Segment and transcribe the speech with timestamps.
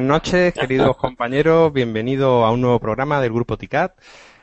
[0.00, 1.72] noches, queridos compañeros.
[1.72, 3.92] Bienvenidos a un nuevo programa del Grupo TICAT.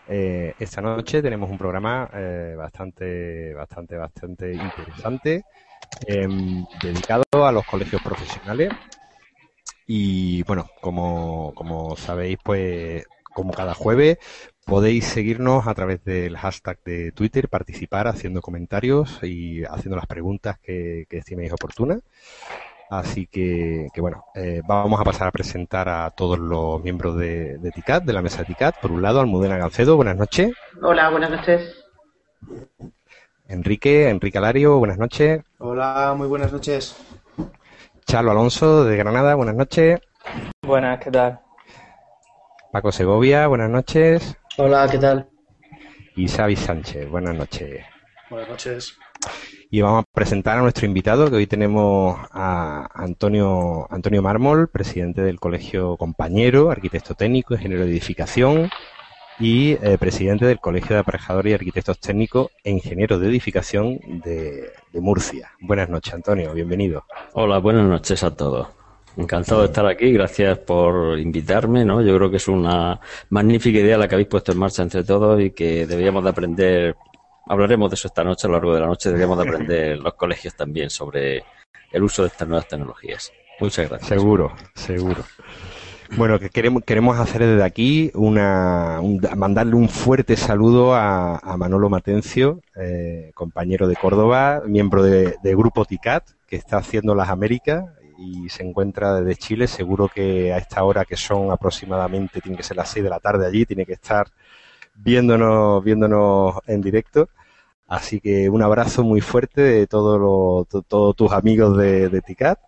[0.07, 5.43] Eh, esta noche tenemos un programa eh, bastante, bastante, bastante interesante
[6.05, 8.71] em, dedicado a los colegios profesionales.
[9.87, 14.17] Y bueno, como, como sabéis, pues como cada jueves
[14.65, 20.59] podéis seguirnos a través del hashtag de Twitter, participar haciendo comentarios y haciendo las preguntas
[20.59, 22.01] que, que estiméis oportunas.
[22.89, 28.03] Así que, bueno, eh, vamos a pasar a presentar a todos los miembros de, TICAT,
[28.03, 28.81] de la mesa de TICAT.
[28.81, 30.51] Por un lado, Almudena Gancedo, buenas noches.
[30.81, 31.85] Hola, buenas noches.
[33.47, 35.43] Enrique, Enrique Alario, buenas noches.
[35.59, 36.95] Hola, muy buenas noches.
[38.07, 39.99] Chalo Alonso, de Granada, buenas noches.
[40.63, 41.41] Buenas, ¿qué tal?
[42.71, 44.35] Paco Segovia, buenas noches.
[44.57, 45.29] Hola, ¿qué tal?
[46.15, 47.85] Y Xavi Sánchez, buenas noches.
[48.31, 48.97] Buenas noches
[49.71, 55.21] y vamos a presentar a nuestro invitado, que hoy tenemos a Antonio, Antonio Mármol, presidente
[55.21, 58.69] del Colegio Compañero, arquitecto técnico, ingeniero de edificación
[59.39, 64.71] y eh, presidente del Colegio de Aparejadores y Arquitectos Técnicos e Ingenieros de Edificación de,
[64.93, 65.51] Murcia.
[65.61, 67.05] Buenas noches, Antonio, bienvenido.
[67.33, 68.67] Hola, buenas noches a todos.
[69.15, 72.01] Encantado de estar aquí, gracias por invitarme, ¿no?
[72.01, 75.39] Yo creo que es una magnífica idea la que habéis puesto en marcha entre todos
[75.41, 76.95] y que deberíamos de aprender
[77.47, 80.13] hablaremos de eso esta noche, a lo largo de la noche deberíamos de aprender los
[80.13, 81.43] colegios también sobre
[81.91, 83.31] el uso de estas nuevas tecnologías.
[83.59, 84.09] Muchas gracias.
[84.09, 85.23] Seguro, seguro.
[86.17, 88.99] Bueno, que queremos, queremos hacer desde aquí una,
[89.35, 96.23] mandarle un fuerte saludo a, Manolo Matencio, eh, compañero de Córdoba, miembro de, Grupo TICAT,
[96.47, 97.85] que está haciendo las Américas
[98.17, 99.67] y se encuentra desde Chile.
[99.67, 103.19] Seguro que a esta hora, que son aproximadamente, tiene que ser las 6 de la
[103.19, 104.27] tarde allí, tiene que estar
[105.03, 107.29] viéndonos, viéndonos en directo.
[107.87, 112.59] Así que un abrazo muy fuerte de todos todos tus amigos de, TICAT,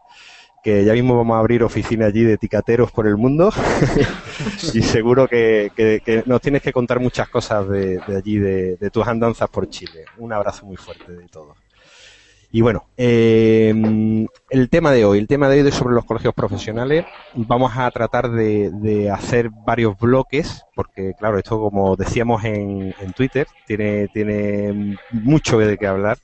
[0.63, 3.51] que ya mismo vamos a abrir oficina allí de ticateros por el mundo
[4.73, 9.49] y seguro que, nos tienes que contar muchas cosas de, allí, de, de, tus andanzas
[9.49, 10.05] por Chile.
[10.17, 11.55] Un abrazo muy fuerte de todos.
[12.53, 13.73] Y bueno, eh,
[14.49, 17.05] el tema de hoy, el tema de hoy sobre los colegios profesionales.
[17.33, 24.09] Vamos a tratar de, hacer varios bloques, porque claro, esto como decíamos en, Twitter, tiene,
[24.09, 26.17] tiene mucho de qué hablar.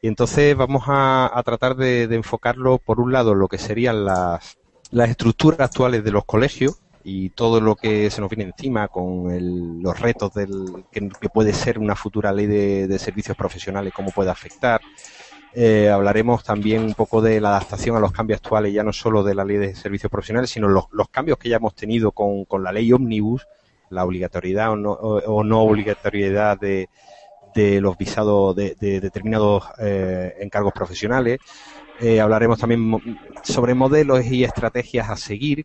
[0.00, 4.58] Y entonces vamos a, tratar de, enfocarlo, por un lado, lo que serían las,
[4.92, 9.80] las estructuras actuales de los colegios, y todo lo que se nos viene encima con
[9.80, 14.30] los retos del, que, puede ser una futura ley de, de, servicios profesionales, cómo puede
[14.30, 14.80] afectar,
[15.58, 19.22] eh, hablaremos también un poco de la adaptación a los cambios actuales, ya no solo
[19.22, 22.72] de la ley de servicios profesionales, sino los, cambios que ya hemos tenido con, la
[22.72, 23.48] ley Omnibus,
[23.88, 26.90] la obligatoriedad o no, obligatoriedad de,
[27.80, 31.38] los visados de, determinados eh, encargos profesionales.
[32.00, 35.62] Eh, hablaremos también sobre modelos y estrategias a seguir,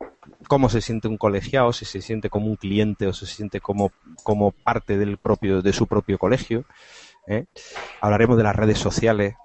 [0.47, 3.91] cómo se siente un colegiado, si se siente como un cliente o se siente como,
[4.23, 6.63] como parte del propio, de su propio colegio.
[7.99, 9.35] Hablaremos de las redes sociales,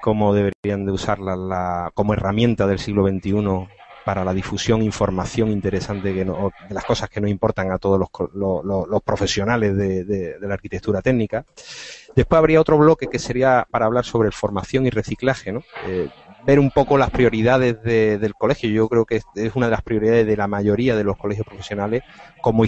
[0.00, 3.68] cómo deberían de usarla como herramienta del siglo XXI
[4.04, 9.02] para la difusión, información interesante que de las cosas que nos importan a todos los,
[9.02, 11.44] profesionales de, la arquitectura técnica.
[12.14, 15.64] Después habría otro bloque que sería para hablar sobre formación y reciclaje, ¿no?
[15.86, 16.08] Eh,
[16.46, 18.70] ver un poco las prioridades del colegio.
[18.70, 22.02] Yo creo que es una de las prioridades de la mayoría de los colegios profesionales
[22.40, 22.64] como,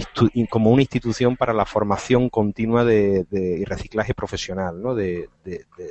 [0.49, 4.95] como una institución para la formación continua de, y reciclaje profesional ¿no?
[4.95, 5.29] de,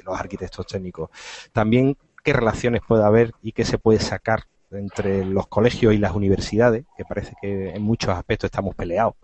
[0.04, 1.10] los arquitectos técnicos.
[1.52, 6.14] También qué relaciones puede haber y qué se puede sacar entre los colegios y las
[6.14, 9.14] universidades, que parece que en muchos aspectos estamos peleados.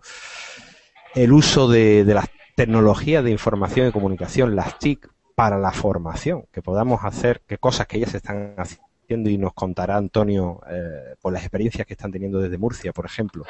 [1.13, 6.61] El uso de, las tecnologías de información y comunicación, las TIC, para la formación, que
[6.61, 11.43] podamos hacer que cosas que se están haciendo y nos contará Antonio eh, por las
[11.43, 13.43] experiencias que están teniendo desde Murcia, por ejemplo.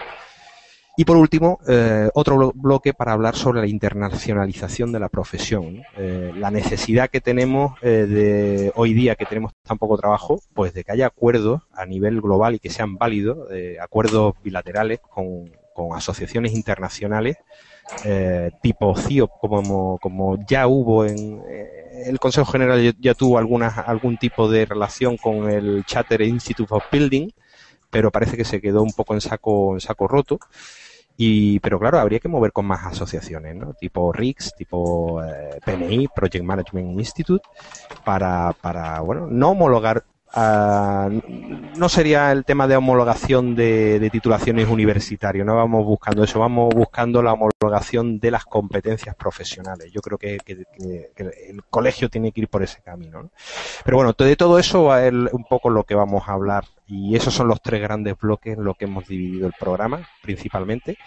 [0.98, 6.32] Y por último, eh, otro bloque para hablar sobre la internacionalización de la profesión, eh,
[6.36, 10.94] la necesidad que tenemos de hoy día que tenemos tan poco trabajo, pues de que
[10.94, 13.50] haya acuerdos a nivel global y que sean válidos,
[13.82, 15.52] acuerdos bilaterales con
[15.94, 17.36] asociaciones internacionales
[18.04, 23.68] eh, tipo CIO, como, como ya hubo en eh, el Consejo General, ya, tuvo alguna,
[23.68, 27.30] algún tipo de relación con el Charter Institute of Building,
[27.90, 30.40] pero parece que se quedó un poco en saco, en saco roto.
[31.18, 33.74] Y, pero claro, habría que mover con más asociaciones, ¿no?
[33.74, 37.48] Tipo RICS, tipo eh, PMI, Project Management Institute,
[38.04, 40.04] para, para, bueno, no homologar
[40.38, 41.10] Ah,
[41.78, 47.24] no sería el tema de homologación de, titulaciones universitarias, no vamos buscando eso, vamos buscando
[47.24, 49.94] la homologación de las competencias profesionales.
[49.94, 50.38] Yo creo que,
[51.16, 53.30] el colegio tiene que ir por ese camino.
[53.86, 57.34] Pero bueno, de todo eso va un poco lo que vamos a hablar y esos
[57.34, 60.98] son los tres grandes bloques en lo que hemos dividido el programa, principalmente.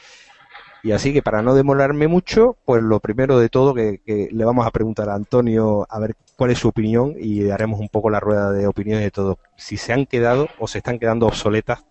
[0.82, 4.66] Y así que para no demorarme mucho, pues lo primero de todo que, le vamos
[4.66, 8.20] a preguntar a Antonio a ver cuál es su opinión y haremos un poco la
[8.20, 9.38] rueda de opiniones de todos.
[9.56, 11.84] Si se han quedado o se están quedando obsoletas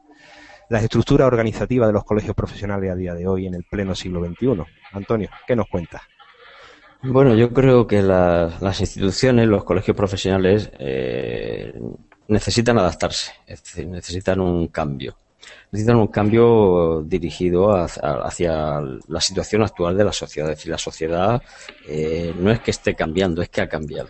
[0.69, 4.23] las estructuras organizativas de los colegios profesionales a día de hoy en el pleno siglo
[4.25, 4.63] XXI.
[4.91, 6.01] Antonio, ¿qué nos cuentas?
[7.03, 11.73] Bueno, yo creo que las instituciones, los colegios profesionales, eh,
[12.27, 15.15] necesitan adaptarse, es decir, necesitan un cambio
[15.71, 20.51] necesitan un cambio dirigido hacia, la situación actual de la sociedad.
[20.51, 21.41] Es decir, la sociedad
[21.87, 24.09] eh, no es que esté cambiando, es que ha cambiado.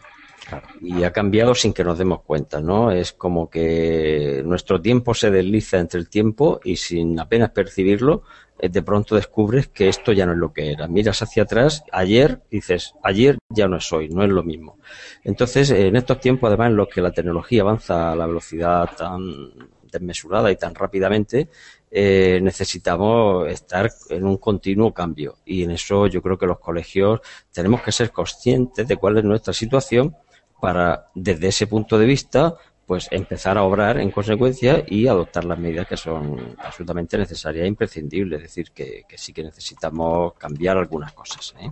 [0.82, 2.92] Y ha cambiado sin que nos demos cuenta, ¿no?
[2.92, 8.24] Es como que nuestro tiempo se desliza entre el tiempo y sin apenas percibirlo,
[8.60, 10.88] eh, de pronto descubres que esto ya no es lo que era.
[10.88, 14.78] Miras hacia atrás, ayer, dices, ayer ya no es hoy, no es lo mismo.
[15.24, 19.52] Entonces, en estos tiempos, además, en los que la tecnología avanza a la velocidad tan
[19.92, 21.50] desmesurada y tan rápidamente,
[21.90, 25.38] eh, necesitamos estar en un continuo cambio.
[25.46, 29.24] Y en eso yo creo que los colegios tenemos que ser conscientes de cuál es
[29.24, 30.16] nuestra situación
[30.60, 32.56] para, desde ese punto de vista,
[32.86, 37.68] pues empezar a obrar en consecuencia y adoptar las medidas que son absolutamente necesarias e
[37.68, 38.38] imprescindibles.
[38.38, 41.54] Es decir, que, sí que necesitamos cambiar algunas cosas.
[41.60, 41.70] ¿eh?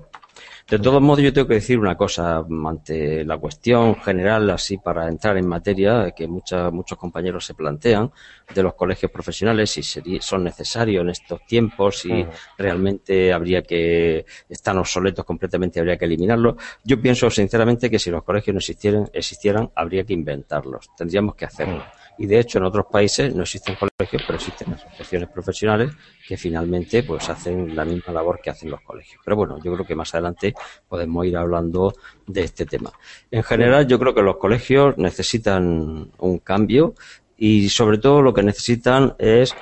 [0.68, 5.08] De todos modos, yo tengo que decir una cosa ante la cuestión general, así para
[5.08, 8.12] entrar en materia, que muchos compañeros se plantean
[8.52, 9.84] de los colegios profesionales, si
[10.22, 12.26] son necesarios en estos tiempos, si
[12.58, 16.56] realmente habría que, están obsoletos completamente, habría que eliminarlos.
[16.84, 20.90] Yo pienso sinceramente que si los colegios no existieran, existieran habría que inventarlos.
[20.98, 21.84] Tendríamos que hacerlo
[22.18, 25.92] y de hecho en otros países no existen colegios, pero existen asociaciones profesionales
[26.28, 29.22] que finalmente pues hacen la misma labor que hacen los colegios.
[29.24, 30.54] Pero bueno, yo creo que más adelante
[30.88, 31.94] podemos ir hablando
[32.28, 32.92] de este tema.
[33.32, 36.94] En general, yo creo que los colegios necesitan un cambio
[37.38, 39.56] y sobre todo lo que necesitan es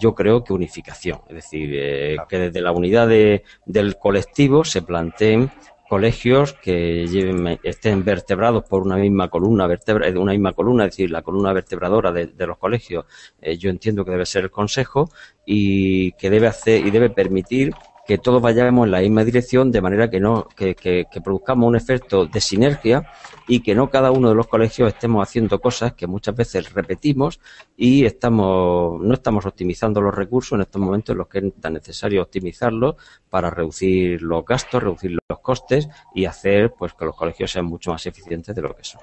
[0.00, 5.50] yo creo que unificación, es decir, eh, que desde la unidad del colectivo se planteen
[5.88, 11.10] colegios que lleven, estén vertebrados por una misma columna vertebra, una misma columna, es decir,
[11.10, 13.04] la columna vertebradora de, los colegios,
[13.40, 15.10] eh, yo entiendo que debe ser el consejo
[15.44, 17.72] y que debe hacer y debe permitir
[18.06, 21.76] que todos vayamos en la misma dirección de manera que no que, que, produzcamos un
[21.76, 23.10] efecto de sinergia
[23.48, 27.40] y que no cada uno de los colegios estemos haciendo cosas que muchas veces repetimos
[27.76, 31.74] y estamos no estamos optimizando los recursos en estos momentos en los que es tan
[31.74, 32.96] necesario optimizarlos
[33.28, 37.90] para reducir los gastos, reducir los costes y hacer pues que los colegios sean mucho
[37.90, 39.00] más eficientes de lo que son.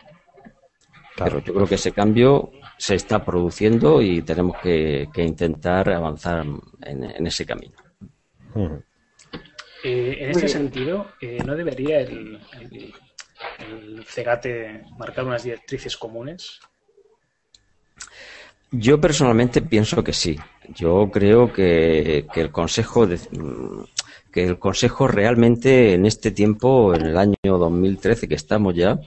[1.16, 6.46] Claro, yo creo que ese cambio se está produciendo y tenemos que, intentar avanzar
[6.82, 7.78] en, ese camino.
[9.84, 12.40] Eh, en este sentido, eh, ¿no debería el,
[13.60, 16.62] el, CEGATE marcar unas directrices comunes?
[18.72, 20.40] Yo personalmente pienso que sí.
[20.74, 23.08] Yo creo que, el Consejo
[24.32, 29.00] que el Consejo realmente en este tiempo, en el año 2013 que estamos ya,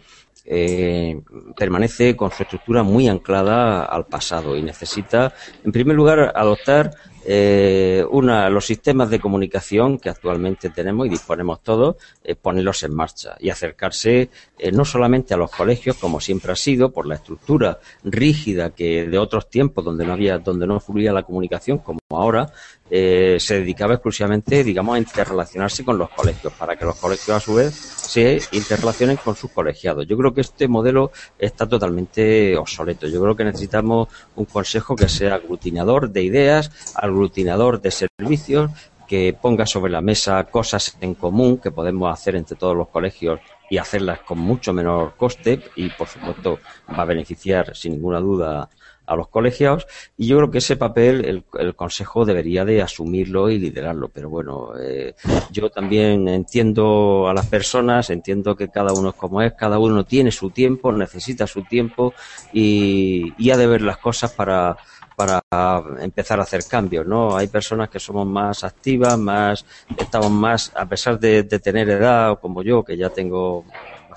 [0.44, 1.20] eh,
[1.56, 5.34] permanece con su estructura muy anclada al pasado y necesita,
[5.64, 6.92] en primer lugar, adoptar
[7.28, 12.94] eh, una, los sistemas de comunicación que actualmente tenemos y disponemos todos, eh, ponerlos en
[12.94, 17.16] marcha y acercarse eh, no solamente a los colegios, como siempre ha sido, por la
[17.16, 21.98] estructura rígida que de otros tiempos donde no había, donde no fluía la comunicación, como
[22.10, 22.52] ahora,
[22.88, 27.40] eh, se dedicaba exclusivamente, digamos, a interrelacionarse con los colegios, para que los colegios a
[27.40, 30.06] su vez se interrelacionen con sus colegiados.
[30.06, 33.08] Yo creo que este modelo está totalmente obsoleto.
[33.08, 37.15] Yo creo que necesitamos un consejo que sea aglutinador de ideas, aglutinador
[37.80, 38.70] de servicios,
[39.06, 43.40] que ponga sobre la mesa cosas en común que podemos hacer entre todos los colegios
[43.70, 46.58] y hacerlas con mucho menor coste y por supuesto
[46.90, 48.68] va a beneficiar sin ninguna duda
[49.06, 53.58] a los colegiados y yo creo que ese papel el, Consejo debería de asumirlo y
[53.58, 54.08] liderarlo.
[54.08, 55.14] Pero bueno, eh,
[55.52, 60.04] yo también entiendo a las personas, entiendo que cada uno es como es, cada uno
[60.04, 62.14] tiene su tiempo, necesita su tiempo
[62.52, 64.76] y ha de ver las cosas para,
[65.16, 65.42] para
[66.00, 67.36] empezar a hacer cambios, ¿no?
[67.36, 69.64] Hay personas que somos más activas, más,
[69.96, 73.64] estamos más, a pesar de, de tener edad, como yo, que ya tengo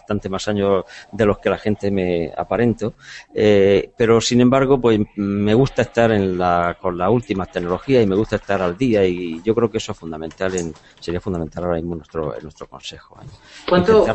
[0.10, 2.96] bastante más años de los que la gente me aparento,
[3.34, 8.08] eh, pero sin embargo, pues me gusta estar en la, con las últimas tecnologías y
[8.08, 11.64] me gusta estar al día y yo creo que eso es fundamental, en, sería fundamental
[11.64, 13.20] ahora mismo en nuestro, en nuestro consejo.
[13.22, 13.28] ¿eh?
[13.68, 14.06] ¿Cuánto,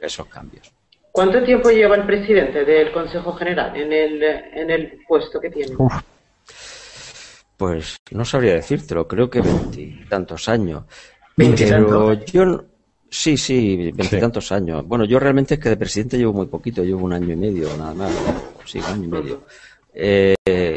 [0.00, 0.72] esos cambios.
[1.18, 5.74] ¿Cuánto tiempo lleva el presidente del Consejo General en el, en el puesto que tiene?
[7.56, 10.84] Pues no sabría decírtelo, creo que veintitantos años.
[11.34, 12.64] Pero yo
[13.10, 14.86] sí, sí, veintitantos años.
[14.86, 17.66] Bueno, yo realmente es que de presidente llevo muy poquito, llevo un año y medio
[17.76, 18.12] nada más.
[18.64, 19.42] Sí, un año y medio.
[19.92, 20.34] Eh,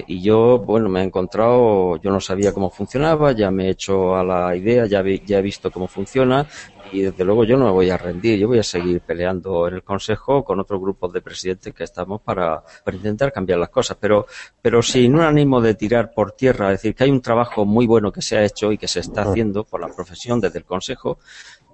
[0.07, 4.15] y yo, bueno, me he encontrado, yo no sabía cómo funcionaba, ya me he hecho
[4.15, 6.47] a la idea, ya, ya he visto cómo funciona
[6.91, 9.75] y desde luego yo no me voy a rendir, yo voy a seguir peleando en
[9.75, 13.97] el Consejo con otros grupos de presidentes que estamos para, para intentar cambiar las cosas,
[13.99, 14.27] pero,
[14.61, 17.87] pero sin un ánimo de tirar por tierra, es decir, que hay un trabajo muy
[17.87, 20.65] bueno que se ha hecho y que se está haciendo por la profesión desde el
[20.65, 21.19] Consejo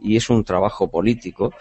[0.01, 1.53] y es un trabajo político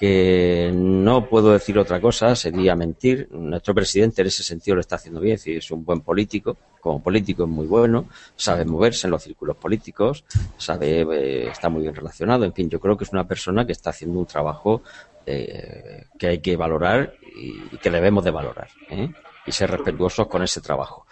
[0.00, 3.28] que no puedo decir otra cosa, sería mentir.
[3.32, 7.42] Nuestro presidente en ese sentido lo está haciendo bien, es un buen político, como político
[7.44, 10.24] es muy bueno, sabe moverse en los círculos políticos,
[10.56, 13.72] sabe, eh, está muy bien relacionado, en fin, yo creo que es una persona que
[13.72, 14.80] está haciendo un trabajo
[15.26, 18.68] eh, que hay que valorar y, que debemos de valorar.
[18.88, 19.10] ¿eh?
[19.46, 21.06] y ser respetuosos con ese trabajo.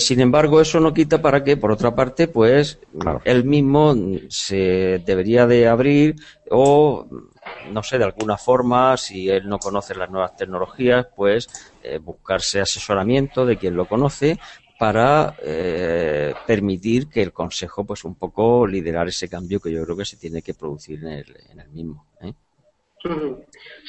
[0.00, 2.80] sin embargo, eso no quita para que, por otra parte, pues
[3.24, 3.94] él mismo
[4.28, 6.16] se debería de abrir
[6.50, 7.06] o
[7.70, 11.48] no sé, de alguna forma, si él no conoce las nuevas tecnologías, pues
[11.82, 14.38] eh, buscarse asesoramiento de quien lo conoce
[14.78, 19.96] para eh, permitir que el Consejo, pues un poco liderar ese cambio que yo creo
[19.96, 22.06] que se tiene que producir en el, en el mismo.
[22.20, 22.32] ¿eh?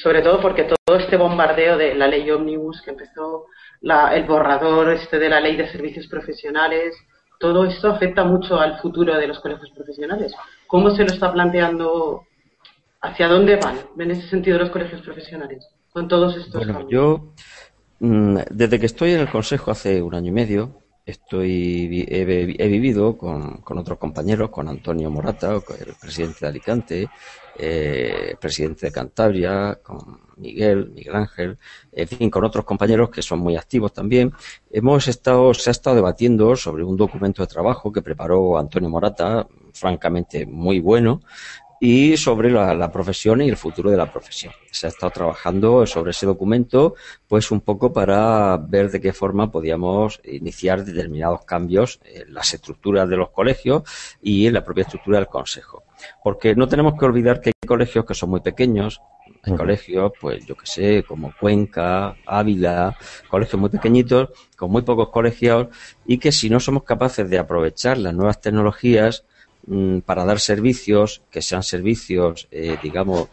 [0.02, 3.46] Sobre todo porque todo este bombardeo de la ley Omnibus que empezó,
[3.82, 6.94] el borrador este de la ley de servicios profesionales,
[7.38, 10.32] todo esto afecta mucho al futuro de los colegios profesionales.
[10.66, 12.24] ¿Cómo se lo está planteando
[13.04, 17.34] ¿Hacia dónde van en ese sentido los colegios profesionales con todos estos bueno, Yo,
[18.00, 23.18] mm, desde que estoy en el Consejo hace un año y medio, estoy he, vivido
[23.18, 27.08] con, otros compañeros, con Antonio Morata, el presidente de Alicante,
[27.58, 31.58] eh, presidente de Cantabria, con Miguel, Miguel Ángel,
[31.92, 34.32] en fin, con otros compañeros que son muy activos también.
[34.70, 39.46] Hemos estado, se ha estado debatiendo sobre un documento de trabajo que preparó Antonio Morata,
[39.74, 41.20] francamente muy bueno,
[41.84, 44.54] y sobre la, profesión y el futuro de la profesión.
[44.70, 46.94] Se ha estado trabajando sobre ese documento,
[47.28, 53.06] pues un poco para ver de qué forma podíamos iniciar determinados cambios en las estructuras
[53.06, 53.82] de los colegios
[54.22, 55.84] y en la propia estructura del Consejo.
[56.22, 59.02] Porque no tenemos que olvidar que hay colegios que son muy pequeños,
[59.42, 62.96] hay colegios, pues yo que sé, como Cuenca, Ávila,
[63.28, 65.68] colegios muy pequeñitos, con muy pocos colegiados,
[66.06, 69.26] y que si no somos capaces de aprovechar las nuevas tecnologías,
[69.66, 73.28] Mm, para dar servicios que sean servicios, eh, digamos,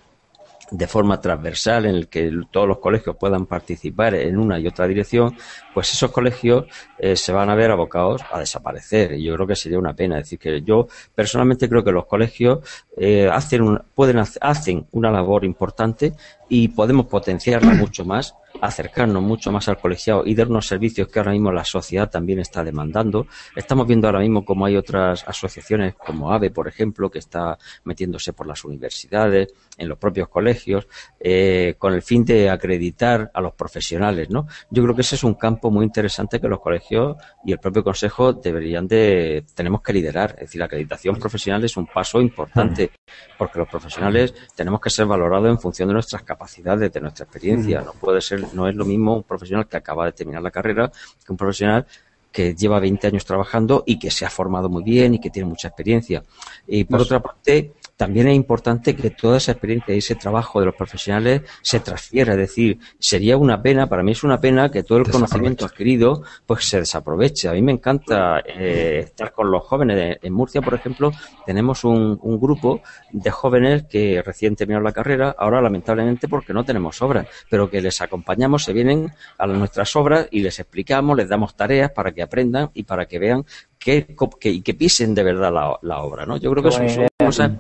[0.71, 4.87] de forma transversal en el que todos los colegios puedan participar en una y otra
[4.87, 5.35] dirección,
[5.73, 6.65] pues esos colegios
[6.97, 9.13] eh, se van a ver abocados a desaparecer.
[9.13, 10.17] Y yo creo que sería una pena.
[10.17, 12.59] Es decir, que yo personalmente creo que los colegios
[12.95, 16.13] eh, hacen, pueden, hacen una labor importante
[16.47, 21.19] y podemos potenciarla mucho más acercarnos mucho más al colegiado y dar unos servicios que
[21.19, 23.27] ahora mismo la sociedad también está demandando.
[23.55, 28.33] Estamos viendo ahora mismo como hay otras asociaciones como AVE, por ejemplo, que está metiéndose
[28.33, 30.87] por las universidades, en los propios colegios,
[31.19, 34.47] eh, con el fin de acreditar a los profesionales, ¿no?
[34.69, 37.83] Yo creo que ese es un campo muy interesante que los colegios y el propio
[37.83, 40.31] consejo deberían de, tenemos que liderar.
[40.31, 42.91] Es decir, la acreditación profesional es un paso importante,
[43.37, 47.81] porque los profesionales tenemos que ser valorados en función de nuestras capacidades, de nuestra experiencia.
[47.81, 50.91] No puede ser no es lo mismo un profesional que acaba de terminar la carrera
[51.25, 51.85] que un profesional
[52.31, 55.49] que lleva 20 años trabajando y que se ha formado muy bien y que tiene
[55.49, 56.23] mucha experiencia.
[56.65, 60.65] Y por otra parte, también es importante que toda esa experiencia y ese trabajo de
[60.65, 62.31] los profesionales se transfiera.
[62.31, 66.23] Es decir, sería una pena, para mí es una pena que todo el conocimiento adquirido
[66.47, 67.47] pues se desaproveche.
[67.47, 70.17] A mí me encanta eh, estar con los jóvenes.
[70.19, 71.11] En Murcia, por ejemplo,
[71.45, 72.81] tenemos un, grupo
[73.11, 77.81] de jóvenes que recién terminaron la carrera, ahora lamentablemente porque no tenemos obras, pero que
[77.81, 82.23] les acompañamos, se vienen a nuestras obras y les explicamos, les damos tareas para que
[82.23, 83.45] aprendan y para que vean
[83.77, 84.15] que,
[84.45, 86.25] y que pisen de verdad la, obra.
[86.25, 86.37] ¿no?
[86.37, 87.51] Yo creo que son cosas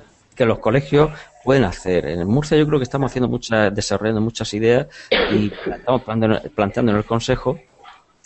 [0.41, 1.11] que los colegios
[1.43, 2.07] pueden hacer.
[2.07, 6.97] En Murcia yo creo que estamos haciendo muchas, desarrollando muchas ideas y estamos planteando, en
[6.97, 7.59] el Consejo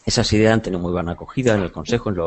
[0.06, 2.18] esas ideas han tenido muy buena acogida en el Consejo, en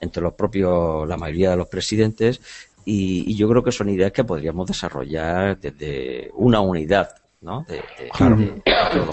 [0.00, 2.42] entre los propios, la mayoría de los presidentes,
[2.84, 7.08] y, yo creo que son ideas que podríamos desarrollar desde una unidad,
[7.40, 7.64] ¿no?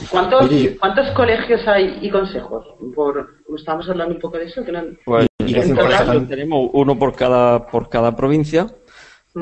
[0.10, 0.50] ¿Cuántos,
[0.80, 2.66] ¿Cuántos, colegios hay y consejos?
[2.96, 4.64] Por, estamos hablando un poco de eso.
[5.06, 5.28] Pues,
[6.28, 8.68] tenemos uno por cada, por cada provincia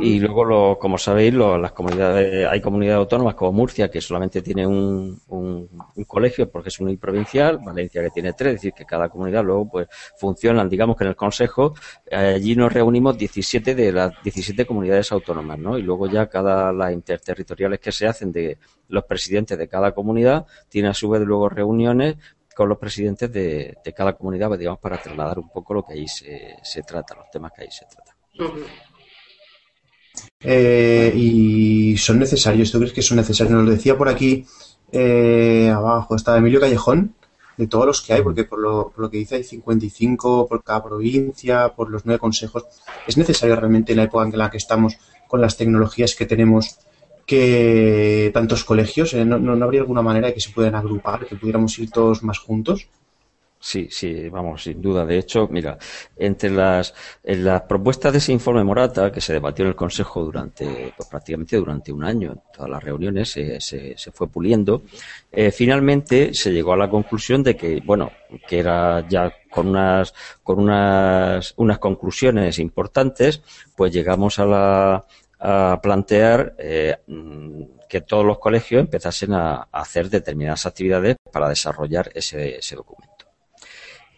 [0.02, 4.66] y luego, lo, como sabéis, las comunidades, hay comunidades autónomas como Murcia que solamente tiene
[4.66, 9.44] un, un, colegio porque es uniprovincial, Valencia que tiene tres, es decir, que cada comunidad
[9.44, 11.76] luego pues funcionan, digamos que en el Consejo
[12.12, 15.78] allí nos reunimos 17 de las 17 comunidades autónomas, ¿no?
[15.78, 18.58] Y luego ya cada las interterritoriales que se hacen de
[18.88, 22.18] los presidentes de cada comunidad tiene a su vez luego reuniones
[22.56, 26.08] con los presidentes de, cada comunidad, pues, digamos, para trasladar un poco lo que ahí
[26.08, 28.16] se, se trata, los temas que ahí se tratan.
[30.40, 32.72] Eh, y son necesarios.
[32.72, 33.56] ¿Tú crees que son necesarios?
[33.56, 34.46] Nos lo decía por aquí
[34.92, 37.16] eh, abajo, está Emilio Callejón,
[37.58, 40.84] de todos los que hay, porque por lo, por que dice hay 55 por cada
[40.84, 42.66] provincia, por los nueve consejos.
[43.08, 46.78] ¿Es necesario realmente en la época en la que estamos, con las tecnologías que tenemos,
[47.26, 51.36] que tantos colegios, eh, ¿no, no, habría alguna manera de que se puedan agrupar, que
[51.36, 52.88] pudiéramos ir todos más juntos?
[53.64, 55.06] Sí, sí, vamos, sin duda.
[55.06, 55.78] De hecho, mira,
[56.18, 56.94] entre las,
[57.24, 61.08] en las propuestas de ese informe Morata, que se debatió en el Consejo durante, pues,
[61.08, 64.84] prácticamente durante un año, en todas las reuniones se, se, fue puliendo,
[65.32, 68.12] eh, finalmente se llegó a la conclusión de que, bueno,
[68.50, 73.42] que era ya con unas, con unas, unas conclusiones importantes,
[73.78, 75.06] pues llegamos a la,
[75.40, 76.98] a plantear eh,
[77.88, 83.13] que todos los colegios empezasen a, hacer determinadas actividades para desarrollar ese, ese documento.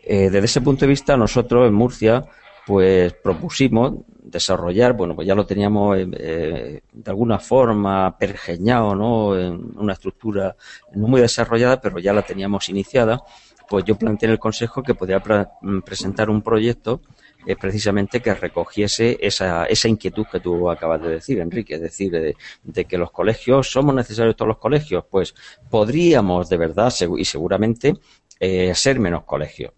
[0.06, 2.24] Eh, desde ese punto de vista, nosotros en Murcia,
[2.66, 3.94] pues propusimos
[4.24, 9.38] desarrollar, bueno, pues ya lo teníamos eh, de alguna forma pergeñado, ¿no?
[9.38, 10.56] En una estructura
[10.94, 13.22] no muy desarrollada, pero ya la teníamos iniciada.
[13.68, 15.20] Pues yo planteé en el Consejo que podía
[15.62, 17.02] mm, presentar un proyecto
[17.48, 22.12] eh, precisamente que recogiese esa, esa inquietud que tú acabas de decir, Enrique, es decir,
[22.12, 25.06] de, de, que los colegios, ¿somos necesarios todos los colegios?
[25.10, 25.36] Pues
[25.70, 27.94] podríamos de verdad y seguramente
[28.40, 29.74] eh, ser menos colegios.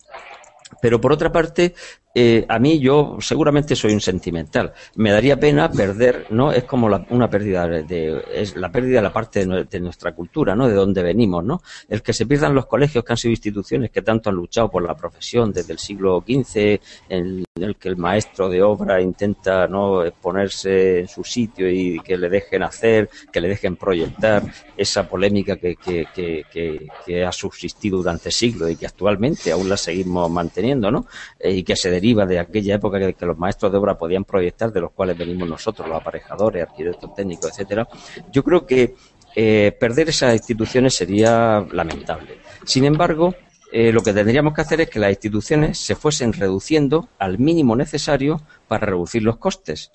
[0.82, 1.74] Pero por otra parte,
[2.14, 4.74] eh, a mí yo seguramente soy un sentimental.
[4.96, 6.52] Me daría pena perder, ¿no?
[6.52, 10.68] Es como una pérdida de, es la pérdida de la parte de, nuestra cultura, ¿no?
[10.68, 11.62] De donde venimos, ¿no?
[11.88, 14.84] El que se pierdan los colegios que han sido instituciones que tanto han luchado por
[14.84, 16.80] la profesión desde el siglo XV,
[17.58, 20.04] en el que el maestro de obra intenta, ¿no?
[20.22, 24.44] Ponerse en su sitio y que le dejen hacer, que le dejen proyectar
[24.76, 29.78] esa polémica que, que, que, que ha subsistido durante siglos y que actualmente aún la
[29.78, 31.06] seguimos manteniendo, ¿no?
[31.40, 34.72] Eh, y que se deriva de aquella época que, los maestros de obra podían proyectar,
[34.72, 37.88] de los cuales venimos nosotros, los aparejadores, arquitectos técnicos, etcétera,
[38.32, 38.96] yo creo que
[39.36, 42.40] eh, perder esas instituciones sería lamentable.
[42.66, 43.36] Sin embargo,
[43.72, 47.76] eh, lo que tendríamos que hacer es que las instituciones se fuesen reduciendo al mínimo
[47.76, 49.92] necesario para reducir los costes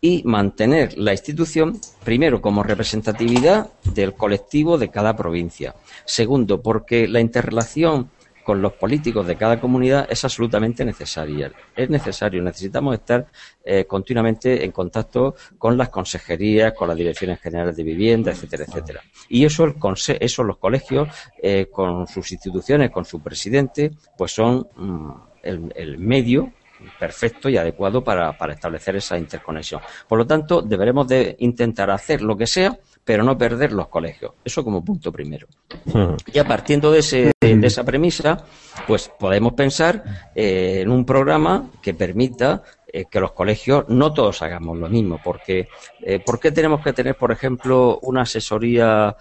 [0.00, 5.74] y mantener la institución, primero, como representatividad del colectivo de cada provincia.
[6.04, 8.10] Segundo, porque la interrelación
[8.48, 11.52] con los políticos de cada comunidad es absolutamente necesaria.
[11.76, 13.26] Es necesario, necesitamos estar
[13.62, 19.02] eh, continuamente en contacto con las consejerías, con las direcciones generales de vivienda, etcétera, etcétera.
[19.28, 19.74] Y eso, el
[20.18, 21.08] eso los colegios,
[21.42, 25.10] eh, con sus instituciones, con su presidente, pues son mm,
[25.42, 26.50] el, medio
[26.98, 29.82] perfecto y adecuado para, para, establecer esa interconexión.
[30.08, 32.78] Por lo tanto, deberemos de intentar hacer lo que sea
[33.08, 34.32] pero no perder los colegios.
[34.44, 35.46] Eso como punto primero.
[35.86, 36.12] Hmm.
[36.30, 38.44] Ya partiendo de, ese, de esa premisa,
[38.86, 44.42] pues podemos pensar eh, en un programa que permita eh, que los colegios no todos
[44.42, 45.68] hagamos lo mismo, porque
[46.02, 49.16] eh, ¿por qué tenemos que tener, por ejemplo, una asesoría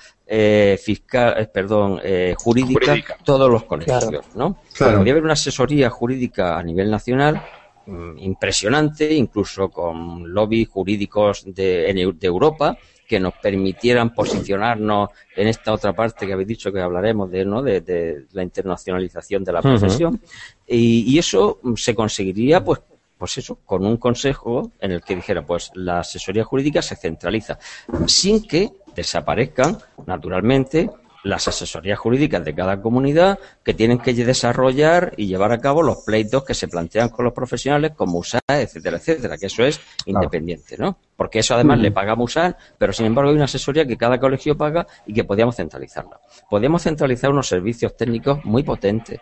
[0.84, 2.02] fiscal, perdón,
[2.36, 4.60] jurídica, todos los colegios, ¿no?
[4.78, 7.42] Podría haber una asesoría jurídica a nivel nacional
[7.86, 15.74] mm, impresionante, incluso con lobbies jurídicos de, de Europa, que nos permitieran posicionarnos en esta
[15.74, 17.64] otra parte que habéis dicho que hablaremos de, ¿no?
[17.64, 20.20] de, la internacionalización de la profesión.
[20.68, 22.82] y, eso se conseguiría, pues,
[23.18, 27.58] pues eso, con un consejo en el que dijera, pues la asesoría jurídica se centraliza,
[28.06, 30.90] sin que desaparezcan, naturalmente,
[31.24, 36.04] las asesorías jurídicas de cada comunidad que tienen que desarrollar y llevar a cabo los
[36.06, 40.78] pleitos que se plantean con los profesionales, como usar, etcétera, etcétera, que eso es independiente,
[40.78, 40.98] ¿no?
[41.16, 44.58] Porque eso además le paga usar, pero sin embargo hay una asesoría que cada colegio
[44.58, 46.20] paga y que podíamos centralizarla.
[46.50, 49.20] Podíamos centralizar unos servicios técnicos muy potentes.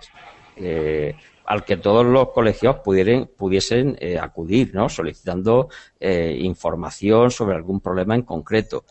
[0.57, 4.89] Eh, al que todos los colegios pudieran, pudiesen eh, acudir, ¿no?
[4.89, 8.85] solicitando eh, información sobre algún problema en concreto.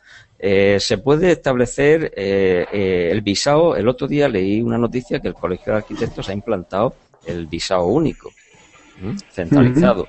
[0.47, 3.77] Eh, se puede establecer eh, eh, el visado.
[3.77, 7.87] El otro día leí una noticia que el Colegio de Arquitectos ha implantado el visado
[7.87, 8.31] único,
[9.31, 10.07] centralizado.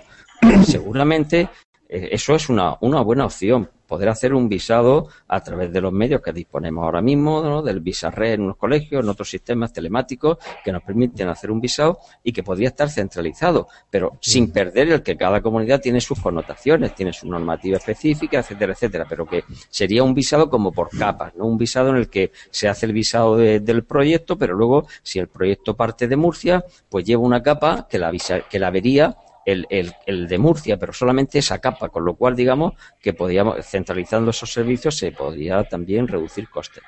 [0.65, 1.47] Seguramente
[1.87, 6.21] eso es una, una buena opción poder hacer un visado a través de los medios
[6.21, 7.61] que disponemos ahora mismo, ¿no?
[7.61, 11.99] del visarred en unos colegios, en otros sistemas telemáticos que nos permiten hacer un visado
[12.23, 16.95] y que podría estar centralizado, pero sin perder el que cada comunidad tiene sus connotaciones,
[16.95, 21.45] tiene su normativa específica, etcétera, etcétera, pero que sería un visado como por capas, ¿no?
[21.45, 25.27] Un visado en el que se hace el visado del proyecto, pero luego si el
[25.27, 28.11] proyecto parte de Murcia, pues lleva una capa que la,
[28.49, 32.35] que la vería el, el, el, de Murcia, pero solamente esa capa, con lo cual
[32.35, 36.83] digamos que podíamos, centralizando esos servicios, se podría también reducir costes.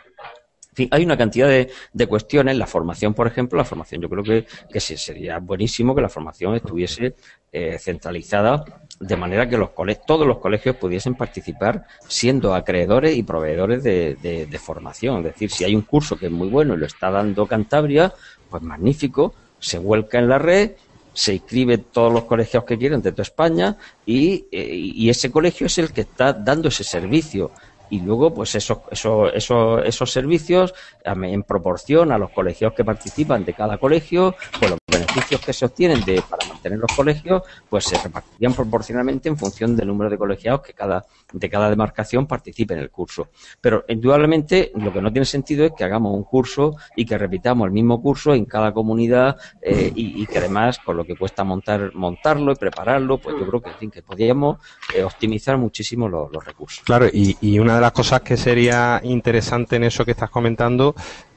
[0.92, 2.56] Hay una cantidad de, de, cuestiones.
[2.56, 6.10] La formación, por ejemplo, la formación, yo creo que, que sí, sería buenísimo que la
[6.10, 7.16] formación estuviese
[7.52, 8.64] eh, centralizada
[9.00, 9.72] de manera que los
[10.06, 15.20] todos los colegios pudiesen participar siendo acreedores y proveedores de, de, de formación.
[15.20, 18.14] Es decir, si hay un curso que es muy bueno y lo está dando Cantabria,
[18.50, 20.72] pues magnífico, se vuelca en la red
[21.18, 23.76] se inscribe todos los colegios que quieren de toda España
[24.06, 27.50] y, eh, y, ese colegio es el que está dando ese servicio.
[27.90, 33.44] Y luego, pues esos, esos, esos, esos servicios en proporción a los colegios que participan
[33.46, 37.86] de cada colegio, pues los beneficios que se obtienen de, para mantener los colegios, pues
[37.86, 42.74] se repartirían proporcionalmente en función del número de colegiados que cada, de cada demarcación participe
[42.74, 43.30] en el curso.
[43.62, 47.66] Pero indudablemente lo que no tiene sentido es que hagamos un curso y que repitamos
[47.66, 51.94] el mismo curso en cada comunidad eh, y, que además con lo que cuesta montar,
[51.94, 54.58] montarlo y prepararlo, pues yo creo que en podríamos
[54.94, 56.84] eh, optimizar muchísimo los, recursos.
[56.84, 60.94] Claro, y, una de las cosas que sería interesante en eso que estás comentando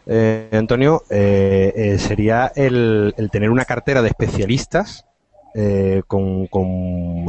[0.06, 5.06] eh, Antonio, eh, sería el, tener una cartera de especialistas
[5.54, 6.68] eh, con, con,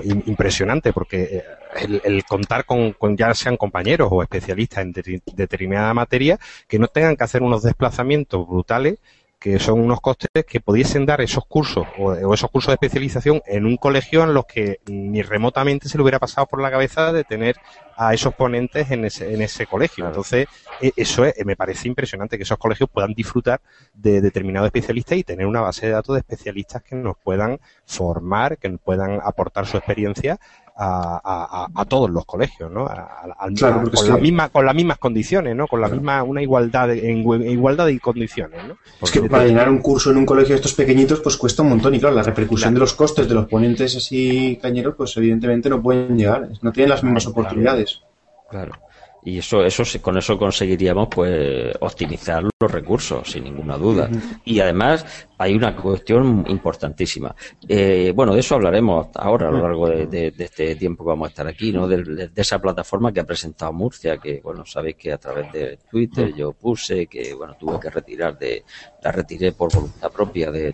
[0.03, 1.43] impresionante, porque
[1.81, 6.79] el, el contar con, con, ya sean compañeros o especialistas en de, determinada materia que
[6.79, 8.99] no tengan que hacer unos desplazamientos brutales
[9.41, 13.41] que son unos costes que pudiesen dar esos cursos o, o, esos cursos de especialización
[13.47, 17.11] en un colegio en los que ni remotamente se le hubiera pasado por la cabeza
[17.11, 17.55] de tener
[17.97, 20.05] a esos ponentes en ese, en ese colegio.
[20.05, 20.47] Entonces,
[20.95, 23.61] eso es, me parece impresionante que esos colegios puedan disfrutar
[23.95, 28.59] de determinados especialistas y tener una base de datos de especialistas que nos puedan formar,
[28.59, 30.39] que nos puedan aportar su experiencia
[30.83, 32.85] a, a, a, todos los colegios, ¿no?
[32.85, 35.67] A, claro, con, la misma, con las mismas condiciones, ¿no?
[35.67, 36.01] Con la claro.
[36.01, 38.77] misma, una igualdad, de, en, igualdad condiciones, ¿no?
[38.99, 41.61] Porque es que para llenar un curso en un colegio de estos pequeñitos, pues cuesta
[41.61, 42.73] un montón y claro, la repercusión claro.
[42.73, 46.89] de los costes de los ponentes así cañeros, pues evidentemente no pueden llegar, no tienen
[46.89, 48.01] las mismas oportunidades.
[48.49, 48.73] Claro
[49.23, 54.09] y eso eso con eso conseguiríamos pues optimizar los recursos sin ninguna duda.
[54.11, 54.41] Uh -huh.
[54.45, 55.05] y además
[55.37, 57.35] hay una cuestión importantísima.
[57.67, 61.09] Eh, bueno de eso hablaremos ahora a lo largo de, de, de, este tiempo que
[61.09, 64.65] vamos a estar aquí no de, de, esa plataforma que ha presentado Murcia que bueno
[64.65, 68.63] sabéis que a través de Twitter yo puse que bueno tuve que retirar de
[69.03, 70.73] la retiré por voluntad propia de,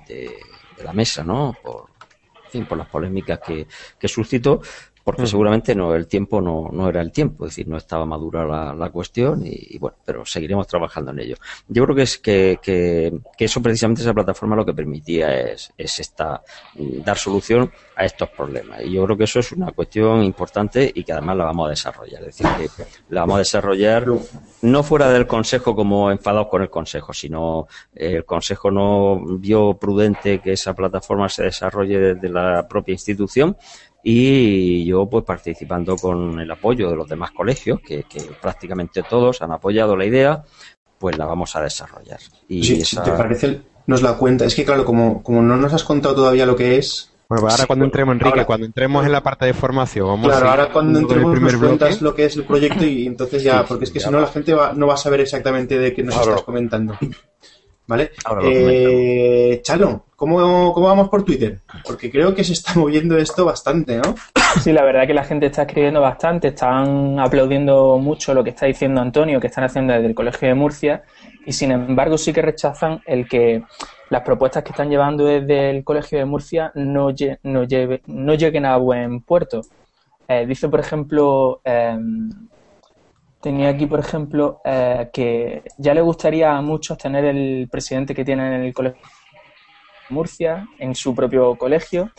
[0.84, 1.98] la mesa no por
[2.46, 3.68] en fin, por las polémicas que,
[4.00, 4.62] que suscitó,
[5.08, 5.28] porque mm.
[5.28, 8.76] seguramente no el tiempo no, no era el tiempo, es decir, no estaba madura la,
[8.76, 11.36] la cuestión y, y, bueno, pero seguiremos trabajando en ello.
[11.70, 15.72] Yo creo que es que, que, que, eso precisamente esa plataforma lo que permitía es,
[15.78, 16.44] es esta
[16.76, 21.06] dar solución a estos problemas y yo creo que eso es una cuestión importante y
[21.06, 24.06] que además la vamos a desarrollar, es decir, que la vamos a desarrollar
[24.62, 30.40] no fuera del consejo como enfadados con el consejo, sino el consejo no vio prudente
[30.40, 33.56] que esa plataforma se desarrolle desde la propia institución
[34.10, 39.42] y yo pues participando con el apoyo de los demás colegios, que, que prácticamente todos
[39.42, 40.46] han apoyado la idea,
[40.98, 42.20] pues la vamos a desarrollar.
[42.48, 43.04] Y sí, esa...
[43.04, 44.46] si te parece, nos la cuenta.
[44.46, 47.12] Es que claro, como, como no nos has contado todavía lo que es...
[47.28, 50.08] Bueno, pues ahora sí, cuando entremos, Enrique, ahora, cuando entremos en la parte de formación,
[50.08, 53.66] vamos Claro, ahora cuando entremos nos cuentas lo que es el proyecto y entonces ya,
[53.66, 56.04] porque es que si no la gente va, no va a saber exactamente de qué
[56.04, 56.98] nos estás comentando.
[57.88, 58.12] ¿Vale?
[58.44, 61.62] Eh, Chalo, ¿cómo, ¿cómo vamos por Twitter?
[61.86, 64.14] Porque creo que se está moviendo esto bastante, ¿no?
[64.62, 68.66] Sí, la verdad que la gente está escribiendo bastante, están aplaudiendo mucho lo que está
[68.66, 71.04] diciendo Antonio, que están haciendo desde el Colegio de Murcia,
[71.46, 73.64] y sin embargo sí que rechazan el que
[74.10, 78.66] las propuestas que están llevando desde el Colegio de Murcia no, no, lleve, no lleguen
[78.66, 79.62] a buen puerto.
[80.28, 81.98] Eh, dice, por ejemplo, eh,
[83.42, 88.26] Tenía aquí, por ejemplo, eh, que ya le gustaría a muchos tener el presidente que
[88.26, 89.02] tienen en el colegio
[90.10, 92.12] Murcia, en su propio colegio.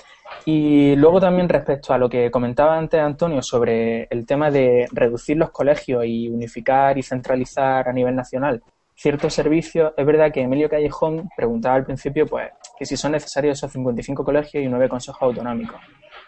[0.45, 5.37] Y luego también respecto a lo que comentaba antes Antonio sobre el tema de reducir
[5.37, 8.63] los colegios y unificar y centralizar a nivel nacional
[8.99, 13.57] ciertos servicios, es verdad que Emilio Callejón preguntaba al principio pues que si son necesarios
[13.57, 15.81] esos 55 colegios y 9 consejos autonómicos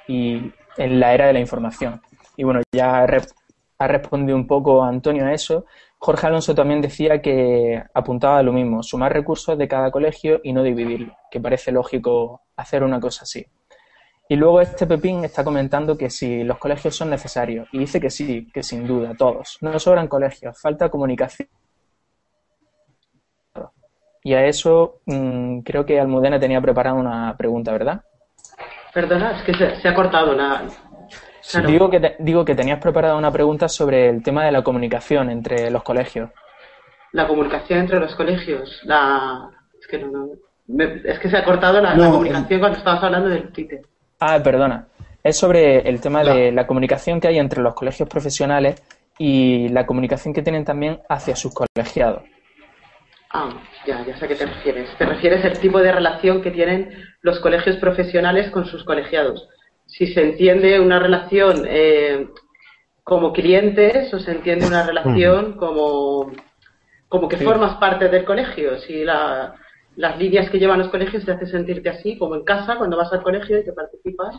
[0.06, 2.00] y en la era de la información.
[2.36, 3.04] Y bueno, ya
[3.80, 5.64] ha respondido un poco Antonio a eso.
[5.98, 10.52] Jorge Alonso también decía que apuntaba a lo mismo, sumar recursos de cada colegio y
[10.52, 13.46] no dividirlo, que parece lógico hacer una cosa así.
[14.28, 17.68] Y luego este Pepín está comentando que si los colegios son necesarios.
[17.72, 19.56] Y dice que sí, que sin duda, todos.
[19.62, 21.48] No sobran colegios, falta comunicación.
[24.22, 28.02] Y a eso mm, creo que Almudena tenía preparada una pregunta, ¿verdad?
[28.92, 30.64] Perdona, es que se, ha cortado la...
[31.66, 35.70] Digo, que digo que tenías preparada una pregunta sobre el tema de la comunicación entre
[35.70, 36.30] los colegios.
[37.12, 38.80] La comunicación entre los colegios.
[38.84, 39.50] La...
[39.80, 40.28] Es, que no,
[41.04, 43.80] es que se ha cortado la, comunicación cuando estabas hablando del Twitter.
[44.20, 44.86] Ah, perdona.
[45.22, 48.82] Es sobre el tema de la comunicación que hay entre los colegios profesionales
[49.18, 52.22] y la comunicación que tienen también hacia sus colegiados.
[53.32, 53.50] Ah,
[53.86, 54.88] ya, ya sé a qué te refieres.
[54.96, 56.90] Te refieres al tipo de relación que tienen
[57.22, 59.48] los colegios profesionales con sus colegiados.
[59.90, 62.28] Si se entiende una relación eh,
[63.02, 66.30] como clientes o se entiende una relación como,
[67.08, 68.78] como que formas parte del colegio.
[68.78, 69.54] Si la,
[69.96, 73.12] las líneas que llevan los colegios te hacen sentirte así, como en casa, cuando vas
[73.12, 74.36] al colegio y que participas,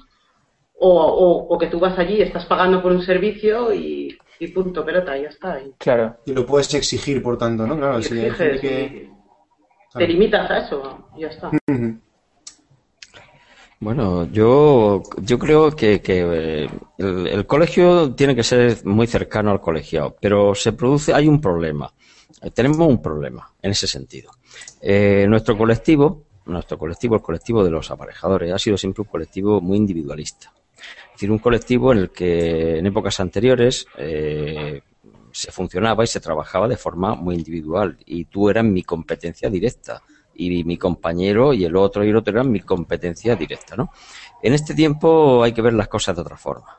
[0.84, 4.84] o, o, que tú vas allí y estás pagando por un servicio y, y punto,
[4.84, 5.62] pelota, ya está.
[5.62, 6.18] Y, claro.
[6.26, 7.78] Y lo puedes exigir, por tanto, ¿no?
[7.78, 9.10] Claro, si que...
[9.94, 11.52] Te limitas a eso, ya está.
[13.82, 19.60] Bueno, yo, yo creo que, que eh, el, colegio tiene que ser muy cercano al
[19.60, 21.92] colegiado, pero se produce, hay un problema.
[22.42, 24.32] Eh, tenemos un problema en ese sentido.
[24.80, 29.60] Eh, nuestro colectivo, nuestro colectivo, el colectivo de los aparejadores, ha sido siempre un colectivo
[29.60, 30.54] muy individualista
[31.22, 34.82] decir, un colectivo en el que en épocas anteriores eh,
[35.32, 40.02] se funcionaba y se trabajaba de forma muy individual y tú eras mi competencia directa
[40.42, 43.92] y mi compañero y el otro y el otro eran mi competencia directa, ¿no?
[44.42, 46.78] En este tiempo hay que ver las cosas de otra forma.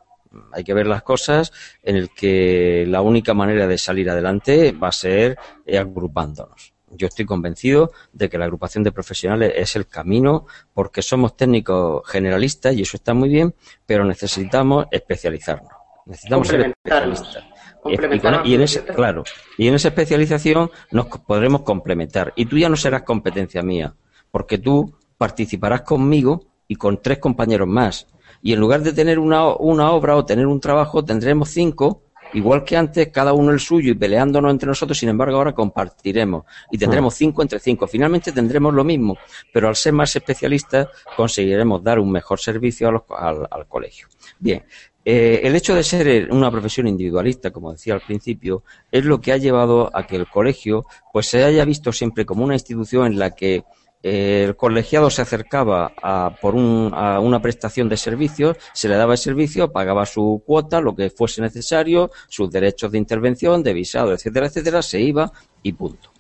[0.53, 4.89] Hay que ver las cosas en el que la única manera de salir adelante va
[4.89, 10.47] a ser agrupándonos yo estoy convencido de que la agrupación de profesionales es el camino
[10.75, 13.55] porque somos técnicos generalistas y eso está muy bien,
[13.87, 15.73] pero necesitamos especializarnos.
[16.07, 17.45] Necesitamos ser especialistas.
[17.85, 19.25] Y, en ese, claro,
[19.59, 22.33] y en esa especialización nos podremos complementar.
[22.37, 23.95] Y tú ya no serás competencia mía,
[24.31, 28.07] porque tú participarás conmigo y con tres compañeros más.
[28.41, 32.65] Y en lugar de tener una, una obra o tener un trabajo, tendremos cinco igual
[32.65, 36.79] que antes, cada uno el suyo y peleándonos entre nosotros, sin embargo, ahora compartiremos y
[36.79, 37.87] tendremos cinco entre cinco.
[37.87, 39.17] Finalmente tendremos lo mismo,
[39.53, 44.09] pero al ser más especialistas conseguiremos dar un mejor servicio al, colegio.
[44.39, 44.65] Bien,
[45.05, 49.33] eh, el hecho de ser una profesión individualista, como decía al principio, es lo que
[49.33, 53.19] ha llevado a que el colegio pues se haya visto siempre como una institución en
[53.19, 53.65] la que
[54.03, 59.19] el colegiado se acercaba a, por a una prestación de servicios, se le daba el
[59.19, 64.47] servicio, pagaba su cuota, lo que fuese necesario, sus derechos de intervención, de visado, etcétera,
[64.47, 65.31] etcétera, se iba
[65.63, 66.12] y punto.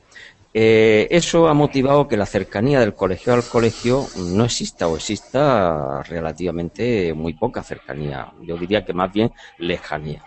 [0.55, 6.03] Eh, eso ha motivado que la cercanía del colegio al colegio no exista o exista
[6.03, 8.33] relativamente muy poca cercanía.
[8.43, 10.23] Yo diría que más bien lejanía.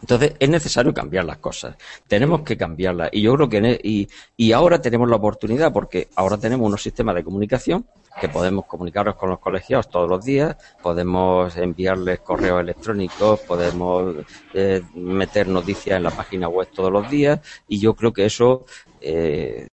[0.00, 1.74] Entonces es necesario cambiar las cosas.
[2.06, 3.08] Tenemos que cambiarlas.
[3.12, 6.82] Y yo creo que e, y, y ahora tenemos la oportunidad porque ahora tenemos unos
[6.82, 7.86] sistemas de comunicación
[8.20, 14.16] que podemos comunicarnos con los colegiados todos los días, podemos enviarles correos electrónicos, podemos
[14.54, 18.64] eh, meter noticias en la página web todos los días y yo creo que eso
[19.00, 19.68] eh,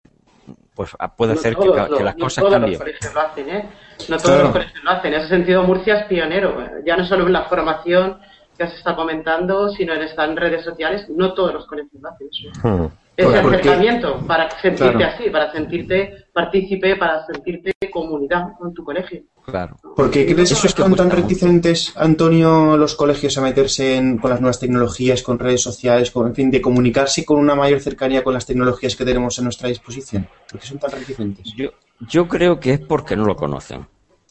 [0.75, 1.69] pues puede hacer que,
[2.03, 2.81] las cosas cambien.
[2.81, 3.69] Los lo hacen, ¿eh?
[4.09, 5.13] No todos los colegios lo hacen.
[5.13, 6.57] En ese sentido, Murcia es pionero.
[6.85, 8.19] Ya no solo en la formación
[8.57, 12.69] que se está comentando, sino en estas redes sociales, no todos los colegios hacen eso.
[12.69, 12.87] Hmm.
[13.15, 19.23] Es el acercamiento para sentirte así, para sentirte partícipe, para sentirte comunidad con tu colegio.
[19.45, 19.77] Claro.
[19.97, 24.41] ¿Por qué crees que están tan reticentes, Antonio, los colegios a meterse en, con las
[24.41, 28.35] nuevas tecnologías, con redes sociales, con, en fin, de comunicarse con una mayor cercanía con
[28.35, 30.29] las tecnologías que tenemos a nuestra disposición?
[30.51, 31.53] ¿Por qué son tan reticentes?
[31.57, 31.71] Yo,
[32.09, 33.87] yo creo que es porque no lo conocen.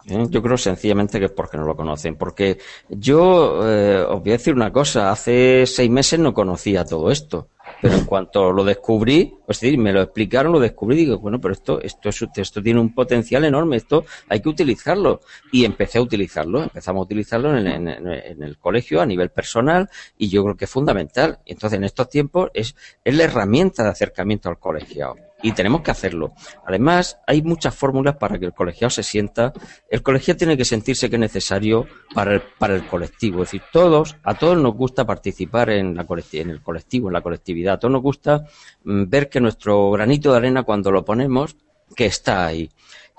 [0.08, 0.26] ¿eh?
[0.30, 2.16] Yo creo sencillamente que es porque no lo conocen.
[2.16, 2.58] Porque
[2.90, 7.48] yo eh, os voy a decir una cosa, hace seis meses no conocía todo esto.
[7.82, 11.54] Pero en cuanto lo descubrí, es decir, me lo explicaron, lo descubrí, digo, bueno, pero
[11.54, 15.22] esto, esto, esto tiene un potencial enorme, esto hay que utilizarlo.
[15.52, 20.30] Y empecé a utilizarlo, empezamos a utilizarlo en, en, el colegio a nivel personal y
[20.30, 21.40] yo creo que es fundamental.
[21.46, 25.92] Entonces, en estos tiempos es, es la herramienta de acercamiento al colegiado y tenemos que
[25.92, 26.34] hacerlo.
[26.66, 29.54] Además, hay muchas fórmulas para que el colegiado se sienta.
[29.90, 33.44] El colegiado tiene que sentirse que es necesario para el, para el colectivo.
[33.44, 37.22] Es decir, todos, a todos nos gusta participar en, la en el colectivo, en la
[37.22, 37.76] colectividad.
[37.76, 38.46] A todos nos gusta
[38.84, 41.56] mm, ver que nuestro granito de arena cuando lo ponemos,
[41.96, 42.70] que está ahí.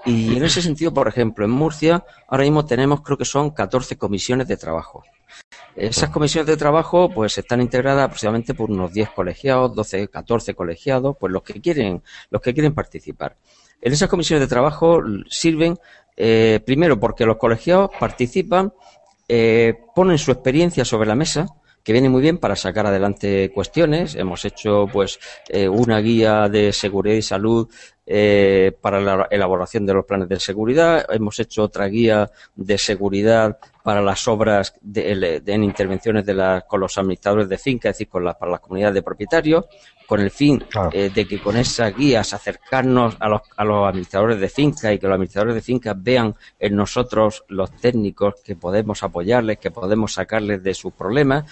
[0.04, 3.96] Y en ese sentido, por ejemplo, en Murcia, ahora mismo tenemos, creo que son 14
[3.96, 5.04] comisiones de trabajo.
[5.74, 11.16] Esas comisiones de trabajo pues están integradas aproximadamente por unos 10 colegiados, 12, 14 colegiados,
[11.18, 13.36] pues los que quieren, los que quieren participar.
[13.80, 15.78] En esas comisiones de trabajo sirven
[16.16, 18.72] Eh, primero, porque los colegiados participan,
[19.28, 21.46] eh, ponen su experiencia sobre la mesa,
[21.82, 24.14] que viene muy bien para sacar adelante cuestiones.
[24.14, 25.18] Hemos hecho pues
[25.48, 27.68] eh, una guía de seguridad y salud
[28.06, 31.04] eh, para la elaboración de los planes de seguridad.
[31.10, 36.80] Hemos hecho otra guía de seguridad para las obras de, en intervenciones de la, con
[36.80, 39.66] los administradores de finca, es decir, con la, para las comunidades de propietarios,
[40.06, 44.40] con el fin eh, de que con esas guías acercarnos a los, a los administradores
[44.40, 49.02] de finca y que los administradores de finca vean en nosotros los técnicos que podemos
[49.02, 51.44] apoyarles, que podemos sacarles de sus problemas.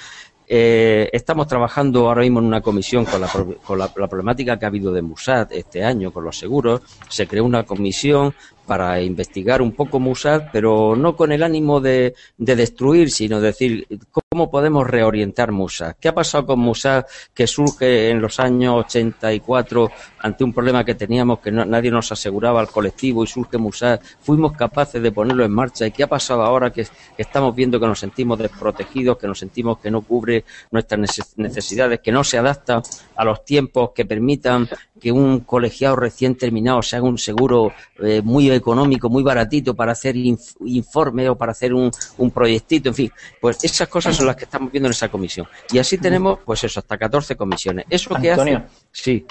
[0.53, 3.29] Eh, estamos trabajando ahora mismo en una comisión con, la,
[3.65, 6.83] con la, problemática que ha habido de Musat este año con los seguros.
[7.09, 8.35] Se creó una comisión
[8.71, 13.85] para investigar un poco Musad, pero no con el ánimo de, destruir, sino decir
[14.33, 15.97] cómo podemos reorientar Musad.
[15.99, 19.91] ¿Qué ha pasado con Musad que surge en los años 84
[20.21, 23.99] ante un problema que teníamos que nadie nos aseguraba al colectivo y surge Musad?
[24.21, 25.85] Fuimos capaces de ponerlo en marcha.
[25.85, 26.87] ¿Y qué ha pasado ahora que,
[27.19, 31.01] estamos viendo que nos sentimos desprotegidos, que nos sentimos que no cubre nuestras
[31.35, 32.81] necesidades, que no se adapta
[33.17, 34.69] a los tiempos que permitan
[35.01, 39.93] que un colegiado recién terminado se haga un seguro eh, muy económico, muy baratito para
[39.93, 44.37] hacer informe o para hacer un, un, proyectito, en fin, pues esas cosas son las
[44.37, 45.47] que estamos viendo en esa comisión.
[45.73, 47.87] Y así tenemos, pues eso, hasta 14 comisiones.
[47.89, 48.63] ¿Eso que hace?
[48.93, 49.27] Sí.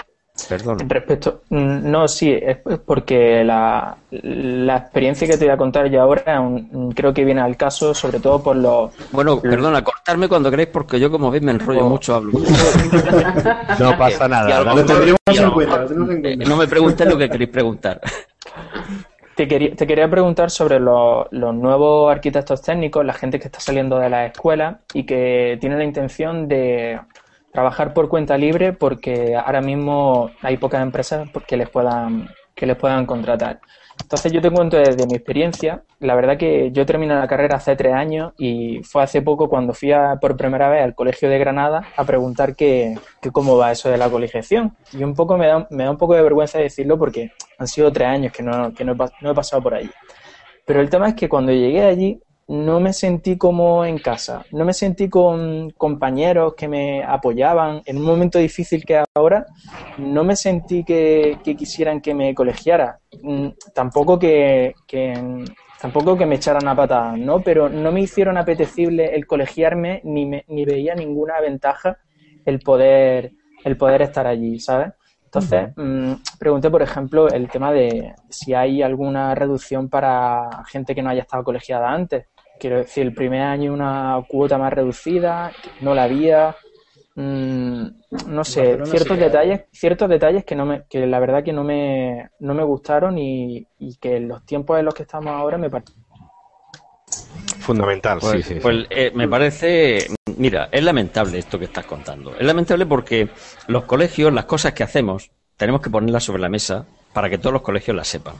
[0.48, 0.78] Perdón.
[0.88, 6.00] Respecto, mm, no, sí, es porque la, la, experiencia que te voy a contar yo
[6.00, 6.42] ahora
[6.94, 8.90] creo que viene al caso, sobre todo por los.
[9.10, 12.32] Bueno, perdona, cortarme cuando queréis, porque yo, como veis, me enrollo mucho, hablo.
[13.78, 14.64] no pasa nada.
[14.64, 18.00] No me preguntéis lo que queréis preguntar.
[19.40, 24.26] Te quería, preguntar sobre los, nuevos arquitectos técnicos, la gente que está saliendo de la
[24.26, 27.00] escuela y que tiene la intención de
[27.50, 32.76] trabajar por cuenta libre porque ahora mismo hay pocas empresas que les puedan que les
[32.76, 33.60] puedan contratar.
[34.02, 37.76] Entonces yo te cuento desde mi experiencia, la verdad que yo terminé la carrera hace
[37.76, 41.86] tres años y fue hace poco cuando fui por primera vez al Colegio de Granada
[41.96, 42.96] a preguntar que,
[43.32, 44.76] cómo va eso de la colegiación.
[44.92, 47.92] Y un poco me da, me da un poco de vergüenza decirlo porque han sido
[47.92, 49.90] tres años que no, que no he pasado por allí.
[50.64, 54.64] Pero el tema es que cuando llegué allí no me sentí como en casa, no
[54.64, 59.46] me sentí con compañeros que me apoyaban en un momento difícil que ahora,
[59.98, 64.74] no me sentí que, quisieran que me colegiara, mm, tampoco que,
[65.80, 67.40] tampoco que me echaran a patadas, ¿no?
[67.40, 71.98] Pero no me hicieron apetecible el colegiarme ni, ni veía ninguna ventaja
[72.44, 73.30] el poder,
[73.62, 74.92] el poder estar allí, ¿sabes?
[75.32, 81.02] Entonces, mm, pregunté, por ejemplo, el tema de si hay alguna reducción para gente que
[81.02, 82.26] no haya estado colegiada antes.
[82.60, 86.54] Quiero decir, el primer año una cuota más reducida, no la había.
[87.14, 87.86] Mm,
[88.26, 92.30] no sé, ciertos detalles, ciertos detalles que no me, que la verdad que no me,
[92.38, 93.66] no me gustaron y,
[94.00, 95.92] que en los tiempos en los que estamos ahora me parece
[97.60, 98.18] fundamental.
[98.20, 102.34] Pues, sí, sí, pues eh, me parece, mira, es lamentable esto que estás contando.
[102.36, 103.28] Es lamentable porque
[103.68, 107.52] los colegios, las cosas que hacemos, tenemos que ponerlas sobre la mesa para que todos
[107.52, 108.34] los colegios las sepan.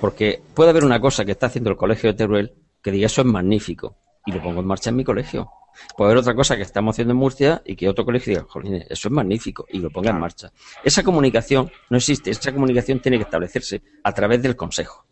[0.00, 2.52] Porque puede haber una cosa que está haciendo el colegio de Teruel
[2.84, 5.50] que diga eso es magnífico y lo pongo en marcha en mi colegio.
[5.96, 8.74] Puede haber otra cosa que estamos haciendo en Murcia y que otro colegio diga, Jolín,
[8.74, 10.52] eso es magnífico y lo ponga en marcha.
[10.84, 15.06] Esa comunicación no existe, esa comunicación tiene que establecerse a través del Consejo.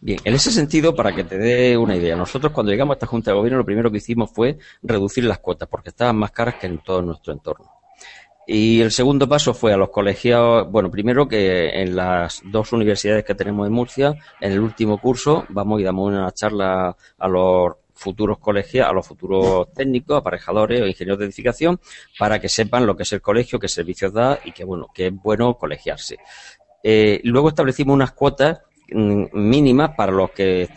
[0.00, 3.06] Bien, en ese sentido, para que te dé una idea, nosotros cuando llegamos a esta
[3.06, 6.54] Junta de Gobierno lo primero que hicimos fue reducir las cuotas porque estaban más caras
[6.54, 7.75] que en todo nuestro entorno.
[8.46, 13.24] Y el segundo paso fue a los colegiados, bueno, primero que en las dos universidades
[13.24, 17.72] que tenemos en Murcia, en el último curso, vamos y damos una charla a los
[17.92, 21.80] futuros colegios, a los futuros técnicos, aparejadores o ingenieros de edificación,
[22.18, 25.08] para que sepan lo que es el colegio, qué servicios da y que bueno, que
[25.08, 26.18] es bueno colegiarse.
[26.84, 28.60] Eh, luego establecimos unas cuotas
[28.92, 30.68] mm, mínimas para los que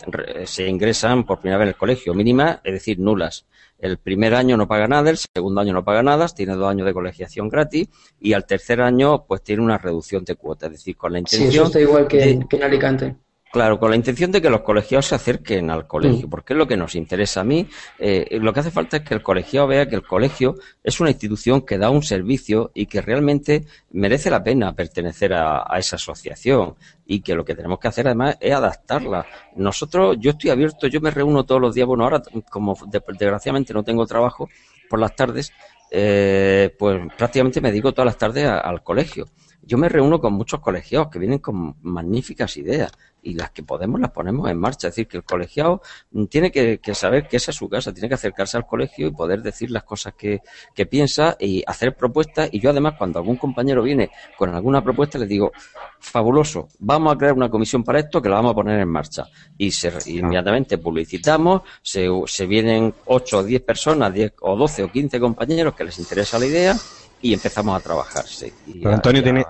[0.46, 3.46] se ingresan por primera vez en el colegio, mínimas, es decir, nulas.
[3.80, 6.86] El primer año no paga nada, el segundo año no paga nada, tiene dos años
[6.86, 7.88] de colegiación gratis
[8.20, 11.52] y al tercer año pues tiene una reducción de cuota, es decir, con la intención...
[11.52, 13.15] Sí, eso está igual que, en Alicante.
[13.52, 16.30] Claro, con la intención de que los colegiados se acerquen al colegio, mm.
[16.30, 17.68] porque es lo que nos interesa a mí.
[17.98, 21.10] Eh, lo que hace falta es que el colegiado vea que el colegio es una
[21.10, 26.76] institución que da un servicio y que realmente merece la pena pertenecer a, esa asociación
[27.08, 29.26] y que lo que tenemos que hacer además es adaptarla.
[29.56, 33.84] Nosotros, yo estoy abierto, yo me reúno todos los días, bueno, ahora como desgraciadamente no
[33.84, 34.48] tengo trabajo
[34.88, 35.52] por las tardes,
[35.90, 39.26] eh, pues prácticamente me dedico todas las tardes al colegio
[39.70, 44.00] yo me reúno con muchos colegiados que vienen con magníficas ideas y las que podemos
[44.00, 44.88] las ponemos en marcha.
[44.88, 45.82] Es decir, que el colegiado
[46.30, 49.42] tiene que, saber que esa es su casa, tiene que acercarse al colegio y poder
[49.42, 50.42] decir las cosas que,
[50.74, 52.50] que piensa y hacer propuestas.
[52.52, 55.52] Y yo además, cuando algún compañero viene con alguna propuesta, le digo,
[56.00, 59.26] fabuloso, vamos a crear una comisión para esto que la vamos a poner en marcha.
[59.58, 64.92] Y se, inmediatamente publicitamos, se, se vienen 8 o 10 personas, 10 o 12 o
[64.92, 66.76] 15 compañeros que les interesa la idea
[67.22, 68.26] y empezamos a trabajar.
[68.26, 68.52] Sí.
[68.65, 69.46] Pero Antonio, tiene,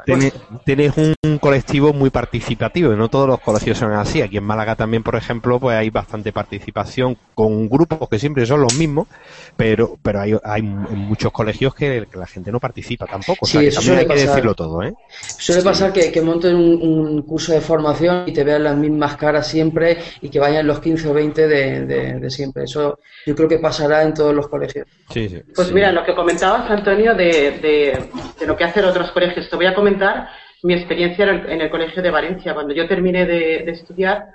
[0.66, 4.22] tienes un colectivo muy participativo, y no todos los colegios son así.
[4.22, 8.62] Aquí en Málaga también, por ejemplo, pues hay bastante participación con grupos que siempre son
[8.62, 9.08] los mismos,
[9.56, 13.46] pero pero hay, hay muchos colegios que, la gente no participa tampoco.
[13.46, 14.84] Sí, o también hay que decirlo todo.
[14.84, 14.94] ¿eh?
[15.20, 19.48] Suele pasar que, que monten un, curso de formación y te vean las mismas caras
[19.48, 21.86] siempre y que vayan los 15 o 20 de,
[22.20, 22.64] de, siempre.
[22.64, 24.88] Eso yo creo que pasará en todos los colegios.
[25.10, 25.42] Sí, sí.
[25.54, 28.10] Pues mira, lo que comentabas, Antonio, de de,
[28.46, 29.50] lo que hacen otros colegios.
[29.50, 30.30] Te voy a comentar
[30.64, 32.54] mi experiencia en el, Colegio de Valencia.
[32.54, 34.26] Cuando yo terminé de, estudiar,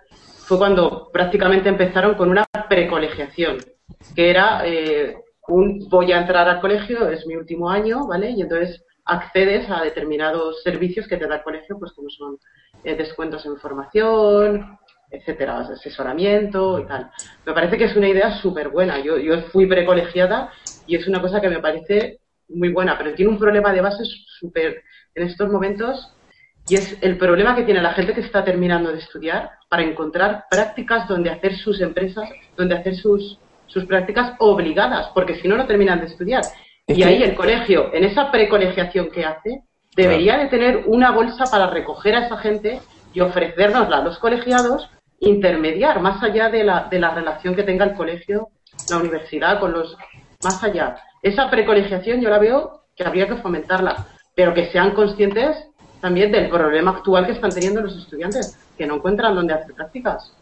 [0.47, 3.59] fue cuando prácticamente empezaron con una precolegiación,
[4.15, 5.17] que era eh,
[5.49, 8.31] un voy a entrar al colegio, es mi último año, ¿vale?
[8.31, 12.39] Y entonces accedes a determinados servicios que te da el colegio, pues como son
[12.85, 14.79] eh, descuentos en formación,
[15.11, 17.11] etcétera, asesoramiento y tal.
[17.47, 18.99] Me parece que es una idea súper buena.
[19.01, 20.51] Yo, yo fui precolegiada
[20.87, 24.05] y es una cosa que me parece muy buena, pero tiene un problema de base
[24.39, 24.83] súper
[25.15, 26.15] en estos momentos
[26.69, 30.47] y es el problema que tiene la gente que está terminando de estudiar para encontrar
[30.51, 35.67] prácticas donde hacer sus empresas, donde hacer sus, sus prácticas obligadas, porque si no, no
[35.67, 36.43] terminan de estudiar.
[36.87, 39.63] y ahí el colegio, en esa precolegiación que hace,
[39.95, 42.81] debería de tener una bolsa para recoger a esa gente
[43.13, 44.89] y ofrecérnosla a los colegiados,
[45.21, 48.49] intermediar más allá de la, de la relación que tenga el colegio,
[48.91, 49.97] la universidad, con los
[50.43, 55.57] más allá esa precolegiación yo la veo que habría que fomentarla, pero que sean conscientes
[56.01, 60.37] también del problema actual que están teniendo los estudiantes, que no encuentran dónde hacer prácticas.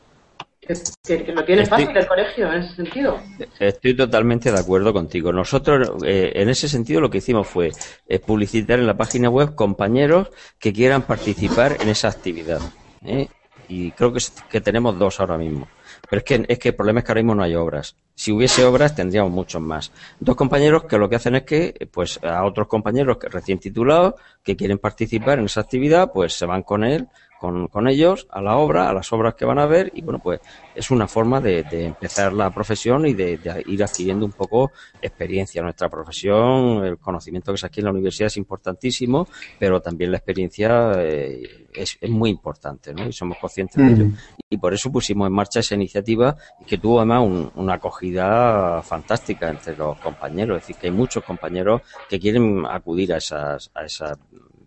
[0.61, 3.19] Que, que, no tiene fácil el colegio en ese sentido.
[3.59, 5.33] Estoy totalmente de acuerdo contigo.
[5.33, 7.73] Nosotros, eh, en ese sentido, lo que hicimos fue
[8.07, 10.31] eh, publicitar en la página web compañeros
[10.61, 12.61] que quieran participar en esa actividad.
[13.05, 13.29] ¿eh?
[13.69, 14.21] Y creo que,
[14.51, 15.69] que tenemos dos ahora mismo.
[16.09, 17.97] Pero es que, es que el problema es que ahora mismo no hay obras.
[18.15, 19.93] Si hubiese obras tendríamos muchos más.
[20.21, 24.15] Dos compañeros que lo que hacen es que, pues, a otros compañeros que recién titulados
[24.43, 27.09] que quieren participar en esa actividad, pues se van con él
[27.43, 30.21] con, con, ellos a la obra, a las obras que van a ver y bueno,
[30.21, 30.39] pues
[30.77, 34.71] es una forma de, de empezar la profesión y de, ir adquiriendo un poco
[35.01, 35.61] experiencia.
[35.61, 39.27] Nuestra profesión, el conocimiento que se aquí en la universidad es importantísimo,
[39.59, 43.09] pero también la experiencia eh, es, es, muy importante, ¿no?
[43.09, 44.17] Y somos conscientes de ello.
[44.49, 49.77] Y por eso pusimos en marcha esa iniciativa que tuvo además una acogida fantástica entre
[49.77, 50.59] los compañeros.
[50.59, 54.17] Es decir, que hay muchos compañeros que quieren acudir a esas, a esas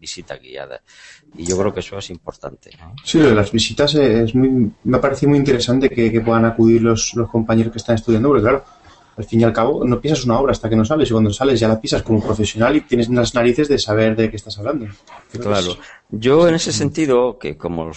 [0.05, 0.81] visita guiada.
[1.35, 2.69] Y yo creo que eso es importante.
[3.03, 6.81] Sí, lo de las visitas es muy, me parece muy interesante que, que puedan acudir
[6.81, 8.63] los, los compañeros que están estudiando, porque claro,
[9.17, 11.31] al fin y al cabo no piensas una obra hasta que no sales y cuando
[11.31, 14.57] sales ya la pisas como profesional y tienes las narices de saber de qué estás
[14.59, 14.87] hablando.
[15.31, 15.77] claro.
[16.11, 17.91] Yo en ese sentido, que como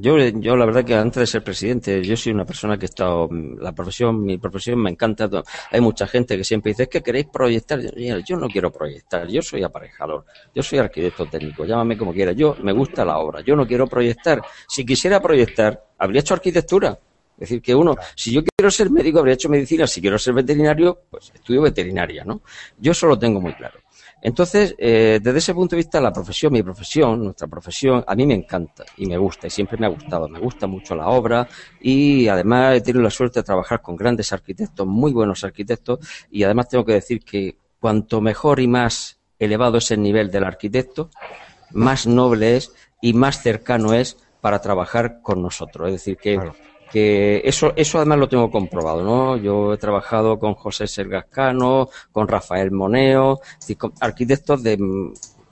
[0.00, 2.88] yo, yo la verdad que antes de ser presidente, yo soy una persona que he
[2.88, 5.30] estado, la profesión, mi profesión me encanta.
[5.70, 7.80] Hay mucha gente que siempre dice, es que queréis proyectar.
[8.26, 12.32] Yo no quiero proyectar, yo soy aparejador, yo soy arquitecto técnico, llámame como quiera.
[12.32, 14.42] Yo me gusta la obra, yo no quiero proyectar.
[14.66, 16.98] Si quisiera proyectar, habría hecho arquitectura
[17.42, 20.32] es decir, que uno, si yo quiero ser médico, habría hecho medicina, si quiero ser
[20.32, 22.42] veterinario, pues estudio veterinaria, ¿no?
[22.78, 23.80] Yo eso lo tengo muy claro.
[24.20, 28.24] Entonces, eh, desde ese punto de vista, la profesión, mi profesión, nuestra profesión, a mí
[28.24, 30.28] me encanta y me gusta y siempre me ha gustado.
[30.28, 31.48] Me gusta mucho la obra
[31.80, 35.98] y además he tenido la suerte de trabajar con grandes arquitectos, muy buenos arquitectos
[36.30, 40.44] y además tengo que decir que cuanto mejor y más elevado es el nivel del
[40.44, 41.10] arquitecto,
[41.72, 45.88] más noble es y más cercano es para trabajar con nosotros.
[45.88, 46.38] Es decir, que
[46.92, 49.36] que eso, eso además lo tengo comprobado, ¿no?
[49.38, 53.40] Yo he trabajado con José Sergascano, con Rafael Moneo,
[54.00, 54.76] arquitectos de,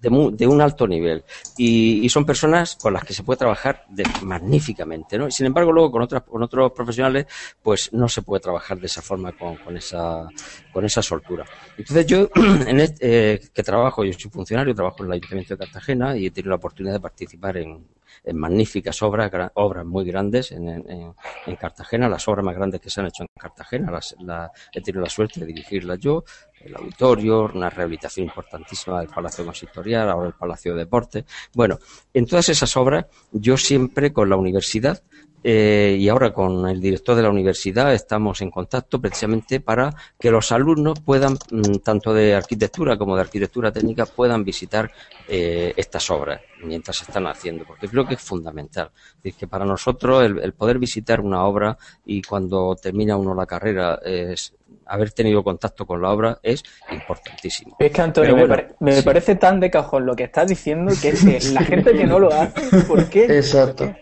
[0.01, 1.25] de, un alto nivel.
[1.57, 5.31] Y, son personas con las que se puede trabajar de, magníficamente, ¿no?
[5.31, 7.27] Sin embargo, luego con, otras, con otros profesionales,
[7.63, 10.29] pues no se puede trabajar de esa forma, con, esa,
[10.73, 11.45] con esa soltura.
[11.77, 12.29] Entonces yo,
[12.67, 16.27] en este, eh, que trabajo, yo soy funcionario, trabajo en el Ayuntamiento de Cartagena y
[16.27, 17.87] he tenido la oportunidad de participar en
[18.33, 21.15] magníficas obras, obras muy grandes en, en,
[21.47, 24.81] en, Cartagena, las obras más grandes que se han hecho en Cartagena, las, la, he
[24.81, 26.25] tenido la suerte de dirigirlas yo,
[26.61, 31.25] el auditorio, una rehabilitación importantísima del Palacio Consistorial, ahora el Palacio de Deporte.
[31.55, 31.79] Bueno,
[32.13, 35.03] en todas esas obras, yo siempre con la universidad
[35.43, 40.31] eh, y ahora con el director de la universidad estamos en contacto precisamente para que
[40.31, 44.91] los alumnos puedan, mm, tanto de arquitectura como de arquitectura técnica, puedan visitar
[45.29, 48.91] eh, estas obras mientras se están haciendo, porque creo que es fundamental.
[49.23, 53.99] Es que para nosotros el, poder visitar una obra y cuando termina uno la carrera
[54.05, 54.53] es
[54.87, 57.77] haber tenido contacto con la obra es importantísimo.
[57.79, 58.37] Es que Antonio,
[58.81, 62.07] me, parece tan de cajón lo que estás diciendo que es que la gente que
[62.07, 63.25] no lo hace, ¿por qué?
[63.25, 63.95] Exacto.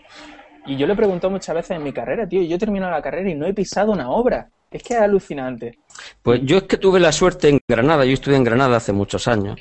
[0.69, 3.01] Y yo le he preguntado muchas veces en mi carrera, tío, yo he terminado la
[3.01, 4.47] carrera y no he pisado una obra.
[4.69, 5.79] Es que es alucinante.
[6.21, 9.27] Pues yo es que tuve la suerte en Granada, yo estudié en Granada hace muchos
[9.27, 9.59] años,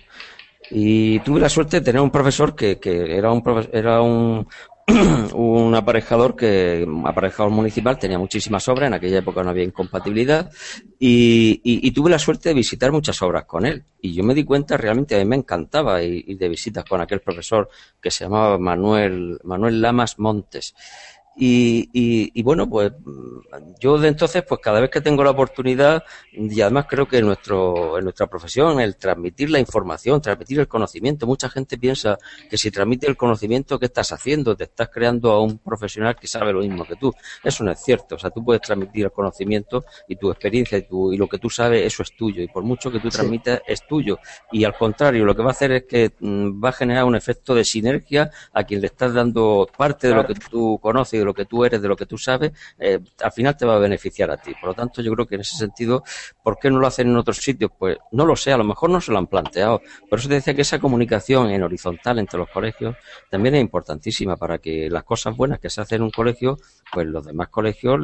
[0.70, 3.42] y tuve la suerte de tener un profesor que, que era un
[3.72, 4.46] era un,
[5.34, 10.50] un aparejador que aparejador municipal tenía muchísimas obras en aquella época no había incompatibilidad
[10.98, 13.84] y, y, tuve la suerte de visitar muchas obras con él.
[14.00, 17.20] Y yo me di cuenta realmente a mí me encantaba ir, de visitas con aquel
[17.20, 17.68] profesor
[18.00, 20.74] que se llamaba Manuel Manuel Lamas Montes
[21.40, 21.88] y,
[22.34, 22.92] y, bueno, pues
[23.78, 27.26] yo de entonces, pues cada vez que tengo la oportunidad, y además creo que en,
[27.26, 32.18] nuestro, en nuestra profesión, el transmitir la información, transmitir el conocimiento, mucha gente piensa
[32.50, 34.56] que si transmite el conocimiento, ¿qué estás haciendo?
[34.56, 37.14] Te estás creando a un profesional que sabe lo mismo que tú.
[37.44, 38.16] Eso no es cierto.
[38.16, 41.38] O sea, tú puedes transmitir el conocimiento y tu experiencia y, tu, y lo que
[41.38, 42.42] tú sabes, eso es tuyo.
[42.42, 44.18] Y por mucho que tú transmitas, es tuyo.
[44.50, 47.14] Y al contrario, lo que va a hacer es que mm, va a generar un
[47.14, 51.34] efecto de sinergia a quien le estás dando parte de lo que tú conoces lo
[51.34, 54.30] que tú eres, de lo que tú sabes, eh, al final te va a beneficiar
[54.30, 54.52] a ti.
[54.60, 56.02] Por lo tanto, yo creo que en ese sentido,
[56.42, 57.70] ¿por qué no lo hacen en otros sitios?
[57.78, 59.80] Pues no lo sé, a lo mejor no se lo han planteado.
[60.08, 62.96] Por eso te decía que esa comunicación en horizontal entre los colegios
[63.30, 66.56] también es importantísima para que las cosas buenas que se hacen en un colegio,
[66.92, 68.00] pues los demás colegios,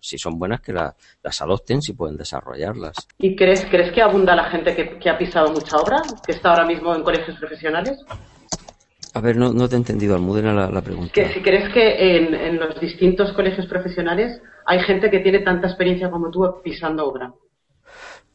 [0.00, 2.96] si son buenas, que las adopten si pueden desarrollarlas.
[3.18, 6.64] ¿Y crees, crees que abunda la gente que ha pisado mucha obra, que está ahora
[6.64, 7.98] mismo en colegios profesionales?
[9.18, 11.12] A ver, no, no te he entendido, Almudena, la, la pregunta.
[11.12, 15.66] Que si crees que en, en los distintos colegios profesionales hay gente que tiene tanta
[15.66, 17.34] experiencia como tú pisando obra.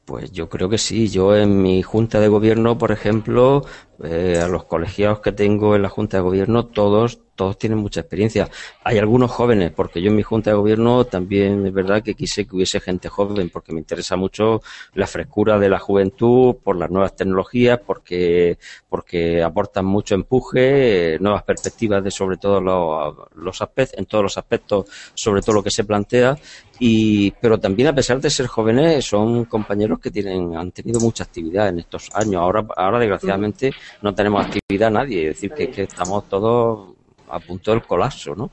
[0.03, 1.07] Pues yo creo que sí.
[1.07, 3.61] Yo en mi junta de gobierno, por ejemplo,
[4.03, 8.01] eh, a los colegiados que tengo en la junta de gobierno, todos todos tienen mucha
[8.01, 8.49] experiencia.
[8.83, 12.45] Hay algunos jóvenes, porque yo en mi junta de gobierno también es verdad que quise
[12.45, 14.61] que hubiese gente joven, porque me interesa mucho
[14.93, 18.57] la frescura de la juventud, por las nuevas tecnologías, porque,
[18.89, 24.37] porque aportan mucho empuje, nuevas perspectivas de sobre todo los, los aspectos, en todos los
[24.37, 26.37] aspectos, sobre todo lo que se plantea.
[26.79, 31.23] Y, pero también a pesar de ser jóvenes, son compañeros que tienen, han tenido mucha
[31.23, 32.41] actividad en estos años.
[32.41, 33.71] Ahora, ahora desgraciadamente
[34.01, 36.92] no tenemos actividad nadie, es decir, que estamos todos
[37.33, 38.51] a punto del colapso, ¿no?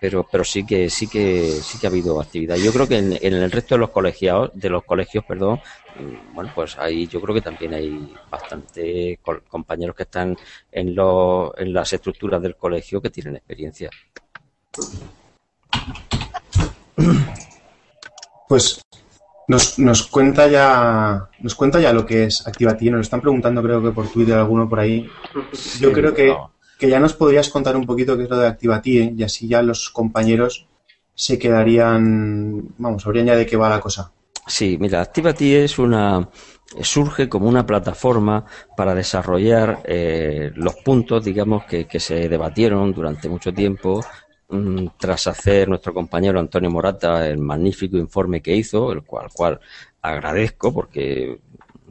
[0.00, 2.56] Pero, pero sí que sí que sí que ha habido actividad.
[2.56, 5.60] Yo creo que en, el resto de los colegiados, de los colegios, perdón,
[5.96, 10.36] mm, bueno, pues ahí yo creo que también hay bastante compañeros que están
[10.72, 13.90] en, los, en las estructuras del colegio que tienen experiencia.
[18.48, 18.82] Pues
[19.48, 22.86] nos, nos cuenta ya nos cuenta ya lo que es Activati.
[22.86, 25.08] Nos lo están preguntando creo que por Twitter alguno por ahí.
[25.78, 26.34] Yo creo que
[26.82, 29.62] que ya nos podrías contar un poquito qué es lo de Activatie y así ya
[29.62, 30.66] los compañeros
[31.14, 34.10] se quedarían, vamos, sabrían ya de qué va la cosa.
[34.48, 36.28] Sí, mira, Activatie es una
[36.80, 38.44] surge como una plataforma
[38.76, 44.04] para desarrollar eh, los puntos, digamos, que, que, se debatieron durante mucho tiempo
[44.48, 49.60] mm, tras hacer nuestro compañero Antonio Morata el magnífico informe que hizo, el cual, cual
[50.00, 51.38] agradezco porque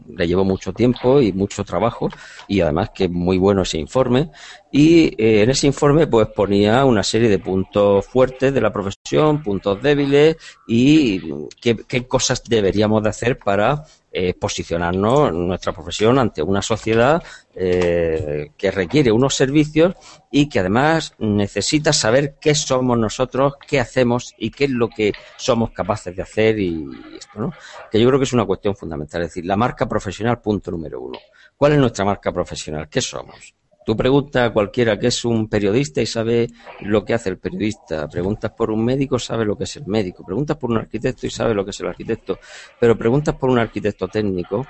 [0.07, 2.09] le llevó mucho tiempo y mucho trabajo
[2.47, 4.31] y además que muy bueno ese informe.
[4.71, 9.43] Y eh, en ese informe pues ponía una serie de puntos fuertes de la profesión,
[9.43, 10.37] puntos débiles
[10.67, 11.21] y
[11.61, 17.23] qué, qué cosas deberíamos de hacer para eh, posicionarnos nuestra profesión ante una sociedad
[17.55, 19.95] eh, que requiere unos servicios
[20.29, 25.13] y que además necesita saber qué somos nosotros, qué hacemos y qué es lo que
[25.37, 26.85] somos capaces de hacer y
[27.17, 27.53] esto, ¿no?
[27.89, 30.99] Que yo creo que es una cuestión fundamental, es decir, la marca profesional, punto número
[30.99, 31.17] uno.
[31.55, 32.89] ¿Cuál es nuestra marca profesional?
[32.89, 33.53] ¿Qué somos?
[33.85, 36.47] Tú preguntas a cualquiera que es un periodista y sabe
[36.81, 38.07] lo que hace el periodista.
[38.07, 40.23] Preguntas por un médico, sabe lo que es el médico.
[40.23, 42.39] Preguntas por un arquitecto y sabe lo que es el arquitecto.
[42.79, 44.67] Pero preguntas por un arquitecto técnico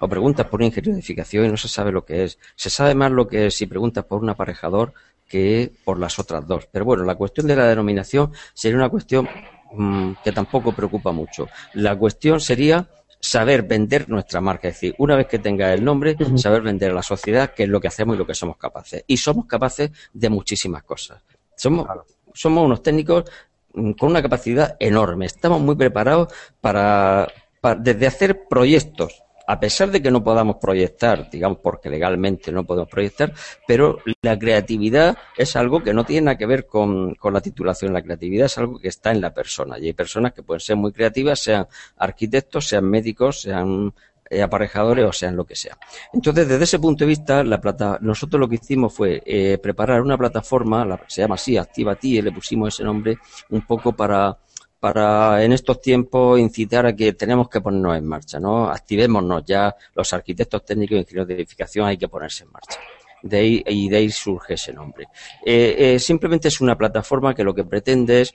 [0.00, 2.38] o preguntas por un ingeniero de edificación y no se sabe lo que es.
[2.56, 4.94] Se sabe más lo que es si preguntas por un aparejador
[5.28, 6.66] que por las otras dos.
[6.70, 9.28] Pero bueno, la cuestión de la denominación sería una cuestión
[9.72, 11.48] mm, que tampoco preocupa mucho.
[11.74, 12.88] La cuestión sería
[13.24, 14.68] saber vender nuestra marca.
[14.68, 17.68] Es decir, una vez que tenga el nombre, saber vender a la sociedad qué es
[17.70, 19.02] lo que hacemos y lo que somos capaces.
[19.06, 21.22] Y somos capaces de muchísimas cosas.
[21.56, 21.88] Somos,
[22.34, 23.24] somos unos técnicos
[23.72, 25.24] mm, con una capacidad enorme.
[25.24, 27.26] Estamos muy preparados para,
[27.78, 32.88] desde hacer proyectos a pesar de que no podamos proyectar, digamos, porque legalmente no podemos
[32.88, 33.32] proyectar,
[33.66, 37.92] pero la creatividad es algo que no tiene nada que ver con, con, la titulación.
[37.92, 39.78] La creatividad es algo que está en la persona.
[39.78, 41.66] Y hay personas que pueden ser muy creativas, sean
[41.96, 43.92] arquitectos, sean médicos, sean
[44.30, 45.76] eh, aparejadores o sean lo que sea.
[46.12, 50.00] Entonces, desde ese punto de vista, la plata, nosotros lo que hicimos fue eh, preparar
[50.00, 53.18] una plataforma, la, se llama así, Activa Ti, le pusimos ese nombre
[53.50, 54.38] un poco para
[54.84, 58.68] para en estos tiempos incitar a que tenemos que ponernos en marcha, ¿no?
[58.68, 62.78] Activémonos ya, los arquitectos técnicos y ingenieros de edificación hay que ponerse en marcha.
[63.22, 65.08] De ahí, y de ahí surge ese nombre.
[65.42, 68.34] Eh, eh, simplemente es una plataforma que lo que pretende es,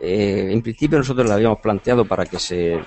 [0.00, 2.80] eh, en principio nosotros la habíamos planteado para que se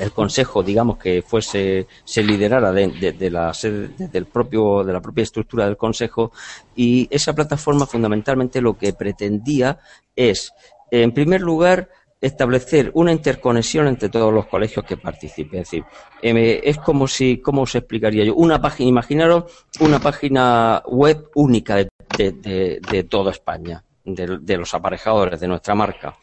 [0.00, 3.52] el consejo digamos que fuese se liderara de, de, la
[3.98, 6.32] del propio de la propia estructura del consejo
[6.74, 9.78] y esa plataforma fundamentalmente lo que pretendía
[10.16, 10.52] es
[10.90, 11.88] en primer lugar
[12.20, 15.60] establecer una interconexión entre todos los colegios que participen.
[15.60, 15.84] Es decir,
[16.22, 18.34] eh, es como si, ¿cómo os explicaría yo?
[18.34, 19.44] Una página, imaginaros
[19.80, 26.16] una página web única de, de, de, toda España, de, los aparejadores de nuestra marca.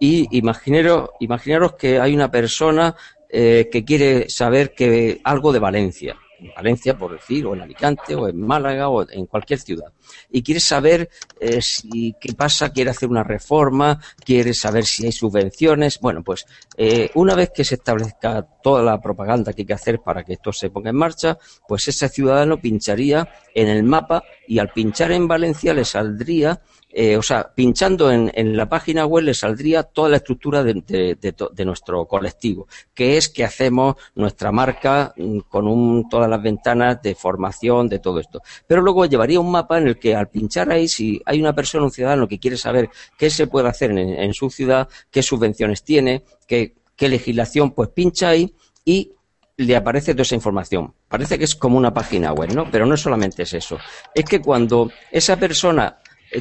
[0.00, 2.96] Y imaginaros, imaginaros que hay una persona
[3.28, 8.14] eh, que quiere saber que algo de Valencia en Valencia, por decir, o en Alicante,
[8.14, 9.92] o en Málaga, o en cualquier ciudad.
[10.30, 11.08] Y quiere saber
[11.40, 16.00] eh, si qué pasa, quiere hacer una reforma, quiere saber si hay subvenciones.
[16.00, 20.00] Bueno, pues eh, una vez que se establezca toda la propaganda que hay que hacer
[20.00, 24.58] para que esto se ponga en marcha, pues ese ciudadano pincharía en el mapa y
[24.58, 26.60] al pinchar en Valencia le saldría
[26.94, 32.06] eh, o sea, pinchando en, la página web le saldría toda la estructura de, nuestro
[32.06, 37.88] colectivo, que es que hacemos nuestra marca mm, con un, todas las ventanas de formación,
[37.88, 38.42] de todo esto.
[38.66, 41.84] Pero luego llevaría un mapa en el que al pinchar ahí, si hay una persona,
[41.84, 46.24] un ciudadano que quiere saber qué se puede hacer en, su ciudad, qué subvenciones tiene,
[46.46, 49.12] qué, qué legislación, pues pincha ahí y
[49.56, 50.92] le aparece toda esa información.
[51.08, 52.70] Parece que es como una página web, ¿no?
[52.70, 53.78] Pero no solamente es eso.
[54.14, 55.98] Es que cuando esa persona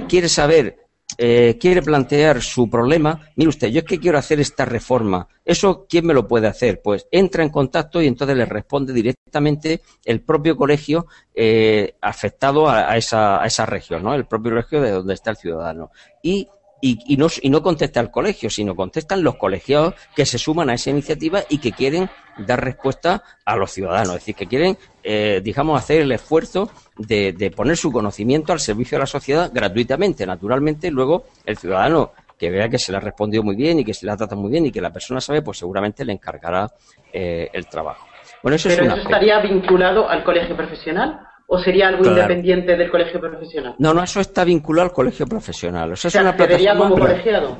[0.07, 0.77] quiere saber,
[1.17, 5.27] eh, quiere plantear su problema, mire usted, yo es que quiero hacer esta reforma.
[5.43, 6.81] ¿Eso quién me lo puede hacer?
[6.81, 12.95] Pues entra en contacto y entonces le responde directamente el propio colegio eh, afectado a,
[12.97, 14.13] esa, a esa región, ¿no?
[14.13, 15.91] El propio colegio de donde está el ciudadano.
[16.23, 16.47] Y
[16.81, 20.73] y, no, y no contesta el colegio, sino contestan los colegiados que se suman a
[20.73, 25.41] esa iniciativa y que quieren dar respuesta a los ciudadanos, es decir, que quieren, eh,
[25.43, 30.25] digamos, hacer el esfuerzo de, de, poner su conocimiento al servicio de la sociedad gratuitamente.
[30.25, 33.93] Naturalmente, luego el ciudadano que vea que se le ha respondido muy bien y que
[33.93, 36.71] se le ha tratado muy bien y que la persona sabe, pues seguramente le encargará
[37.13, 38.07] eh, el trabajo.
[38.41, 41.19] Bueno, eso ¿Pero eso estaría vinculado al colegio profesional?
[41.53, 43.75] ¿O sería algo independiente del colegio profesional?
[43.77, 45.91] No, no, eso está vinculado al colegio profesional.
[45.91, 47.57] O sea, ¿Se es una accedería como colegiado?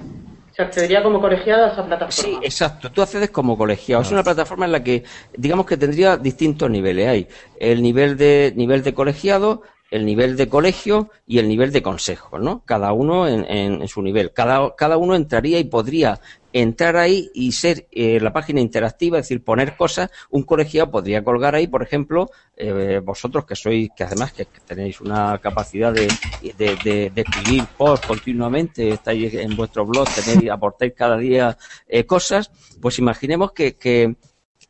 [0.55, 2.09] ¿Se accedería como colegiado a esa plataforma?
[2.09, 2.89] Sí, exacto.
[2.89, 4.01] Tú accedes como colegiado.
[4.01, 5.03] Es una plataforma en la que,
[5.35, 7.05] digamos que tendría distintos niveles.
[7.05, 7.27] Hay
[7.59, 12.39] el nivel de, nivel de colegiado, el nivel de colegio y el nivel de consejo,
[12.39, 12.63] ¿no?
[12.63, 14.31] Cada uno en, en, su nivel.
[14.31, 16.21] Cada, cada uno entraría y podría
[16.53, 20.09] entrar ahí y ser eh, la página interactiva, es decir, poner cosas.
[20.29, 25.01] Un colegiado podría colgar ahí, por ejemplo, eh, vosotros que sois, que además que, tenéis
[25.01, 26.07] una capacidad de,
[26.41, 32.99] de, escribir post continuamente, estáis en vuestro blog, tenéis, aportáis cada día eh, cosas, pues
[32.99, 34.15] imaginemos que, que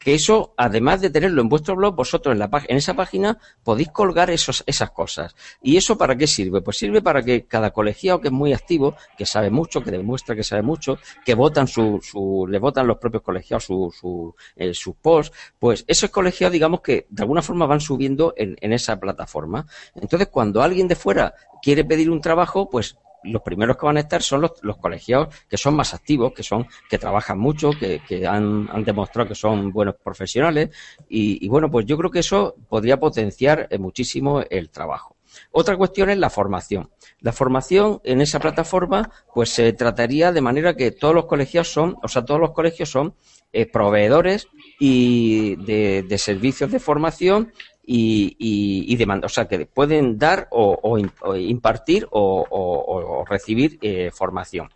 [0.02, 3.90] que eso, además de tenerlo en vuestro blog, vosotros en, la, en esa página podéis
[3.90, 5.36] colgar esos, esas cosas.
[5.62, 6.62] ¿Y eso para qué sirve?
[6.62, 10.36] Pues sirve para que cada colegiado que es muy activo, que sabe mucho, que demuestra
[10.36, 14.74] que sabe mucho, que votan su, su le votan los propios colegiados su, su, eh,
[14.74, 19.00] sus posts, pues esos colegiados, digamos que de alguna forma van subiendo en, en esa
[19.00, 19.68] plataforma.
[19.94, 24.02] Entonces, cuando alguien de fuera quiere pedir un trabajo, pues los primeros que van a
[24.02, 28.02] estar son los, los, colegiados que son más activos, que son, que trabajan mucho, que,
[28.08, 30.70] que han, han, demostrado que son buenos profesionales
[31.10, 35.16] y, y, bueno, pues yo creo que eso podría potenciar eh, muchísimo el trabajo.
[35.52, 36.90] Otra cuestión es la formación.
[37.20, 41.98] La formación en esa plataforma, pues se trataría de manera que todos los colegios son,
[42.04, 43.16] o sea, todos los colegios son
[43.54, 44.48] eh, proveedores
[44.80, 47.52] y de, de, servicios de formación
[47.94, 54.12] y, y, y demanda, o sea, que pueden dar o, o, impartir o, recibir eh,
[54.14, 54.70] formación.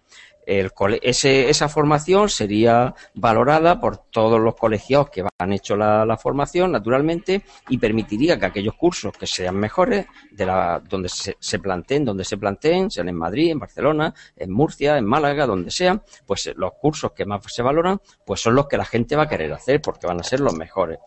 [0.45, 6.18] El, ese, esa formación sería valorada por todos los colegiados que han hecho la, la,
[6.18, 11.57] formación, naturalmente, y permitiría que aquellos cursos que sean mejores, de la, donde se, se,
[11.57, 16.03] planteen, donde se planteen, sean en Madrid, en Barcelona, en Murcia, en Málaga, donde sean,
[16.28, 19.30] pues los cursos que más se valoran, pues son los que la gente va a
[19.30, 20.99] querer hacer, porque van a ser los mejores.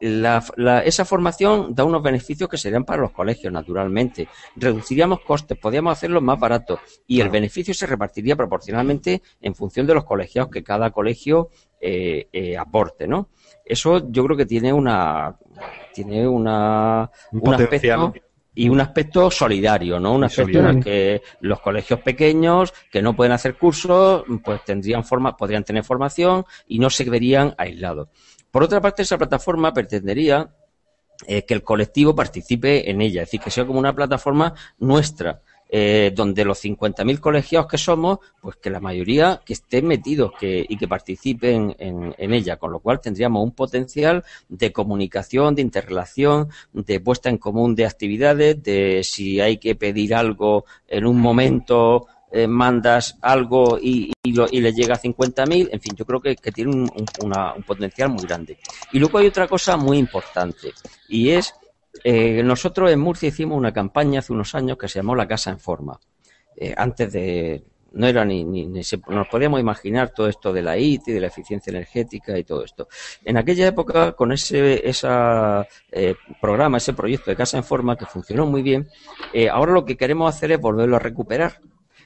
[0.00, 4.28] Esa formación da unos beneficios que serían para los colegios, naturalmente.
[4.56, 9.94] Reduciríamos costes, podríamos hacerlo más barato y el beneficio se repartiría proporcionalmente en función de
[9.94, 11.48] los colegiados que cada colegio
[11.80, 13.28] eh, eh, aporte, ¿no?
[13.64, 15.36] Eso yo creo que tiene una
[15.92, 18.12] tiene una un, aspecto
[18.54, 20.14] y un aspecto solidario, ¿no?
[20.14, 25.04] Un aspecto en el que los colegios pequeños que no pueden hacer cursos, pues tendrían
[25.04, 28.08] forma, podrían tener formación y no se verían aislados.
[28.54, 30.48] Por otra parte, esa plataforma pretendería
[31.26, 35.42] eh, que el colectivo participe en ella, es decir, que sea como una plataforma nuestra,
[35.68, 40.76] eh, donde los 50.000 colegiados que somos, pues que la mayoría que estén metidos y
[40.76, 47.00] que participen en, ella, con lo cual tendríamos un potencial de comunicación, de interrelación, de
[47.00, 52.48] puesta en común de actividades, de si hay que pedir algo en un momento eh,
[52.48, 56.90] mandas algo y, le llega a 50.000, en fin, yo creo que, tiene un,
[57.64, 58.58] potencial muy grande.
[58.90, 60.72] Y luego hay otra cosa muy importante,
[61.08, 61.54] y es,
[62.02, 65.52] eh, nosotros en Murcia hicimos una campaña hace unos años que se llamó La Casa
[65.52, 66.00] en Forma.
[66.56, 67.62] Eh, antes de,
[67.92, 71.28] no era ni, ni, nos podíamos imaginar todo esto de la IT y de la
[71.28, 72.88] eficiencia energética y todo esto.
[73.24, 74.82] En aquella época, con ese
[76.40, 78.88] programa, ese proyecto de Casa en Forma que funcionó muy bien,
[79.52, 81.60] ahora lo que queremos hacer es volverlo a recuperar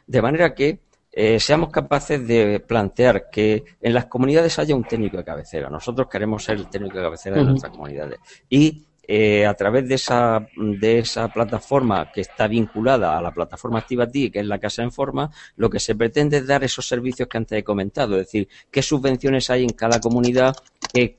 [0.09, 0.81] de manera que
[1.13, 5.69] eh, seamos capaces de plantear que en las comunidades haya un técnico de cabecera.
[5.71, 8.19] Nosotros queremos ser el técnico de cabecera de nuestras comunidades.
[8.49, 13.79] Y eh, a través de esa, de esa plataforma que está vinculada a la plataforma
[13.79, 17.29] Activati, que es la Casa en Forma, lo que se pretende es dar esos servicios
[17.29, 20.57] que antes he comentado, es decir, qué subvenciones hay en cada comunidad,
[20.93, 21.19] qué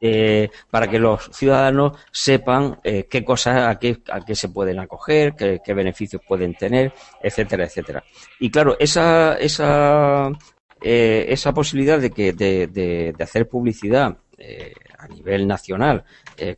[0.00, 4.78] eh, para que los ciudadanos sepan eh, qué cosas, a qué, a qué se pueden
[4.78, 8.04] acoger, qué, beneficios pueden tener, etcétera, etcétera.
[8.38, 10.30] Y claro, esa, esa,
[10.80, 14.18] eh, esa posibilidad de, que, de, de, hacer publicidad
[14.98, 16.04] a nivel nacional,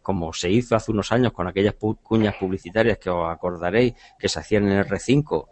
[0.02, 4.38] como se hizo hace unos años con aquellas cuñas publicitarias que os acordaréis que se
[4.38, 5.46] hacían en el R5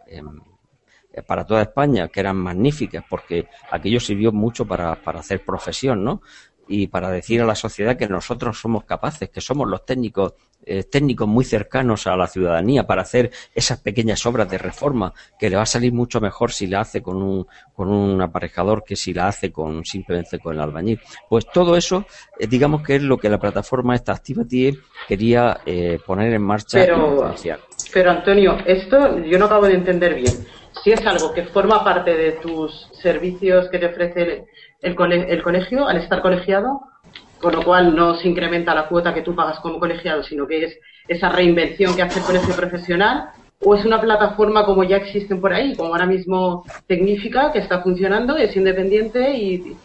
[1.25, 6.21] para toda España, que eran magníficas, porque aquello sirvió mucho para, para hacer profesión, ¿no?
[6.69, 10.33] Y para decir a la sociedad que nosotros somos capaces, que somos los técnicos
[10.65, 15.49] eh, técnicos muy cercanos a la ciudadanía para hacer esas pequeñas obras de reforma que
[15.49, 18.97] le va a salir mucho mejor si la hace con un, con un aparejador que
[18.97, 20.99] si la hace con simplemente con el albañil.
[21.29, 22.05] Pues todo eso,
[22.37, 26.77] eh, digamos que es lo que la plataforma esta Activity quería eh, poner en marcha
[26.77, 27.33] pero,
[27.93, 30.45] Pero Antonio, esto yo no acabo de entender bien.
[30.83, 34.45] Si es algo que forma parte de tus servicios que te ofrece
[34.81, 36.81] el, el colegio al estar colegiado,
[37.39, 40.65] con lo cual no se incrementa la cuota que tú pagas como colegiado, sino que
[40.65, 43.29] es esa reinvención que hace el colegio profesional,
[43.63, 47.81] o es una plataforma como ya existen por ahí, como ahora mismo Tecnífica, que está
[47.81, 49.75] funcionando, es independiente y,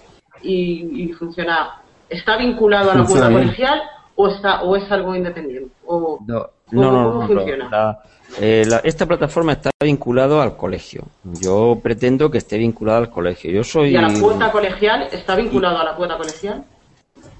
[0.42, 1.80] y, funciona.
[2.08, 3.82] ¿Está vinculado a la cuota colegial
[4.14, 5.72] o, está, o es algo independiente?
[5.86, 7.98] O, no, no, ¿cómo funciona?
[8.40, 11.04] Eh, esta plataforma está vinculada al colegio.
[11.24, 13.50] Yo pretendo que esté vinculada al colegio.
[13.50, 13.90] Yo soy.
[13.90, 15.08] ¿Y a la cuota colegial?
[15.12, 16.64] ¿Está vinculado a la cuota colegial?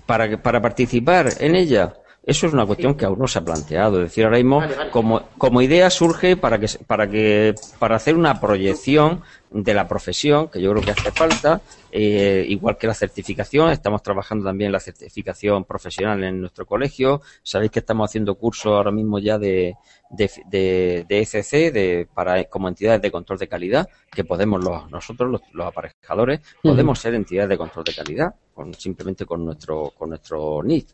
[0.07, 1.95] Para, para participar en ella,
[2.27, 3.99] eso es una cuestión que aún no se ha planteado.
[3.99, 8.41] Es decir, ahora mismo, Como, como idea surge para que, para que, para hacer una
[8.41, 11.61] proyección de la profesión, que yo creo que hace falta,
[11.93, 17.21] eh, igual que la certificación, estamos trabajando también la certificación profesional en nuestro colegio.
[17.43, 19.77] Sabéis que estamos haciendo cursos ahora mismo ya de,
[20.11, 24.91] de, de, de ECC, de, para, como entidades de control de calidad, que podemos los,
[24.91, 30.09] nosotros, los, aparejadores, podemos ser entidades de control de calidad, con, simplemente con nuestro, con
[30.09, 30.89] nuestro NIT.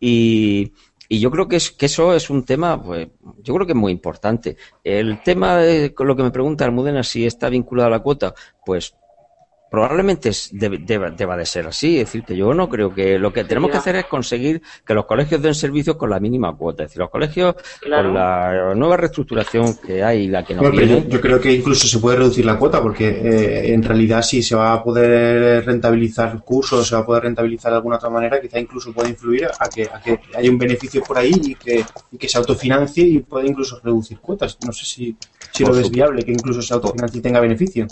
[0.00, 0.72] Y,
[1.08, 3.08] y yo creo que, es, que eso es un tema, pues,
[3.42, 4.56] yo creo que es muy importante.
[4.82, 5.60] El tema
[5.98, 8.32] lo que me pregunta Almudena, si está vinculado a la cuota,
[8.64, 8.94] pues
[9.70, 11.98] probablemente deba, de ser así.
[11.98, 14.94] Es decir, que yo no creo que lo que tenemos que hacer es conseguir que
[14.94, 16.82] los colegios den servicios con la mínima cuota.
[16.82, 21.06] Es decir, los colegios con la nueva reestructuración que hay, la que no viene.
[21.08, 24.56] Yo, creo que incluso se puede reducir la cuota porque eh, en realidad si se
[24.56, 28.58] va a poder rentabilizar cursos, se va a poder rentabilizar de alguna otra manera, quizá
[28.58, 32.18] incluso puede influir a que, a que haya un beneficio por ahí y que, y
[32.18, 34.58] que se autofinancie y puede incluso reducir cuotas.
[34.66, 35.16] No sé si,
[35.52, 37.86] si lo ves viable que incluso se autofinancie y tenga beneficio.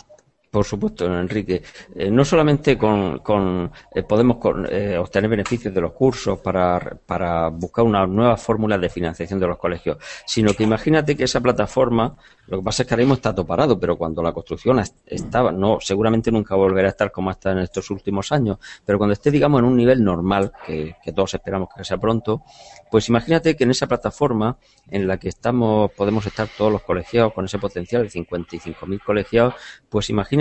[0.51, 1.63] Por supuesto, Enrique.
[1.95, 4.39] Eh, no solamente con, con eh, podemos
[4.71, 9.59] eh, obtener beneficios de los cursos para, buscar una nueva fórmula de financiación de los
[9.59, 13.35] colegios, sino que imagínate que esa plataforma, lo que pasa es que ahora mismo está
[13.35, 17.53] todo parado, pero cuando la construcción estaba, no, seguramente nunca volverá a estar como está
[17.53, 21.35] en estos últimos años, pero cuando esté, digamos, en un nivel normal, que, que todos
[21.35, 22.43] esperamos que sea pronto,
[22.91, 24.57] pues imagínate que en esa plataforma
[24.91, 29.55] en la que estamos, podemos estar todos los colegiados con ese potencial de 55.000 colegiados,
[29.91, 30.38] pues imagínate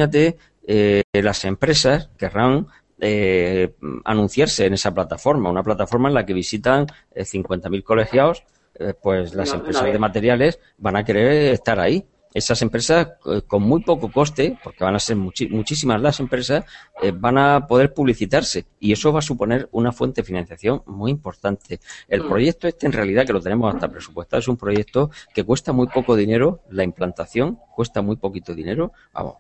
[0.66, 2.68] eh, las empresas querrán
[3.00, 3.74] eh,
[4.06, 8.44] anunciarse en esa plataforma, una plataforma en la que visitan 50.000 colegiados,
[9.02, 12.06] pues las empresas de materiales van a querer estar ahí
[12.38, 16.66] esas empresas eh, con muy poco coste, porque van a ser muchísimas las empresas,
[17.02, 21.12] eh, van a poder publicitarse y eso va a suponer una fuente de financiación muy
[21.12, 21.80] importante.
[22.08, 22.30] El mm.
[22.30, 25.88] proyecto este, en realidad, que lo tenemos hasta presupuestado, es un proyecto que cuesta muy
[25.88, 29.36] poco dinero, la implantación cuesta muy poquito dinero, vamos,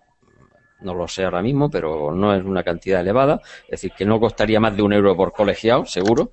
[0.81, 4.19] no lo sé ahora mismo, pero no es una cantidad elevada, es decir, que no
[4.19, 6.31] costaría más de un euro por colegiado, seguro,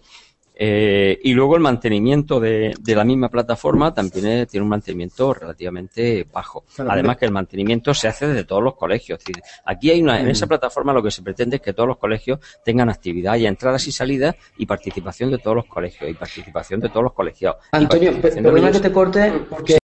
[0.56, 6.26] eh, y luego el mantenimiento de, de, la misma plataforma también tiene un mantenimiento relativamente
[6.32, 6.64] bajo.
[6.78, 9.18] Además que el mantenimiento se hace desde todos los colegios.
[9.64, 10.50] aquí hay una, en esa mm.
[10.50, 13.92] plataforma lo que se pretende es que todos los colegios tengan actividad y entradas y
[13.92, 17.56] salidas y participación de todos los colegios y participación de todos los colegiados.
[17.72, 19.78] Antonio, perdona que te corte porque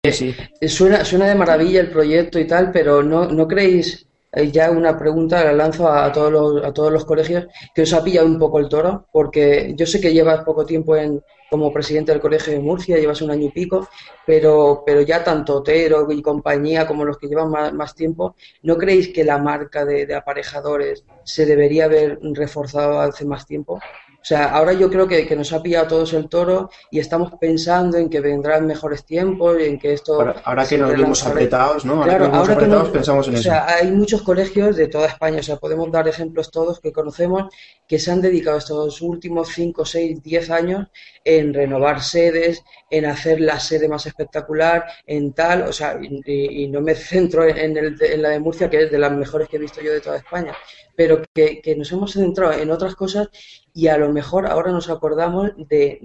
[0.66, 4.07] Suena, suena de maravilla el proyecto y tal, pero no, no creéis
[4.52, 8.04] ya una pregunta la lanzo a, todos los, a todos los colegios que os ha
[8.04, 12.12] pillado un poco el toro, porque yo sé que llevas poco tiempo en, como presidente
[12.12, 13.88] del Colegio de Murcia, llevas un año y pico,
[14.26, 19.08] pero, pero ya tanto Otero y compañía como los que llevan más, tiempo, ¿no creéis
[19.08, 23.80] que la marca de, aparejadores se debería haber reforzado hace más tiempo?
[24.20, 27.96] O sea, ahora yo creo que, nos ha pillado todos el toro y estamos pensando
[27.96, 30.20] en que vendrán mejores tiempos y en que esto...
[30.44, 32.02] Ahora, que nos vemos apretados, ¿no?
[32.02, 33.40] Ahora claro, ahora apretados, pensamos en eso.
[33.40, 36.92] O sea, hay muchos colegios de toda España, o sea, podemos dar ejemplos todos que
[36.92, 37.44] conocemos
[37.86, 40.88] que se han dedicado estos últimos 5, 6, 10 años
[41.28, 46.80] en renovar sedes, en hacer la sede más espectacular, en tal, o sea, y, no
[46.80, 49.82] me centro en, en, la de Murcia, que es de las mejores que he visto
[49.82, 50.54] yo de toda España,
[50.96, 53.28] pero que, nos hemos centrado en otras cosas
[53.74, 55.98] y a lo mejor ahora nos acordamos de,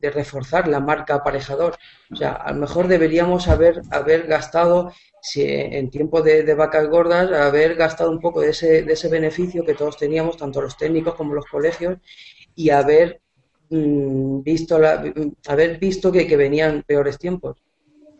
[0.00, 1.76] de, reforzar la marca aparejador.
[2.12, 7.32] O sea, a lo mejor deberíamos haber, haber gastado, si en tiempo de, vacas gordas,
[7.32, 11.14] haber gastado un poco de ese, de ese beneficio que todos teníamos, tanto los técnicos
[11.16, 11.98] como los colegios,
[12.54, 13.23] y haber
[13.70, 15.04] visto, la,
[15.48, 17.62] haber visto que, que, venían peores tiempos.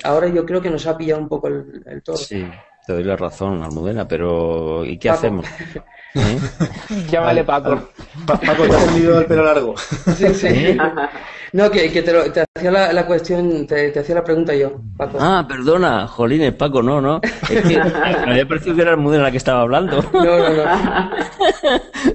[0.02, 2.02] Ahora yo creo que nos ha pillado un poco el, el.
[2.16, 2.44] Sí,
[2.86, 5.46] te doy la razón, Almudena, pero ¿y qué hacemos?
[6.14, 6.38] ¿Eh?
[7.10, 7.88] Llámale Paco.
[8.26, 9.74] Paco, ¿te has tenido el pelo largo?
[9.76, 10.76] Sí, sí.
[11.54, 14.80] No, que, que te, te, hacía la, la cuestión, te, te, hacía la pregunta yo,
[14.96, 15.18] Paco.
[15.20, 17.20] Ah, perdona, jolines, Paco, no, no.
[17.22, 20.02] Es que me había parecido que era el la que estaba hablando.
[20.12, 21.10] No, no, no.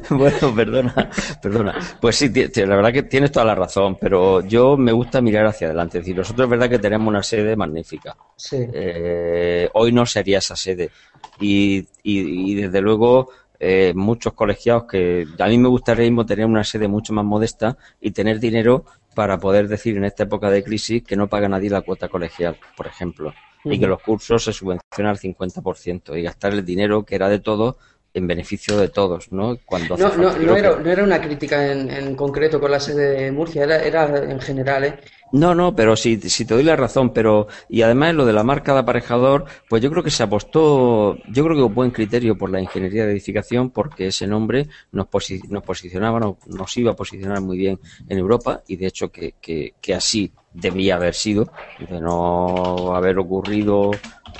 [0.17, 1.09] bueno, perdona,
[1.41, 1.75] perdona.
[2.01, 5.67] Pues sí, la verdad que tienes toda la razón, pero yo me gusta mirar hacia
[5.67, 5.99] adelante.
[5.99, 8.17] Es decir, nosotros es verdad que tenemos una sede magnífica.
[8.35, 8.57] Sí.
[8.73, 10.91] Eh, hoy no sería esa sede.
[11.39, 13.29] Y, y, y desde luego
[13.61, 17.77] eh, muchos colegiados que a mí me gustaría mismo tener una sede mucho más modesta
[17.99, 18.85] y tener dinero
[19.15, 22.57] para poder decir en esta época de crisis que no paga nadie la cuota colegial,
[22.77, 23.33] por ejemplo,
[23.65, 27.39] y que los cursos se subvencionan al 50% y gastar el dinero que era de
[27.39, 27.75] todos
[28.13, 29.57] en beneficio de todos, ¿no?
[29.65, 33.21] Cuando no, no, no, era, no, era, una crítica en, en, concreto con la sede
[33.21, 34.99] de Murcia, era, era en general, ¿eh?
[35.31, 38.43] No, no, pero si, si te doy la razón, pero y además lo de la
[38.43, 42.35] marca de aparejador, pues yo creo que se apostó, yo creo que un buen criterio
[42.35, 45.07] por la ingeniería de edificación, porque ese nombre nos,
[45.49, 49.35] nos posicionaba, nos, nos, iba a posicionar muy bien en Europa y de hecho que,
[49.39, 51.51] que, que así debía haber sido,
[51.87, 53.91] de no haber ocurrido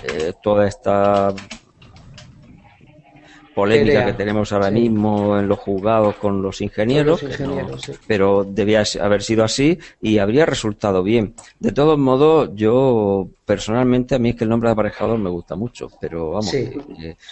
[0.03, 1.34] eh, toda esta
[3.60, 7.24] polémica que tenemos ahora mismo en los juzgados con los ingenieros,
[8.07, 11.36] pero debía haber sido así y habría resultado bien.
[11.60, 15.55] De todos modos, yo personalmente a mí es que el nombre de aparejador me gusta
[15.55, 16.78] mucho, pero vamos, eh,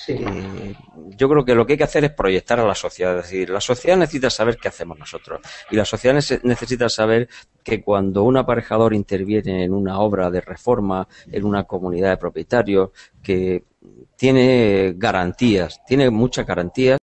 [0.08, 0.74] eh,
[1.16, 3.50] yo creo que lo que hay que hacer es proyectar a la sociedad, es decir,
[3.50, 7.30] la sociedad necesita saber qué hacemos nosotros y la sociedad necesita saber
[7.64, 12.90] que cuando un aparejador interviene en una obra de reforma, en una comunidad de propietarios,
[13.22, 13.64] que
[14.16, 16.98] tiene garantías, tiene muchas garantías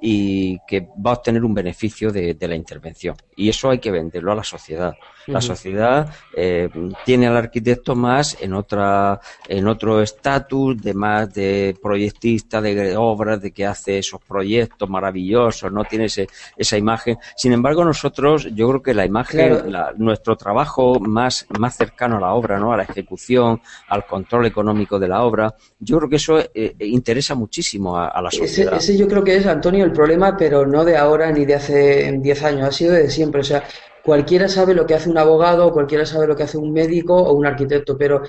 [0.00, 3.16] y que va a obtener un beneficio de, la intervención.
[3.36, 4.94] Y eso hay que venderlo a la sociedad.
[5.26, 6.68] La sociedad eh,
[7.04, 13.40] tiene al arquitecto más en otra, en otro estatus de más de proyectista de obras,
[13.40, 16.26] de que hace esos proyectos maravillosos, no tiene ese,
[16.56, 17.18] esa imagen.
[17.36, 22.32] Sin embargo, nosotros, yo creo que la imagen, nuestro trabajo más, más cercano a la
[22.32, 22.72] obra, ¿no?
[22.72, 27.34] A la ejecución, al control económico de la obra, yo creo que eso eh, interesa
[27.34, 28.74] muchísimo a, la sociedad.
[28.74, 31.54] Ese, ese yo creo que es, Antonio, el problema, pero no de ahora ni de
[31.54, 33.40] hace 10 años, ha sido de siempre.
[33.42, 33.64] O sea,
[34.02, 37.32] cualquiera sabe lo que hace un abogado, cualquiera sabe lo que hace un médico o
[37.34, 38.22] un arquitecto, pero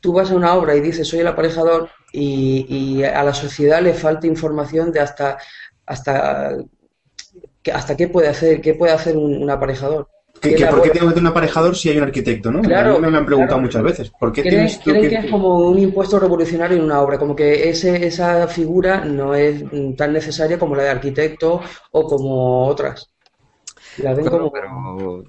[0.00, 3.94] tú vas a una obra y dices soy el aparejador y, a la sociedad le
[3.94, 5.38] falta información de hasta
[5.86, 6.56] hasta
[7.72, 10.08] hasta qué puede hacer qué puede hacer un, aparejador.
[10.40, 12.50] ¿Por qué tengo que tener un aparejador si hay un arquitecto?
[12.50, 12.62] ¿no?
[12.62, 14.10] Claro, me, han preguntado muchas veces.
[14.10, 17.18] ¿Por qué ¿Creen, que, es como un impuesto revolucionario en una obra?
[17.18, 19.64] Como que ese, esa figura no es
[19.96, 21.60] tan necesaria como la de arquitecto
[21.92, 23.10] o como otras.
[23.98, 24.52] La ven como...
[24.52, 25.24] pero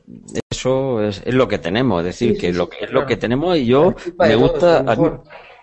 [0.49, 3.66] eso es, lo que tenemos, es decir, que lo que es lo que tenemos y
[3.66, 4.84] yo me gusta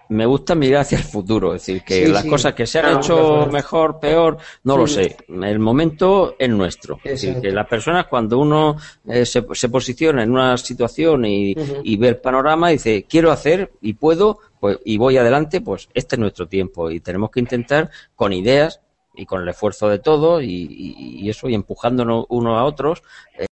[0.09, 3.47] me gusta mirar hacia el futuro, es decir, que las cosas que se han hecho
[3.51, 5.17] mejor, peor, no lo sé.
[5.29, 6.99] El momento es nuestro.
[7.05, 8.77] Es decir, que las personas cuando uno
[9.07, 13.73] eh, se, se, posiciona en una situación y, y, ve el panorama dice, quiero hacer
[13.81, 17.91] y puedo, pues, y voy adelante, pues este es nuestro tiempo y tenemos que intentar
[18.15, 18.81] con ideas
[19.17, 23.03] y con el esfuerzo de todos y, eso y empujándonos unos a otros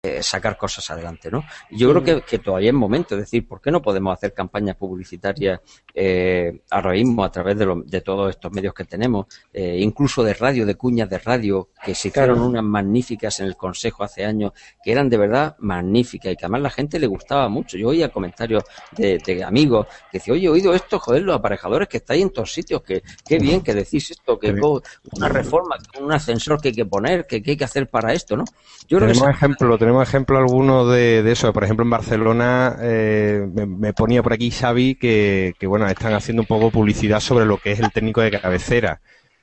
[0.03, 3.61] eh, sacar cosas adelante no yo creo que, que, todavía es momento es decir por
[3.61, 5.61] qué no podemos hacer campañas publicitarias
[5.93, 10.33] eh, ahora mismo a través de, de todos estos medios que tenemos eh, incluso de
[10.33, 14.51] radio de cuñas de radio que se hicieron unas magníficas en el consejo hace años
[14.83, 18.09] que eran de verdad magníficas y que además la gente le gustaba mucho yo oía
[18.09, 22.29] comentarios de, amigos que decían oye he oído esto joder los aparejadores que estáis en
[22.29, 26.73] todos sitios que qué bien que decís esto que una forma, un ascensor que hay
[26.73, 28.43] que poner, que, hay que hacer para esto, ¿no?
[28.87, 31.53] Yo tenemos ejemplo, tenemos ejemplo alguno de, eso.
[31.53, 36.47] Por ejemplo, en Barcelona eh, me, ponía por aquí Xavi que, bueno, están haciendo un
[36.47, 38.99] poco publicidad sobre lo que es el técnico de cabecera.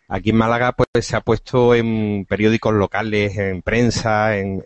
[0.09, 4.61] Aquí en Málaga pues se ha puesto en periódicos locales, en prensa, en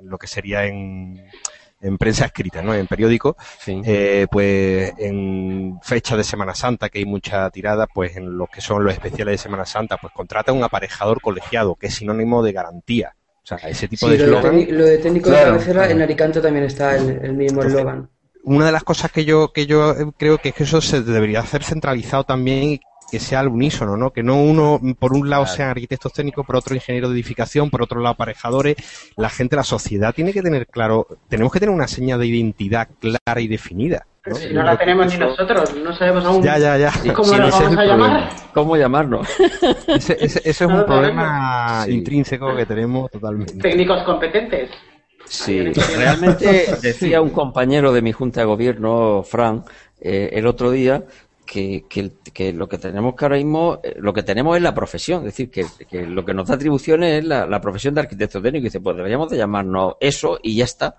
[0.00, 1.22] lo que sería en
[1.86, 2.74] en prensa escrita, ¿no?
[2.74, 8.36] En periódico, eh, pues en fecha de Semana Santa, que hay mucha tirada, pues en
[8.36, 11.94] los que son los especiales de Semana Santa, pues contrata un aparejador colegiado, que es
[11.94, 13.14] sinónimo de garantía.
[13.42, 16.64] O sea, ese tipo de lo de, lo de técnico de cabecera, en Alicante también
[16.64, 18.10] está el, mismo eslogan.
[18.42, 21.40] Una de las cosas que yo, que yo creo que es que eso se debería
[21.40, 22.80] hacer centralizado también
[23.10, 24.10] que sea al unísono, ¿no?
[24.10, 27.82] Que no uno, por un lado sean arquitectos técnicos, por otro ingeniero de edificación, por
[27.82, 28.76] otro lado aparejadores.
[29.16, 32.88] La gente, la sociedad tiene que tener claro, tenemos que tener una seña de identidad
[32.98, 34.06] clara y definida.
[34.26, 34.34] ¿no?
[34.34, 36.92] si no la tenemos ni nosotros, no sabemos aún ya, ya, ya.
[37.14, 38.30] cómo nos vamos a llamar.
[38.52, 39.28] ¿Cómo llamarnos?
[39.86, 43.56] Ese, es un problema intrínseco que tenemos totalmente.
[43.58, 44.70] Técnicos competentes.
[45.26, 45.60] Sí,
[45.96, 49.64] realmente decía un compañero de mi junta de gobierno, Fran,
[50.00, 51.04] eh, el otro día,
[51.46, 55.20] que, que, lo que tenemos que ahora mismo, eh, lo que tenemos es la profesión,
[55.20, 55.64] es decir, que,
[56.06, 58.62] lo que nos da atribuciones es la, profesión de arquitecto técnico.
[58.62, 60.96] Y dice, pues deberíamos de llamarnos eso y ya está.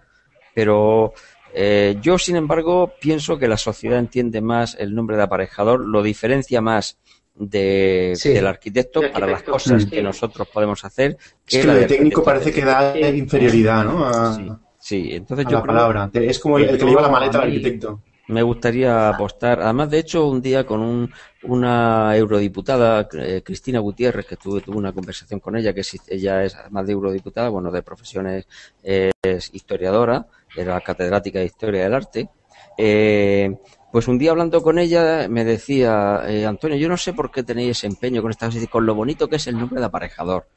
[0.55, 1.13] Pero
[1.53, 6.01] eh, yo, sin embargo, pienso que la sociedad entiende más el nombre de aparejador, lo
[6.01, 6.97] diferencia más
[7.35, 11.17] de, del arquitecto para las cosas que nosotros podemos hacer.
[11.45, 14.59] Que es que lo de técnico parece que da inferioridad, ¿no?
[14.79, 16.09] sí, entonces yo la palabra.
[16.13, 19.61] Es como el, que lleva la maleta al arquitecto me gustaría apostar.
[19.61, 21.13] Además, de hecho, un día con un,
[21.43, 26.55] una eurodiputada, eh, Cristina Gutiérrez, que tuve, tuve una conversación con ella, que ella es,
[26.55, 28.47] además de eurodiputada, bueno, de profesiones,
[28.84, 32.30] es historiadora, era catedrática de Historia del Arte.
[32.78, 33.57] Eh,
[33.91, 37.43] pues un día hablando con ella me decía, eh, Antonio, yo no sé por qué
[37.43, 40.47] tenéis ese empeño con esta con lo bonito que es el nombre de aparejador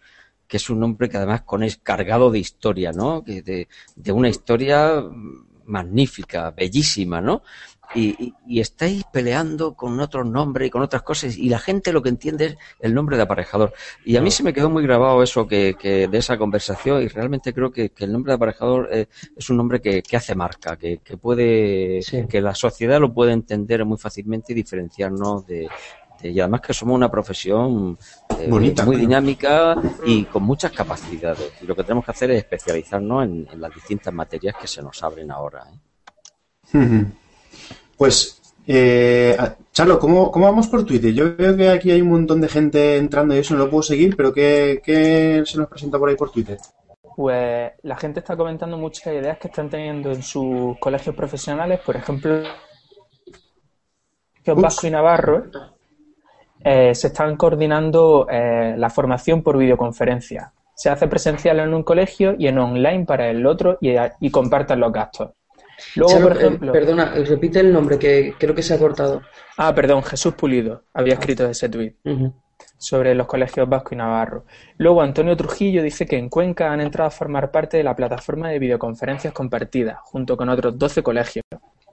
[0.47, 3.23] que es un nombre que además con es cargado de historia, ¿no?
[3.23, 5.01] Que de, de una historia
[5.71, 7.43] magnífica, bellísima, ¿no?
[7.93, 12.09] Y, estáis peleando con otros nombres y con otras cosas y la gente lo que
[12.09, 13.73] entiende es el nombre de aparejador.
[14.05, 17.53] Y a mí se me quedó muy grabado eso que, de esa conversación y realmente
[17.53, 19.07] creo que, el nombre de aparejador eh,
[19.37, 23.99] es un nombre que, hace marca, que, puede, que la sociedad lo puede entender muy
[23.99, 25.69] fácilmente y diferenciarnos de,
[26.23, 27.99] y además que somos una profesión
[28.39, 31.53] eh, muy dinámica y con muchas capacidades.
[31.61, 35.03] Y lo que tenemos que hacer es especializarnos en, las distintas materias que se nos
[35.03, 35.65] abren ahora.
[36.75, 37.05] ¿eh?
[37.97, 39.37] Pues, eh,
[39.73, 41.13] Charlo, ¿cómo, vamos por Twitter?
[41.13, 43.83] Yo veo que aquí hay un montón de gente entrando y eso no lo puedo
[43.83, 46.59] seguir, pero ¿qué, qué se nos presenta por ahí por Twitter?
[47.17, 51.97] Pues la gente está comentando muchas ideas que están teniendo en sus colegios profesionales, por
[51.97, 52.43] ejemplo,
[54.47, 55.45] Vasco y Navarro,
[56.65, 60.53] eh, se están coordinando eh, la formación por videoconferencia.
[60.75, 64.81] Se hace presencial en un colegio y en online para el otro y, y comparten
[64.81, 65.31] los gastos.
[65.97, 69.23] Luego, por eh, ejemplo, perdona, repite el nombre que creo que se ha cortado.
[69.57, 71.95] Ah, perdón, Jesús Pulido había escrito ese tweet
[72.77, 74.45] sobre los colegios Vasco y Navarro.
[74.79, 78.49] Luego Antonio Trujillo dice que en Cuenca han entrado a formar parte de la plataforma
[78.49, 81.45] de videoconferencias compartidas, junto con otros 12 colegios.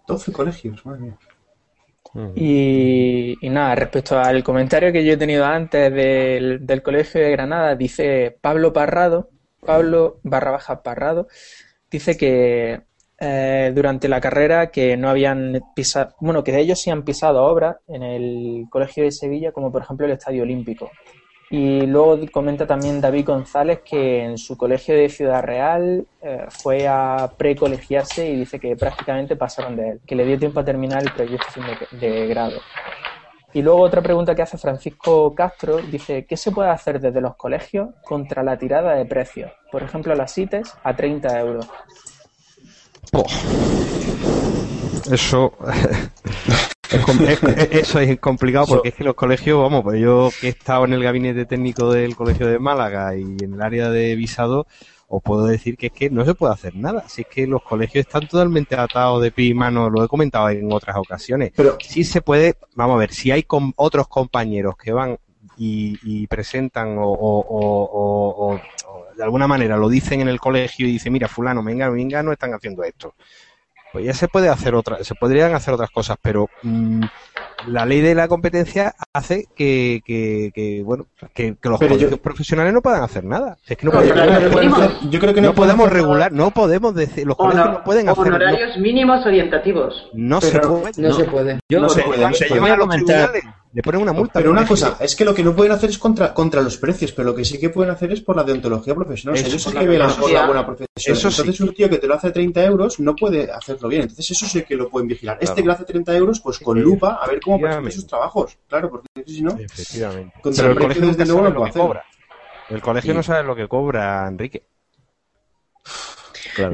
[0.07, 1.17] 12 colegios, madre mía.
[2.35, 8.35] Y, nada, respecto al comentario que yo he tenido antes del, Colegio de Granada, dice
[8.41, 9.29] Pablo Parrado,
[9.63, 11.27] Pablo barra baja Parrado,
[11.91, 12.81] dice que
[13.19, 17.77] eh, durante la carrera que no habían pisado, bueno, que ellos sí han pisado obras
[17.87, 20.89] en el Colegio de Sevilla, como por ejemplo el Estadio Olímpico.
[21.49, 26.87] Y luego comenta también David González que en su colegio de Ciudad Real eh, fue
[26.87, 31.03] a precolegiarse y dice que prácticamente pasaron de él, que le dio tiempo a terminar
[31.03, 32.59] el proyecto de, grado.
[33.53, 37.37] Y luego otra pregunta que hace Francisco Castro dice, ¿qué se puede hacer desde los
[37.37, 39.49] colegios contra la tirada de precios?
[39.71, 41.67] Por ejemplo, las CITES a 30 euros.
[45.09, 45.53] Eso
[47.71, 50.93] eso es complicado porque es que los colegios, vamos, pues yo que he estado en
[50.93, 54.67] el gabinete técnico del Colegio de Málaga y en el área de visado,
[55.09, 57.07] os puedo decir que es que no se puede hacer nada.
[57.07, 60.49] Si es que los colegios están totalmente atados de pie y mano, lo he comentado
[60.49, 61.51] en otras ocasiones.
[61.55, 65.17] Pero sí se puede, vamos a ver, si hay con otros compañeros que van
[65.57, 68.59] y, presentan o,
[69.15, 72.31] de alguna manera lo dicen en el colegio y dicen, mira, fulano, venga, venga, no
[72.31, 73.15] están haciendo esto
[73.91, 77.03] pues ya se puede hacer otra, se podrían hacer otras cosas, pero mm,
[77.67, 83.03] la ley de la competencia hace que, que, bueno, que, los colegios profesionales no puedan
[83.03, 83.57] hacer nada.
[83.65, 83.91] Es que no,
[85.09, 88.77] yo creo que no, podemos regular, no podemos decir, los colegios no, pueden hacer horarios
[88.77, 90.09] mínimos orientativos.
[90.13, 90.91] No se puede.
[90.97, 91.59] No, se puede.
[91.69, 92.33] Yo no se puede.
[92.33, 93.31] Se voy a comentar
[93.73, 94.33] le ponen una multa.
[94.33, 97.11] Pero una cosa, es que lo que no pueden hacer es contra, contra los precios,
[97.11, 99.39] pero lo que sí que pueden hacer es por la deontología profesional.
[99.39, 100.87] Eso sí que velan por la buena profesión.
[101.15, 104.03] Entonces un tío que te lo hace 30 euros no puede hacerlo bien.
[104.03, 105.37] Entonces eso sí que lo pueden vigilar.
[105.41, 108.57] Este que lo hace 30 euros, pues con lupa, a ver cómo presenta sus trabajos.
[108.67, 109.51] Claro, porque si no...
[109.57, 110.33] Efectivamente.
[110.41, 112.01] Contra el, colegio desde luego no puede hacer.
[112.69, 114.65] El colegio no sabe lo que cobra, Enrique.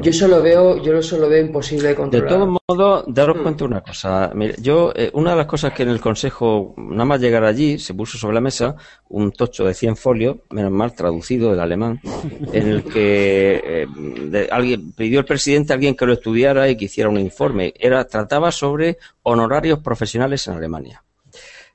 [0.02, 2.28] Yo solo veo, yo solo veo imposible de controlar.
[2.28, 3.42] De todos modos, daros mm.
[3.42, 4.32] cuenta una cosa.
[4.60, 7.94] yo, eh, una de las cosas que en el consejo, nada más llegar allí, se
[7.94, 8.76] puso sobre la mesa
[9.08, 12.00] un tocho de 100 folios, menos mal traducido del alemán,
[12.52, 16.86] en el que eh, alguien pidió el presidente a alguien que lo estudiara y que
[16.86, 17.74] hiciera un informe.
[17.78, 21.02] Era, trataba sobre honorarios profesionales en Alemania.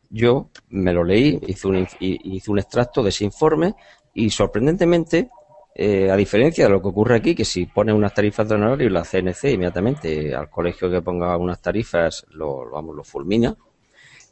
[0.10, 3.76] Yo me lo leí, hice un, hice un extracto de ese informe
[4.14, 5.30] y sorprendentemente
[5.76, 8.90] eh, a diferencia de lo que ocurre aquí, que si pone unas tarifas de honorario,
[8.90, 13.56] la CNC inmediatamente al colegio que ponga unas tarifas lo, vamos, lo fulmina.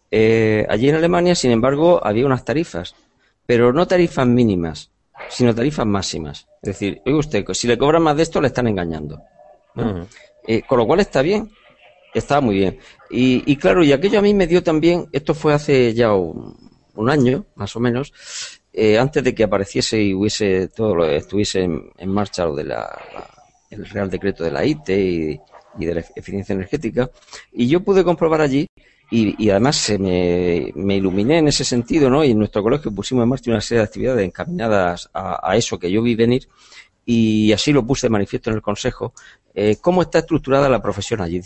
[0.10, 2.96] Eh, allí en Alemania, sin embargo, había unas tarifas,
[3.46, 4.92] pero no tarifas mínimas,
[5.30, 6.48] sino tarifas máximas.
[6.62, 9.22] Es decir, oye usted, si le cobran más de esto, le están engañando.
[10.48, 11.52] Eh, con lo cual está bien,
[12.14, 12.80] está muy bien.
[13.10, 17.46] Y, claro, y aquello a mí me dio también, esto fue hace ya un año,
[17.56, 18.12] más o menos,
[18.80, 22.88] eh, antes de que apareciese y hubiese todo lo, estuviese en, marcha lo de la,
[23.72, 25.40] el Real Decreto de la IT y,
[25.84, 27.10] de la eficiencia energética,
[27.52, 28.68] y yo pude comprobar allí
[29.10, 32.24] y, además se me, me, iluminé en ese sentido, ¿no?
[32.24, 35.90] Y en nuestro colegio pusimos en marcha una serie de actividades encaminadas a, eso que
[35.90, 36.48] yo vi venir
[37.04, 39.14] y así lo puse de manifiesto en el Consejo.
[39.56, 41.42] Eh, ¿Cómo está estructurada la profesión allí?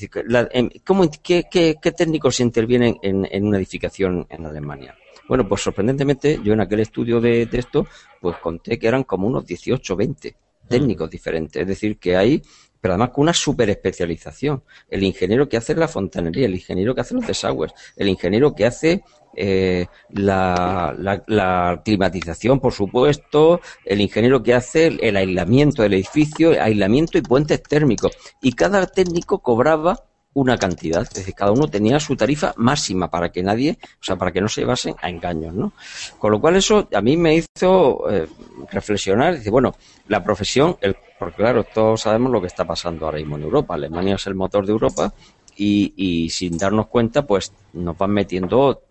[0.52, 4.98] Em, ¿cómo, qué, qué, qué, técnicos intervienen en, en, una edificación en Alemania?
[5.32, 7.88] Bueno, pues sorprendentemente, yo en aquel estudio de texto,
[8.20, 10.36] pues conté que eran como unos 18 o 20
[10.68, 11.62] técnicos diferentes.
[11.62, 12.42] Es decir, que hay,
[12.82, 14.62] pero además con una super especialización.
[14.90, 18.66] El ingeniero que hace la fontanería, el ingeniero que hace los desagües, el ingeniero que
[18.66, 26.62] hace eh, la, la, climatización, por supuesto, el ingeniero que hace el aislamiento del edificio,
[26.62, 28.12] aislamiento y puentes térmicos.
[28.42, 30.04] Y cada técnico cobraba
[30.34, 34.16] una cantidad, es decir, cada uno tenía su tarifa máxima para que nadie, o sea,
[34.16, 35.74] para que no se llevasen a engaños, ¿no?
[36.18, 38.28] Con lo cual eso a mí me hizo eh,
[38.72, 39.76] reflexionar, dice, bueno,
[40.08, 43.74] la profesión, el, porque claro, todos sabemos lo que está pasando ahora mismo en Europa,
[43.74, 45.14] Alemania es el motor de Europa
[45.58, 48.82] y, y sin darnos cuenta, pues nos van metiendo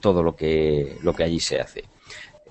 [0.00, 1.84] todo lo que, lo que allí se hace.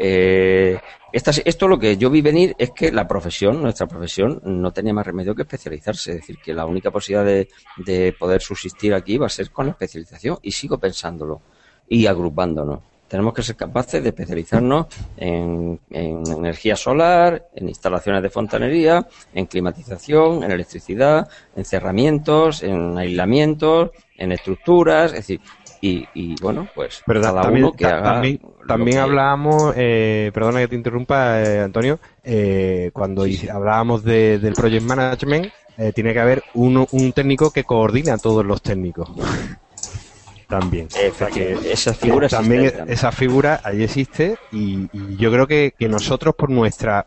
[0.01, 0.79] Eh,
[1.11, 5.05] esto lo que yo vi venir es que la profesión, nuestra profesión, no tenía más
[5.05, 6.11] remedio que especializarse.
[6.11, 9.71] Es decir, que la única posibilidad de, poder subsistir aquí va a ser con la
[9.71, 11.41] especialización y sigo pensándolo
[11.87, 12.79] y agrupándonos.
[13.07, 14.85] Tenemos que ser capaces de especializarnos
[15.17, 23.89] en, energía solar, en instalaciones de fontanería, en climatización, en electricidad, en cerramientos, en aislamientos,
[24.15, 25.41] en estructuras, es decir,
[25.81, 27.71] y, bueno, pues Pero también,
[28.67, 35.47] También, hablábamos, eh, perdona que te interrumpa, eh, Antonio, eh, cuando hablábamos del project management,
[35.77, 39.09] eh, tiene que haber uno, un técnico que coordine a todos los técnicos.
[40.47, 40.87] también.
[41.63, 47.05] esa figura también esa figura ahí existe y, yo creo que, que nosotros por nuestra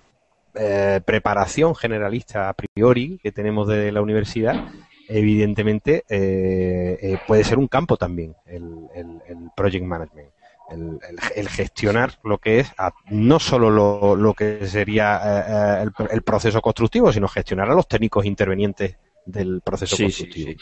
[1.04, 4.64] preparación generalista a priori que tenemos de la universidad
[5.08, 10.30] evidentemente eh, eh, puede ser un campo también el, project management.
[11.36, 12.72] El, gestionar lo que es
[13.10, 13.70] no solo
[14.16, 18.96] lo, que sería eh, el, proceso constructivo, sino gestionar a los técnicos intervenientes
[19.26, 20.60] del proceso constructivo.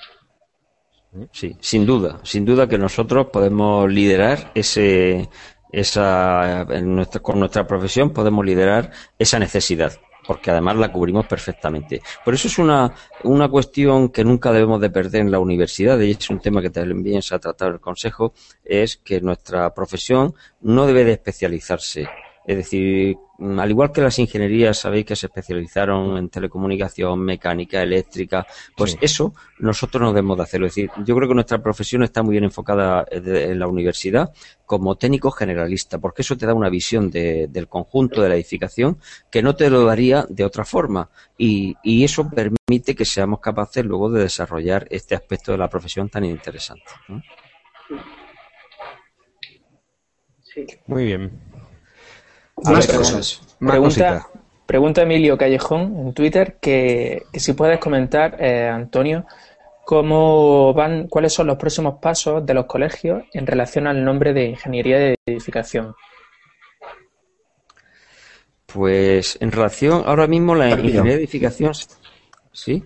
[1.33, 5.29] Sí, sin duda, sin duda que nosotros podemos liderar ese
[5.73, 6.67] esa,
[7.23, 9.93] con nuestra profesión podemos liderar esa necesidad
[10.31, 12.01] porque además la cubrimos perfectamente.
[12.25, 16.13] Por eso es una, una cuestión que nunca debemos de perder en la universidad, y
[16.13, 18.33] es un tema que también se ha tratado el Consejo,
[18.65, 22.09] es que nuestra profesión no debe de especializarse.
[22.51, 27.83] Es decir, Mm, al igual que las ingenierías, sabéis que se especializaron en telecomunicación, mecánica,
[27.83, 28.47] eléctrica,
[28.77, 30.67] pues eso nosotros no debemos de hacerlo.
[30.67, 34.31] Es decir, yo creo que nuestra profesión está muy bien enfocada en la universidad
[34.67, 38.99] como técnico generalista, porque eso te da una visión del conjunto de la edificación
[39.31, 41.09] que no te lo daría de otra forma.
[41.39, 46.11] Y, y eso permite que seamos capaces luego de desarrollar este aspecto de la profesión
[46.11, 46.85] tan interesante.
[50.87, 51.50] Muy bien.
[52.65, 53.41] Más cosas.
[53.59, 54.27] pregunta,
[54.67, 59.27] pregunta Emilio Callejón en Twitter que, si puedes comentar, eh, Antonio,
[59.85, 64.51] cómo van, cuáles son los próximos pasos de los colegios en relación al nombre de
[64.51, 65.95] ingeniería de edificación.
[68.67, 71.73] Pues en relación, ahora mismo la ingeniería de edificación,
[72.53, 72.85] sí.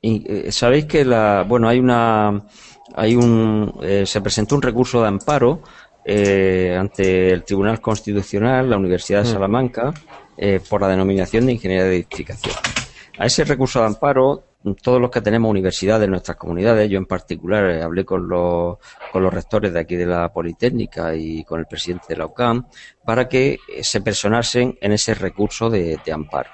[0.00, 2.46] Eh, sabéis que la, bueno, hay una,
[2.94, 5.62] hay un, eh, se presentó un recurso de amparo
[6.04, 9.32] eh, ante el Tribunal Constitucional, la Universidad de mm.
[9.32, 9.94] Salamanca,
[10.36, 12.54] eh, por la denominación de ingeniería de edificación.
[13.18, 14.44] A ese recurso de amparo,
[14.82, 18.78] todos los que tenemos universidades en nuestras comunidades, yo en particular eh, hablé con los,
[19.12, 22.66] con los rectores de aquí de la Politécnica y con el presidente de la UCAM,
[23.04, 26.50] para que se personasen en ese recurso de, amparo.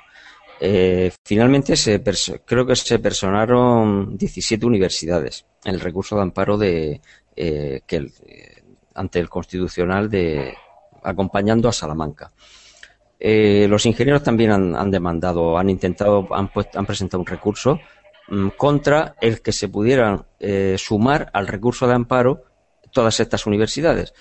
[1.24, 2.02] finalmente se
[2.44, 7.00] creo que se personaron 17 universidades en el recurso de amparo de
[7.34, 8.12] que el,
[8.98, 10.54] ante el Constitucional de
[11.02, 12.32] acompañando a Salamanca.
[13.20, 17.80] Eh, los ingenieros también han, demandado, han intentado, han, han presentado un recurso
[18.28, 22.44] mm, contra el que se pudieran eh, sumar al recurso de amparo
[22.92, 24.14] todas estas universidades.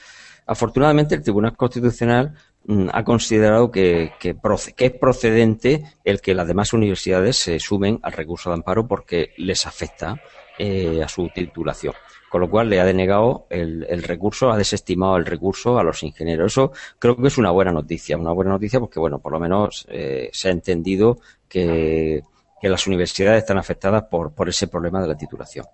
[0.47, 2.33] Afortunadamente, el Tribunal Constitucional
[2.65, 4.35] mm, ha considerado que, que,
[4.77, 9.67] es procedente el que las demás universidades se sumen al recurso de amparo porque les
[9.67, 10.19] afecta
[10.57, 11.93] eh, a su titulación
[12.29, 16.51] con lo cual le ha denegado el, recurso, ha desestimado el recurso a los ingenieros.
[16.53, 19.85] Eso creo que es una buena noticia, una buena noticia porque, bueno, por lo menos
[19.89, 22.23] eh, se ha entendido que,
[22.59, 25.65] las universidades están afectadas por, por ese problema de la titulación.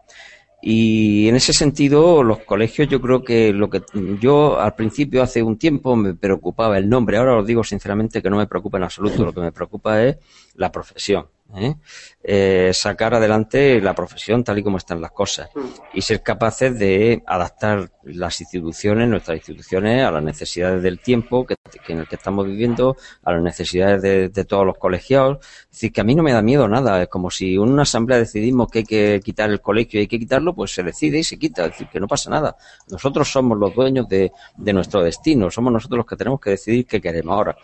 [0.65, 3.81] Y en ese sentido, los colegios, yo creo que lo que
[4.21, 7.17] yo al principio, hace un tiempo, me preocupaba el nombre.
[7.17, 9.25] Ahora os digo sinceramente que no me preocupa en absoluto.
[9.25, 10.17] Lo que me preocupa es
[10.55, 11.25] la profesión.
[11.55, 11.75] ¿Eh?
[12.23, 15.49] Eh, sacar adelante la profesión tal y como están las cosas
[15.93, 21.55] y ser capaces de adaptar las instituciones, nuestras instituciones, a las necesidades del tiempo que,
[21.88, 25.39] en el que estamos viviendo, a las necesidades de, todos los colegiados.
[25.65, 27.01] Es decir, que a mí no me da miedo nada.
[27.01, 30.07] Es como si en una asamblea decidimos que hay que quitar el colegio y hay
[30.07, 31.65] que quitarlo, pues se decide y se quita.
[31.65, 32.57] Es decir, que no pasa nada.
[32.89, 35.49] Nosotros somos los dueños de, de nuestro destino.
[35.49, 37.57] Somos nosotros los que tenemos que decidir qué queremos ahora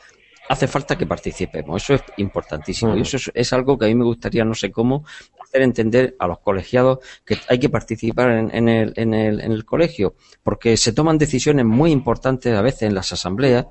[0.50, 1.84] hace falta que participemos.
[1.84, 2.98] Eso es importantísimo.
[2.98, 5.06] Y eso es, algo que a mí me gustaría, no sé cómo,
[5.40, 9.64] hacer entender a los colegiados que hay que participar en, el, en, el, en el
[9.64, 13.68] colegio, porque se toman decisiones muy importantes a veces en las asambleas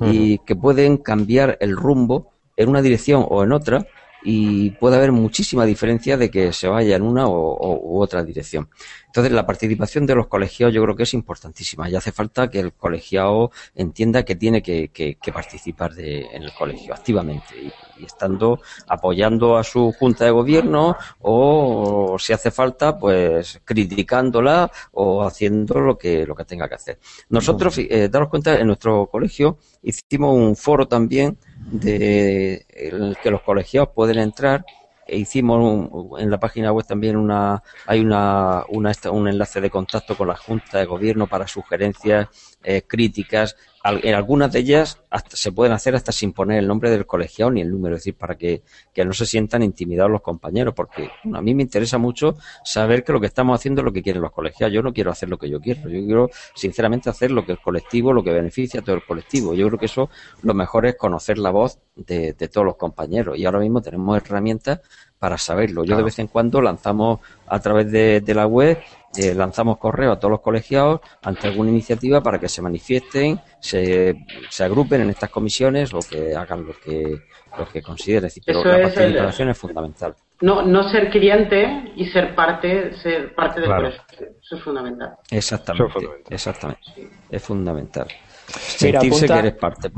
[0.00, 3.86] y que pueden cambiar el rumbo en una dirección o en otra
[4.22, 8.68] y puede haber muchísima diferencia de que se vaya en una o, u otra dirección.
[9.06, 12.60] Entonces, la participación de los colegiados yo creo que es importantísima y hace falta que
[12.60, 14.90] el colegiado entienda que tiene que,
[15.32, 22.16] participar de, en el colegio activamente y, estando apoyando a su junta de gobierno o,
[22.18, 26.98] si hace falta, pues criticándola o haciendo lo que, lo que tenga que hacer.
[27.30, 31.38] Nosotros, eh, daros cuenta, en nuestro colegio hicimos un foro también
[31.70, 34.64] de el que los colegiados pueden entrar
[35.06, 40.16] e hicimos en la página web también una hay una, una, un enlace de contacto
[40.16, 42.28] con la Junta de Gobierno para sugerencias
[42.62, 43.56] eh, críticas
[43.90, 47.50] en algunas de ellas hasta, se pueden hacer hasta sin poner el nombre del colegiado
[47.50, 48.62] ni el número, es decir, para que,
[49.04, 53.20] no se sientan intimidados los compañeros, porque a mí me interesa mucho saber que lo
[53.20, 54.74] que estamos haciendo es lo que quieren los colegiados.
[54.74, 57.60] Yo no quiero hacer lo que yo quiero, yo quiero sinceramente hacer lo que el
[57.60, 59.54] colectivo, lo que beneficia a todo el colectivo.
[59.54, 60.10] Yo creo que eso
[60.42, 64.80] lo mejor es conocer la voz de, todos los compañeros y ahora mismo tenemos herramientas
[65.18, 65.84] para saberlo.
[65.84, 68.78] Yo de vez en cuando lanzamos a través de, de la web
[69.16, 74.14] eh, lanzamos correo a todos los colegiados ante alguna iniciativa para que se manifiesten, se,
[74.50, 77.22] se agrupen en estas comisiones o que hagan lo que,
[77.58, 78.30] lo que consideren.
[78.44, 80.14] Pero la participación es fundamental.
[80.40, 84.02] No, no ser cliente y ser parte, ser parte del colegio.
[84.40, 85.16] Eso es fundamental.
[85.30, 86.82] Exactamente, exactamente.
[87.28, 88.06] Es fundamental.
[88.48, 89.90] Sentirse que eres parte.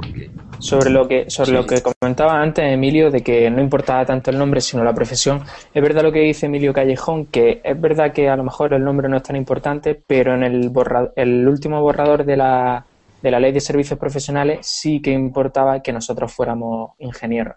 [0.58, 4.38] Sobre lo que sobre lo que comentaba antes Emilio de que no importaba tanto el
[4.38, 8.28] nombre sino la profesión, es verdad lo que dice Emilio Callejón, que es verdad que
[8.28, 10.72] a lo mejor el nombre no es tan importante, pero en el,
[11.16, 12.84] el último borrador de la
[13.22, 17.54] de la ley de servicios profesionales sí que importaba que nosotros fuéramos ingenieros.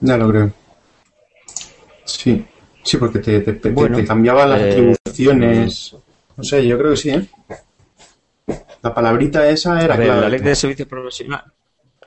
[0.00, 0.52] Ya lo creo.
[2.04, 2.44] Sí,
[2.82, 5.96] sí, porque te, te, cambiaban las eh, atribuciones.
[6.36, 7.26] No sé, yo creo que sí, ¿eh?
[8.88, 11.46] La palabrita esa era La ley de servicios profesionales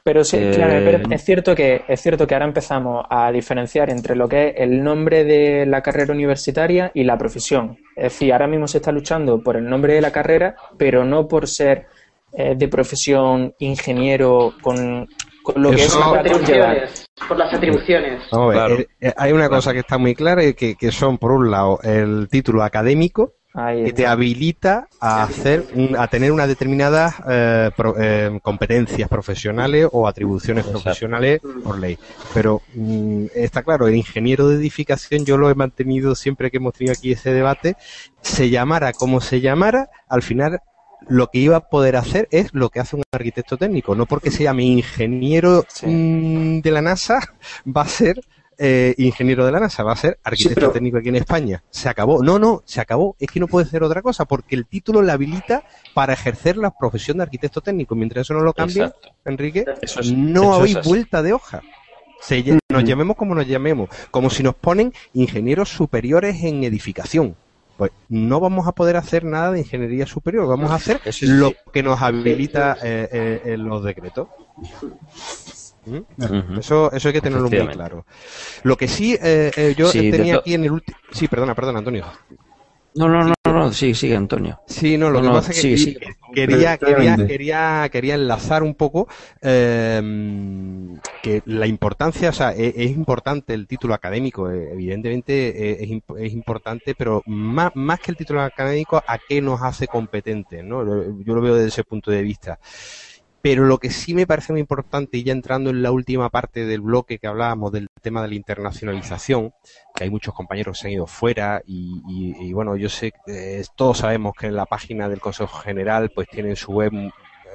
[0.04, 4.28] pero sí, claro, es cierto que es cierto que ahora empezamos a diferenciar entre lo
[4.28, 7.78] que es el nombre de la carrera universitaria y la profesión.
[7.96, 11.28] Es decir, ahora mismo se está luchando por el nombre de la carrera, pero no
[11.28, 11.88] por ser
[12.34, 15.08] eh, de profesión ingeniero con,
[15.56, 18.24] lo que es las atribuciones, por las atribuciones.
[18.32, 21.52] Eh, eh, hay una cosa que está muy clara y que, que son, por un
[21.52, 23.34] lado, el título académico
[23.68, 25.66] que te habilita a hacer
[25.98, 31.98] a tener unas determinadas eh, eh, competencias profesionales o atribuciones profesionales por ley.
[32.34, 36.74] Pero mm, está claro el ingeniero de edificación yo lo he mantenido siempre que hemos
[36.74, 37.76] tenido aquí ese debate
[38.22, 40.60] se llamara como se llamara al final
[41.08, 43.96] lo que iba a poder hacer es lo que hace un arquitecto técnico.
[43.96, 47.20] No porque se llame ingeniero mm, de la NASA
[47.66, 48.22] va a ser
[48.62, 51.64] eh, ingeniero de la NASA, va a ser arquitecto técnico aquí en España.
[51.70, 52.22] Se acabó.
[52.22, 53.16] No, no, se acabó.
[53.18, 55.64] Es que no puede ser otra cosa, porque el título le habilita
[55.94, 57.96] para ejercer la profesión de arquitecto técnico.
[57.96, 58.92] Mientras eso no lo cambie,
[59.24, 59.66] Enrique,
[60.14, 61.62] no hay vuelta de hoja.
[62.70, 67.38] nos llamemos como nos llamemos, como si nos ponen ingenieros superiores en edificación.
[67.78, 71.82] Pues no vamos a poder hacer nada de ingeniería superior, vamos a hacer lo que
[71.82, 74.28] nos habilita eh, eh, en los decretos.
[76.58, 78.06] Eso, eso hay que tenerlo muy claro.
[78.64, 80.98] Lo que sí, eh, eh, yo tenía aquí en el último.
[81.12, 82.06] Sí, perdona, perdona, Antonio.
[82.96, 84.60] No, no, no, no, sí, sigue, Antonio.
[84.66, 85.98] Sí, no, lo que pasa es que
[86.34, 89.08] Quería, quería, quería, quería enlazar un poco
[89.42, 90.00] eh,
[91.24, 96.94] que la importancia, o sea, e, es, importante el título académico, evidentemente es, es, importante,
[96.94, 100.64] pero más, más que el título académico, ¿a qué nos hace competentes?
[100.64, 100.84] ¿no?
[101.24, 102.60] Yo lo veo desde ese punto de vista.
[103.42, 106.66] Pero lo que sí me parece muy importante, y ya entrando en la última parte
[106.66, 109.54] del bloque que hablábamos del tema de la internacionalización,
[109.96, 114.00] que hay muchos compañeros que se han ido fuera y, bueno, yo sé, eh, todos
[114.00, 116.92] sabemos que en la página del Consejo General pues tienen su web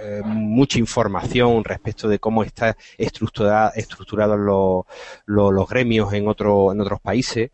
[0.01, 4.85] eh, mucha información respecto de cómo está estructurada, estructurados los,
[5.27, 7.51] los, gremios en, otro, en otros países.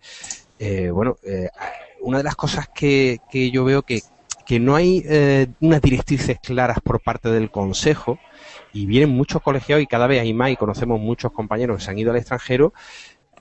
[0.59, 1.17] Eh, bueno,
[2.03, 4.03] una de las cosas que, que yo veo que,
[4.51, 8.19] que no hay eh, unas directrices claras por parte del Consejo
[8.73, 11.91] y vienen muchos colegiados y cada vez hay más y conocemos muchos compañeros que se
[11.93, 12.73] han ido al extranjero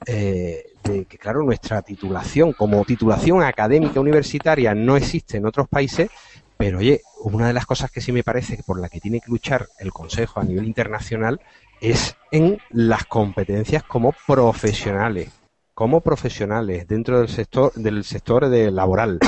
[0.06, 6.10] eh, de que claro nuestra titulación como titulación académica universitaria no existe en otros países
[6.56, 9.18] pero oye una de las cosas que sí me parece que por la que tiene
[9.18, 11.40] que luchar el Consejo a nivel internacional
[11.80, 15.32] es en las competencias como profesionales
[15.74, 19.18] como profesionales dentro del sector del sector de laboral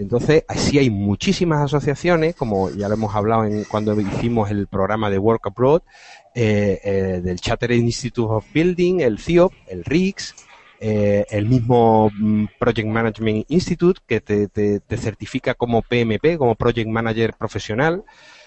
[0.00, 5.10] entonces, así hay muchísimas asociaciones, como ya lo hemos hablado en, cuando hicimos el programa
[5.10, 5.82] de Work Abroad,
[6.34, 10.34] eh, eh, del Chartered Institute of Building, el CIOP, el RICS,
[10.80, 16.88] eh, el mismo mm, Project Management Institute, que te, te, certifica como PMP, como Project
[16.88, 18.02] Manager Profesional.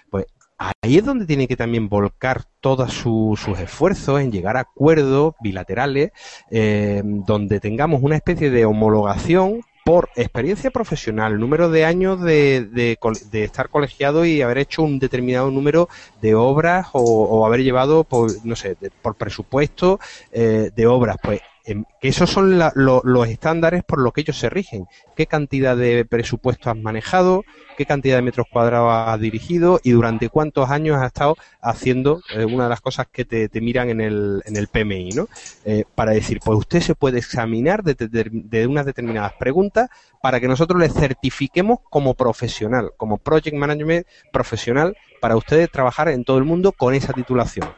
[0.09, 0.25] Pues
[0.57, 6.11] ahí es donde tiene que también volcar todos sus esfuerzos en llegar a acuerdos bilaterales,
[6.49, 13.69] donde tengamos una especie de homologación por experiencia profesional, número de años de, de, estar
[13.69, 15.89] colegiado y haber hecho un determinado número
[16.21, 19.99] de obras o, haber llevado, por, no sé, por presupuesto
[20.31, 21.17] eh, de obras.
[21.21, 24.85] Pues Em, que esos son los estándares por los que ellos se rigen.
[25.15, 27.45] ¿Qué cantidad de presupuesto has manejado?
[27.77, 29.79] ¿Qué cantidad de metros cuadrados has dirigido?
[29.81, 33.89] ¿Y durante cuántos años has estado haciendo eh, una de las cosas que te, miran
[33.89, 35.11] en el, en el PMI?
[35.11, 35.29] ¿no?
[35.63, 39.89] Eh, para decir, pues usted se puede examinar de, de, unas determinadas preguntas
[40.21, 46.25] para que nosotros le certifiquemos como profesional, como Project Management profesional, para ustedes trabajar en
[46.25, 47.69] todo el mundo con esa titulación.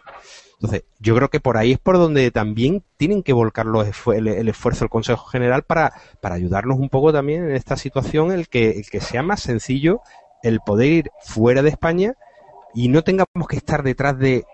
[0.66, 3.68] Entonces, yo creo que por ahí es por donde también tienen que volcar
[4.16, 8.48] el, esfuerzo del Consejo General para, para ayudarnos un poco también en esta situación, el
[8.48, 10.02] que, el que sea más sencillo
[10.42, 12.14] el poder ir fuera de España
[12.74, 14.46] y no tengamos que estar detrás de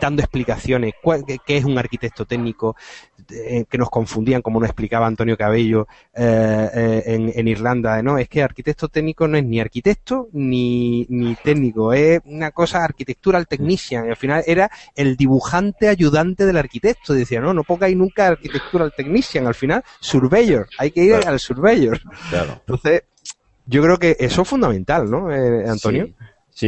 [0.00, 0.94] dando explicaciones,
[1.46, 2.76] qué, es un arquitecto técnico,
[3.30, 7.02] eh, que nos confundían, como nos explicaba Antonio Cabello eh,
[7.34, 12.20] en, Irlanda, no, es que arquitecto técnico no es ni arquitecto ni, ni técnico, es
[12.24, 17.64] una cosa architectural technician, al final era el dibujante ayudante del arquitecto, decía, no, no
[17.64, 22.00] pongáis nunca architectural technician, al final surveyor, hay que ir al surveyor.
[22.32, 23.04] Entonces,
[23.66, 26.06] yo creo que eso es fundamental, ¿no, Antonio?
[26.06, 26.14] Sí,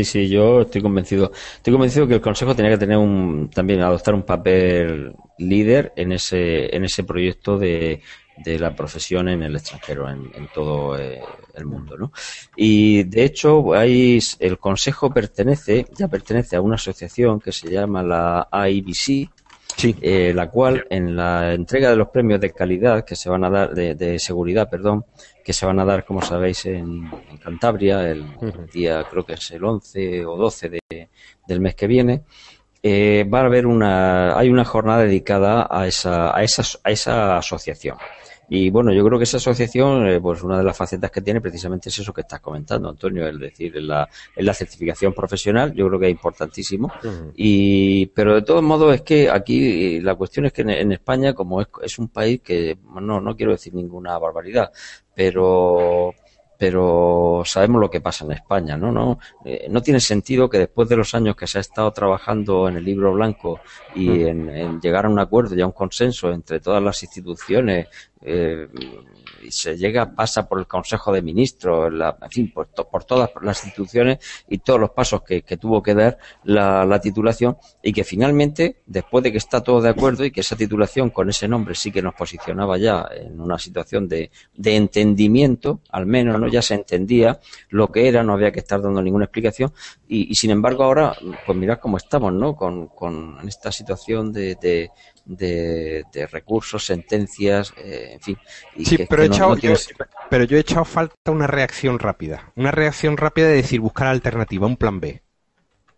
[0.05, 1.33] sí, yo estoy convencido.
[1.57, 6.13] Estoy convencido que el Consejo tenía que tener un, también adoptar un papel líder en
[6.13, 8.01] ese, en ese proyecto de
[8.37, 11.21] de la profesión en el extranjero, en, todo eh,
[11.55, 11.97] el mundo.
[11.97, 12.13] ¿no?
[12.57, 18.03] Y de hecho, hay, el Consejo pertenece, ya pertenece a una asociación que se llama
[18.03, 19.31] la IBC,
[19.77, 19.97] Sí.
[20.01, 23.51] Eh, la cual en la entrega de los premios de calidad que se van a
[23.51, 25.05] dar, de, seguridad, perdón,
[25.45, 27.11] que se van a dar, como sabéis, en,
[27.43, 28.25] Cantabria, el,
[28.73, 31.09] día creo que es el 11 o 12 de,
[31.47, 32.23] del mes que viene,
[32.83, 37.39] eh, va a haber una, hay una jornada dedicada a esa, a esa, a esa
[37.39, 37.97] asociación.
[38.49, 41.41] Y bueno, yo creo que esa asociación, eh, pues una de las facetas que tiene
[41.41, 45.73] precisamente es eso que estás comentando, Antonio, es decir, en la, en la certificación profesional,
[45.75, 46.93] yo creo que es importantísimo.
[47.37, 51.61] y, pero de todos modos es que aquí la cuestión es que en, España, como
[51.61, 54.71] es, es un país que, no, no quiero decir ninguna barbaridad,
[55.15, 56.15] pero
[56.67, 58.91] pero sabemos lo que pasa en España, ¿no?
[58.91, 62.67] No, eh, no tiene sentido que después de los años que se ha estado trabajando
[62.71, 63.61] en el libro blanco
[63.95, 64.49] y mm.
[64.49, 67.89] en, llegar a un acuerdo y a un consenso entre todas las instituciones,
[68.23, 68.67] eh,
[69.51, 71.93] se llega, pasa por el Consejo de Ministros,
[72.23, 72.69] en fin, por,
[73.05, 74.19] todas las instituciones
[74.49, 79.33] y todos los pasos que, tuvo que dar la, titulación y que finalmente, después de
[79.33, 82.15] que está todo de acuerdo y que esa titulación con ese nombre sí que nos
[82.15, 84.31] posicionaba ya en una situación de,
[84.65, 86.49] entendimiento, al menos, ¿no?
[86.49, 89.73] Ya se entendía lo que era, no había que estar dando ninguna explicación
[90.09, 91.15] y, sin embargo ahora,
[91.45, 92.55] pues mirad cómo estamos, ¿no?
[92.57, 94.91] Con, con esta situación de de,
[96.31, 98.39] recursos, sentencias, eh, en fin.
[98.85, 99.57] sí, pero, yo,
[100.31, 102.53] pero yo he echado falta una reacción rápida.
[102.57, 105.25] Una reacción rápida de decir buscar alternativa, un plan B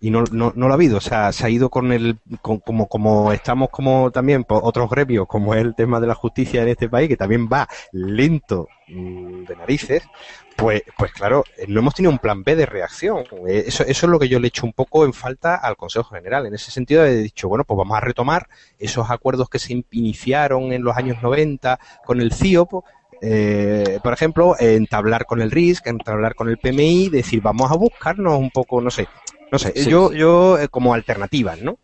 [0.00, 0.98] y no, no, no, lo ha habido.
[0.98, 5.26] O sea, se ha ido con el, como, como estamos como también por otros gremios,
[5.26, 9.44] como es el tema de la justicia en este país, que también va lento mm,
[9.44, 10.02] de narices,
[10.56, 13.24] pues, pues claro, no hemos tenido un plan B de reacción.
[13.48, 15.76] Eh, eso, eso es lo que yo le he hecho un poco en falta al
[15.76, 16.46] Consejo General.
[16.46, 18.48] En ese sentido he dicho, bueno, pues vamos a retomar
[18.78, 22.68] esos acuerdos que se iniciaron en los años 90 con el CIO,
[23.22, 28.38] eh, por ejemplo, entablar con el RISC, entablar con el PMI, decir, vamos a buscarnos
[28.38, 29.08] un poco, no sé,
[29.50, 31.78] no sé, yo, yo eh, como alternativas, ¿no?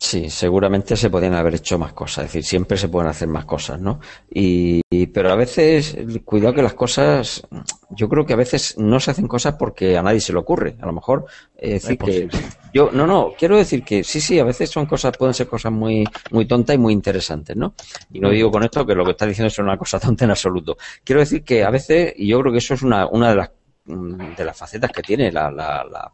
[0.00, 3.44] Sí, seguramente se podrían haber hecho más cosas, es decir, siempre se pueden hacer más
[3.44, 3.98] cosas, ¿no?
[4.30, 7.42] Y, pero a veces, cuidado que las cosas,
[7.90, 10.76] yo creo que a veces no se hacen cosas porque a nadie se le ocurre,
[10.80, 11.26] a lo mejor,
[11.56, 12.28] es decir, que
[12.72, 15.72] yo, no, no, quiero decir que sí, sí, a veces son cosas, pueden ser cosas
[15.72, 17.74] muy, muy tontas y muy interesantes, ¿no?
[18.12, 20.30] Y no digo con esto que lo que está diciendo es una cosa tonta en
[20.30, 20.76] absoluto.
[21.02, 23.50] Quiero decir que a veces, y yo creo que eso es una, una de las
[23.50, 23.57] Mm,
[23.88, 26.12] de las facetas que tiene la, la, la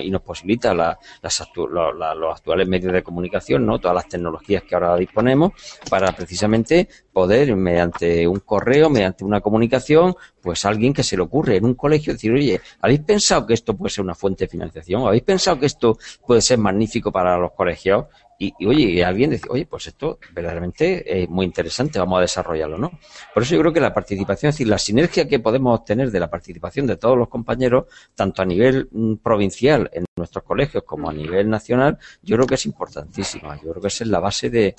[0.00, 3.78] y nos posibilita los actuales medios de comunicación, ¿no?
[3.78, 5.52] todas las tecnologías que ahora disponemos
[5.88, 11.56] para precisamente poder, mediante un correo, mediante una comunicación, pues alguien que se le ocurre
[11.56, 15.06] en un colegio decir, oye, ¿habéis pensado que esto puede ser una fuente de financiación?
[15.06, 15.96] ¿Habéis pensado que esto
[16.26, 18.06] puede ser magnífico para los colegios?
[18.38, 22.76] Y, oye, y alguien dice, oye, pues esto verdaderamente es muy interesante, vamos a desarrollarlo,
[22.78, 22.98] ¿no?
[23.32, 26.18] Por eso yo creo que la participación, es decir, la sinergia que podemos obtener de
[26.18, 31.08] la participación de todos los compañeros, tanto a nivel mm, provincial en nuestros colegios como
[31.08, 33.56] a nivel nacional, yo creo que es importantísima.
[33.56, 34.74] Yo creo que esa es la base de,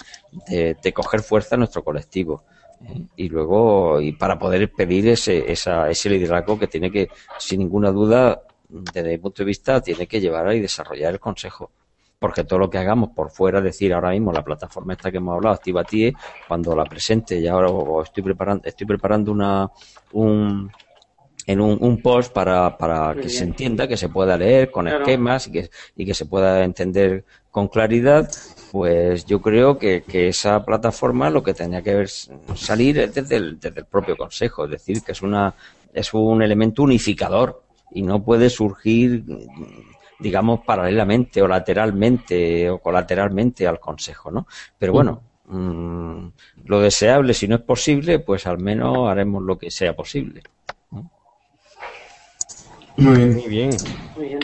[0.47, 2.43] de, coger fuerza en nuestro colectivo.
[2.81, 3.01] ¿eh?
[3.15, 7.09] Y luego, y para poder pedir ese, esa, ese liderazgo que tiene que,
[7.39, 11.71] sin ninguna duda, desde mi punto de vista, tiene que llevar y desarrollar el Consejo
[12.19, 15.35] porque todo lo que hagamos por fuera, decir ahora mismo la plataforma esta que hemos
[15.35, 16.13] hablado, ActivaTie,
[16.47, 17.69] cuando la presente, ya ahora
[18.03, 19.69] estoy preparando, estoy preparando una,
[20.13, 20.71] un,
[21.47, 25.51] en un, post para, para que se entienda, que se pueda leer con esquemas y
[25.51, 28.29] que, y que se pueda entender con claridad,
[28.71, 33.35] pues yo creo que, que esa plataforma lo que tenía que ver, salir es desde
[33.35, 35.53] el, desde el propio consejo, es decir, que es una,
[35.93, 37.61] es un elemento unificador
[37.91, 39.23] y no puede surgir
[40.19, 44.47] digamos, paralelamente o lateralmente o colateralmente al Consejo, ¿no?
[44.77, 46.27] Pero bueno, mm,
[46.65, 50.41] lo deseable, si no es posible, pues al menos haremos lo que sea posible.
[52.97, 53.33] Muy bien.
[54.15, 54.39] Muy bien.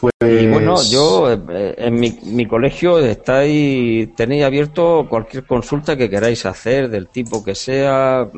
[0.00, 0.12] Pues...
[0.20, 6.44] Y bueno, yo eh, en mi, mi colegio estáis, tenéis abierto cualquier consulta que queráis
[6.44, 8.28] hacer, del tipo que sea,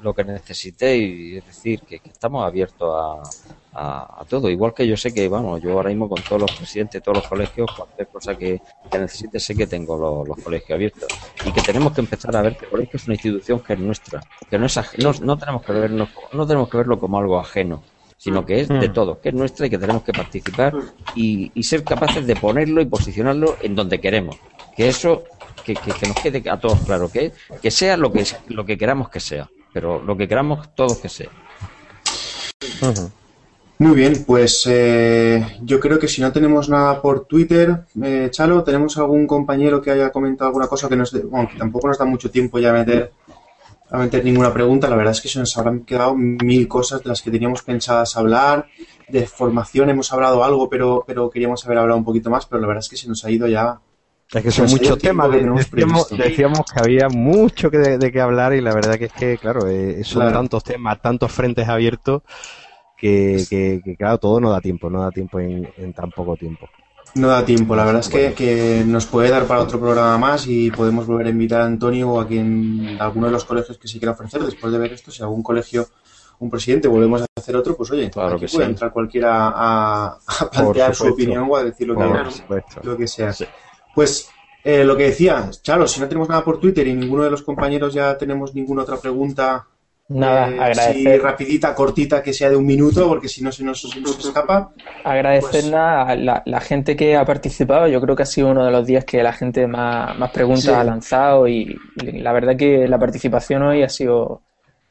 [0.00, 3.28] lo que necesitéis, es decir, que estamos abiertos
[3.74, 4.48] a, a, todo.
[4.48, 7.18] Igual que yo sé que, bueno, yo ahora mismo con todos los presidentes de todos
[7.18, 8.60] los colegios, cualquier cosa que,
[8.92, 11.08] necesite, sé que tengo los, colegios abiertos.
[11.44, 13.78] Y que tenemos que empezar a ver que el colegio es una institución que es
[13.78, 17.38] nuestra, que no es no, no, tenemos que verlo, no tenemos que verlo como algo
[17.38, 17.82] ajeno
[18.16, 18.92] sino que es de mm.
[18.94, 20.72] todo, que es nuestra y que tenemos que participar
[21.14, 24.38] y, ser capaces de ponerlo y posicionarlo en donde queremos.
[24.74, 25.24] Que eso,
[25.62, 29.10] que, que, nos quede a todos claro, que, que sea lo que, lo que queramos
[29.10, 31.28] que sea, pero lo que queramos todos que sea.
[33.78, 38.62] Muy bien, pues eh, yo creo que si no tenemos nada por Twitter, eh, Chalo,
[38.62, 42.04] ¿tenemos algún compañero que haya comentado alguna cosa que nos, bueno, que tampoco nos da
[42.04, 43.10] mucho tiempo ya meter
[43.90, 44.88] a meter ninguna pregunta.
[44.88, 48.16] La verdad es que se nos habrán quedado mil cosas de las que teníamos pensadas
[48.16, 48.66] hablar.
[49.08, 52.66] De formación hemos hablado algo, pero, pero queríamos haber hablado un poquito más, pero la
[52.66, 53.78] verdad es que se nos ha ido ya
[54.32, 55.30] es que son muchos temas.
[55.30, 59.38] Decíamos, decíamos, que había mucho que de, qué hablar y la verdad que es que,
[59.38, 62.22] claro, eh, son tantos temas, tantos frentes abiertos
[63.04, 66.68] que, que, claro, todo no da tiempo, no da tiempo en, tan poco tiempo.
[67.16, 70.46] No da tiempo, la verdad es que, que, nos puede dar para otro programa más
[70.46, 73.88] y podemos volver a invitar a Antonio o a quien, alguno de los colegios que
[73.88, 74.42] se quiera ofrecer.
[74.42, 75.86] Después de ver esto, si algún colegio
[76.38, 80.18] un presidente, volvemos a hacer otro, pues oye, claro que puede entrar cualquiera a,
[80.50, 83.32] plantear su opinión o a decir lo, que, lo que sea.
[83.94, 84.28] Pues
[84.64, 87.42] eh, lo que decía, Charo, si no tenemos nada por Twitter y ninguno de los
[87.42, 89.68] compañeros ya tenemos ninguna otra pregunta,
[90.08, 91.22] nada, eh, agradecer.
[91.22, 94.72] rapidita, cortita, que sea de un minuto, porque si no se nos, escapa.
[95.04, 97.88] Agradecer pues a la, gente que ha participado.
[97.88, 100.68] Yo creo que ha sido uno de los días que la gente más, más preguntas
[100.68, 104.42] ha lanzado y, la verdad que la participación hoy ha sido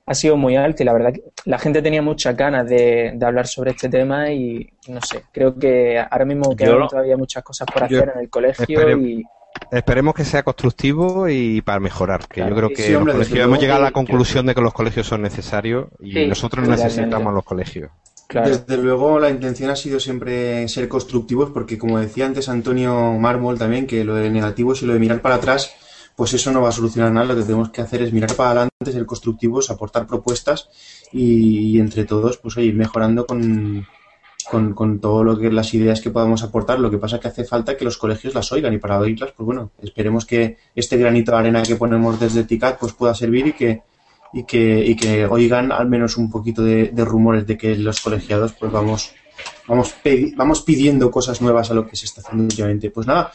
[0.05, 3.47] ha sido muy alta y la verdad que la gente tenía muchas ganas de, hablar
[3.47, 7.85] sobre este tema y no sé, creo que ahora mismo quedan todavía muchas cosas por
[7.85, 9.23] hacer en el colegio y
[9.71, 12.93] Esperemos que sea constructivo y para mejorar, que yo creo que
[13.41, 17.43] hemos llegado a la conclusión de que los colegios son necesarios y nosotros necesitamos los
[17.43, 17.89] colegios.
[18.29, 23.59] Desde luego la intención ha sido siempre ser constructivos porque como decía antes Antonio Mármol
[23.59, 25.75] también, que lo de negativos y lo de mirar para atrás,
[26.15, 28.49] pues eso no va a solucionar nada, lo que tenemos que hacer es mirar para
[28.49, 30.69] adelante, ser constructivos, aportar propuestas
[31.11, 33.85] y, entre todos pues ir mejorando con,
[34.49, 36.79] con, con, todo lo que las ideas que podamos aportar.
[36.79, 39.31] Lo que pasa es que hace falta que los colegios las oigan y para oírlas,
[39.35, 43.47] pues bueno, esperemos que este granito de arena que ponemos desde TICAT pues pueda servir
[43.47, 43.81] y que
[44.33, 48.53] y que, y que oigan al menos un poquito de, rumores de que los colegiados
[48.53, 49.13] pues vamos
[49.67, 49.95] vamos
[50.35, 52.89] vamos pidiendo cosas nuevas a lo que se está haciendo últimamente.
[52.89, 53.31] Pues nada,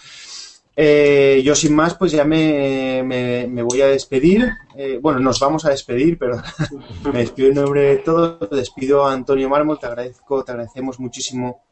[0.81, 4.49] eh, yo sin más, pues ya me, me, voy a despedir.
[4.77, 6.41] Eh, bueno, nos vamos a despedir, pero
[7.13, 8.49] me despido en nombre de todos.
[8.49, 11.63] Despido a Antonio Mármol, te agradezco, te agradecemos muchísimo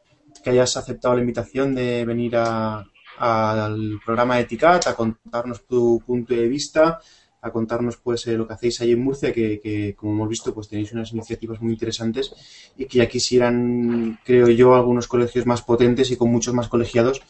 [0.43, 6.33] que hayas aceptado la invitación de venir al programa de Eticat a contarnos tu punto
[6.33, 6.99] de vista
[7.41, 10.67] a contarnos pues eh, lo que hacéis ahí en Murcia, que, como hemos visto pues
[10.67, 12.33] tenéis unas iniciativas muy interesantes
[12.77, 17.21] y que ya quisieran, creo yo, algunos colegios más potentes y con muchos más colegiados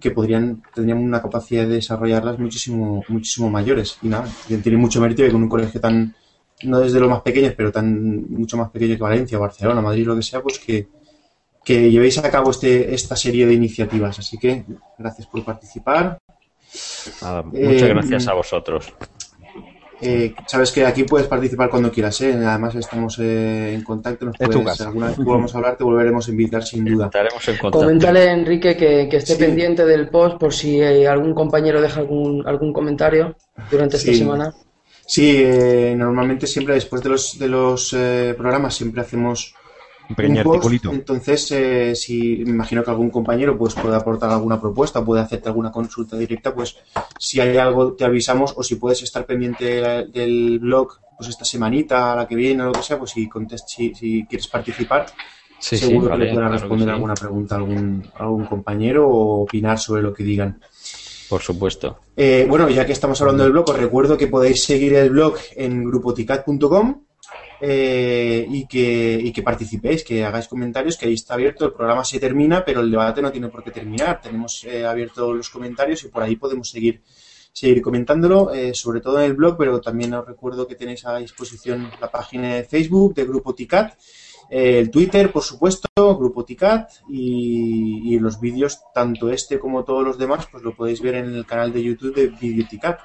[0.00, 3.98] que podrían, tendrían una capacidad de desarrollarlas muchísimo, muchísimo mayores.
[4.02, 6.14] Y nada, tiene mucho mérito que con un colegio tan,
[6.62, 10.16] no desde los más pequeños, pero tan mucho más pequeño que Valencia, Barcelona, Madrid, lo
[10.16, 10.88] que sea, pues que,
[11.64, 14.18] que llevéis a cabo este, esta serie de iniciativas.
[14.18, 14.64] Así que
[14.98, 16.18] gracias por participar.
[17.44, 18.94] muchas eh, gracias a vosotros.
[20.00, 22.34] Eh, sabes que aquí puedes participar cuando quieras, ¿eh?
[22.34, 26.62] Además estamos eh, en contacto, nos puedes, alguna vez a hablar te volveremos a invitar
[26.64, 27.10] sin duda.
[27.70, 33.36] Coméntale, Enrique, que, esté pendiente del post por si algún compañero deja algún, algún comentario
[33.70, 34.54] durante esta semana.
[35.06, 35.42] Sí,
[35.96, 37.96] normalmente siempre después de los, de los
[38.36, 39.54] programas siempre hacemos
[40.92, 45.48] entonces, eh, si me imagino que algún compañero pues puede aportar alguna propuesta, puede hacerte
[45.48, 46.76] alguna consulta directa, pues
[47.18, 52.14] si hay algo te avisamos o si puedes estar pendiente del blog pues esta semanita,
[52.14, 55.06] la que viene o lo que sea, pues si, contest, si, quieres participar,
[55.58, 60.12] seguro que le podrá responder alguna pregunta a algún, algún compañero o opinar sobre lo
[60.12, 60.60] que digan.
[61.28, 61.98] Por supuesto.
[62.16, 65.36] Eh, bueno, ya que estamos hablando del blog, os recuerdo que podéis seguir el blog
[65.56, 67.05] en grupoticat.com
[67.60, 71.64] eh, y, que, y que participéis, que hagáis comentarios, que ahí está abierto.
[71.66, 74.20] El programa se termina, pero el debate no tiene por qué terminar.
[74.20, 77.02] Tenemos eh, abiertos los comentarios y por ahí podemos seguir
[77.52, 81.16] seguir comentándolo, eh, sobre todo en el blog, pero también os recuerdo que tenéis a
[81.16, 83.94] disposición la página de Facebook de Grupo TICAT,
[84.50, 90.18] el Twitter, por supuesto, Grupo TICAT, y, y, los vídeos, tanto este como todos los
[90.18, 93.00] demás, pues lo podéis ver en el canal de YouTube de Video TICAT.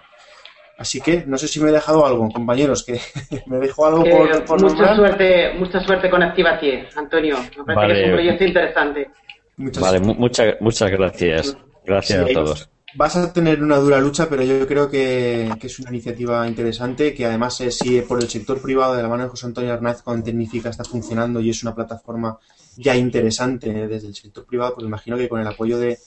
[0.81, 2.99] Así que no sé si me he dejado algo, compañeros, que
[3.45, 7.37] me dejo algo por, mucha suerte, mucha suerte con Activatier, Antonio.
[7.67, 9.09] Me parece que es un proyecto interesante.
[9.57, 11.57] Muchas vale, muchas, muchas gracias.
[11.85, 12.69] Gracias a todos.
[12.95, 17.27] Vas a tener una dura lucha, pero yo creo que, es una iniciativa interesante, que
[17.27, 20.23] además es, si por el sector privado de la mano de José Antonio Arnaz con
[20.23, 22.39] Tecnifica está funcionando y es una plataforma
[22.75, 25.99] ya interesante desde el sector privado, pues imagino que con el apoyo de,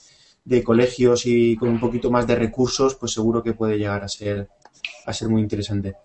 [0.43, 4.09] de colegios y con un poquito más de recursos, pues seguro que puede llegar a
[4.09, 4.49] ser
[5.05, 5.95] a ser muy interesante.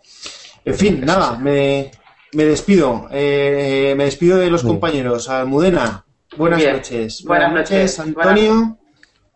[0.65, 1.91] En fin, nada, me,
[2.33, 3.09] me despido.
[3.11, 5.29] Eh, me despido de los compañeros.
[5.29, 6.05] Almudena,
[6.37, 7.25] buenas noches.
[7.25, 8.79] Buenas, noches, Antonio.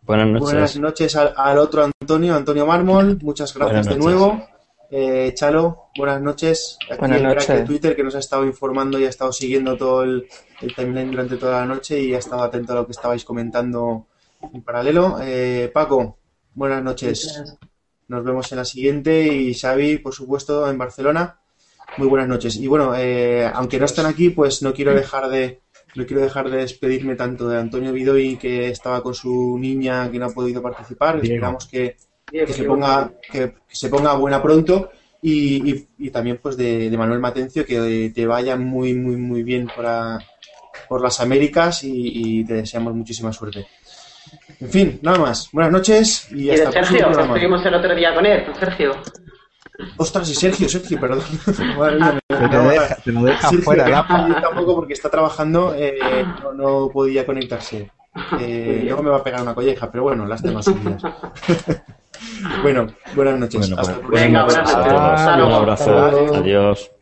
[0.03, 0.43] Buenas noches.
[0.43, 3.19] Buenas noches al, otro Antonio, Antonio Mármol.
[3.23, 4.47] Muchas gracias de nuevo.
[4.91, 6.79] Eh, Chalo, buenas noches.
[6.89, 7.49] Aquí buenas el noches.
[7.49, 10.29] de Twitter que nos ha estado informando y ha estado siguiendo todo el,
[10.77, 14.07] timeline durante toda la noche y ha estado atento a lo que estabais comentando
[14.53, 15.17] en paralelo.
[15.21, 16.19] Eh, Paco,
[16.55, 17.57] buenas noches.
[18.09, 21.39] Nos vemos en la siguiente y Xavi, por supuesto, en Barcelona.
[21.97, 22.57] muy buenas noches.
[22.57, 25.63] Y bueno, eh, aunque no están aquí, pues no quiero dejar de
[25.95, 30.19] no quiero dejar de despedirme tanto de Antonio Vidoy, que estaba con su niña que
[30.19, 31.21] no ha podido participar.
[31.23, 31.97] Esperamos que,
[32.49, 34.91] se ponga, que, se ponga buena pronto.
[35.23, 40.19] Y, y, también pues de, Manuel Matencio, que te vaya muy, muy, muy bien para,
[40.89, 43.67] por las Américas y, te deseamos muchísima suerte.
[44.61, 45.51] En fin, nada más.
[45.53, 48.93] Buenas noches y, hasta de Sergio, que estuvimos el otro día con él, Sergio.
[49.97, 51.23] Ostras, y Sergio, Sergio, perdón.
[52.29, 54.07] te, lo deja, fuera.
[54.29, 55.99] Yo tampoco porque está trabajando, eh,
[56.55, 57.91] no, podía conectarse.
[58.41, 61.03] Eh, luego me va a pegar una colleja, pero bueno, las demás seguidas.
[62.63, 62.87] bueno,
[63.17, 63.69] buenas noches.
[63.69, 64.93] Bueno, pues, Venga, buenas noches.
[65.45, 65.99] Un abrazo.
[66.37, 66.94] Adiós.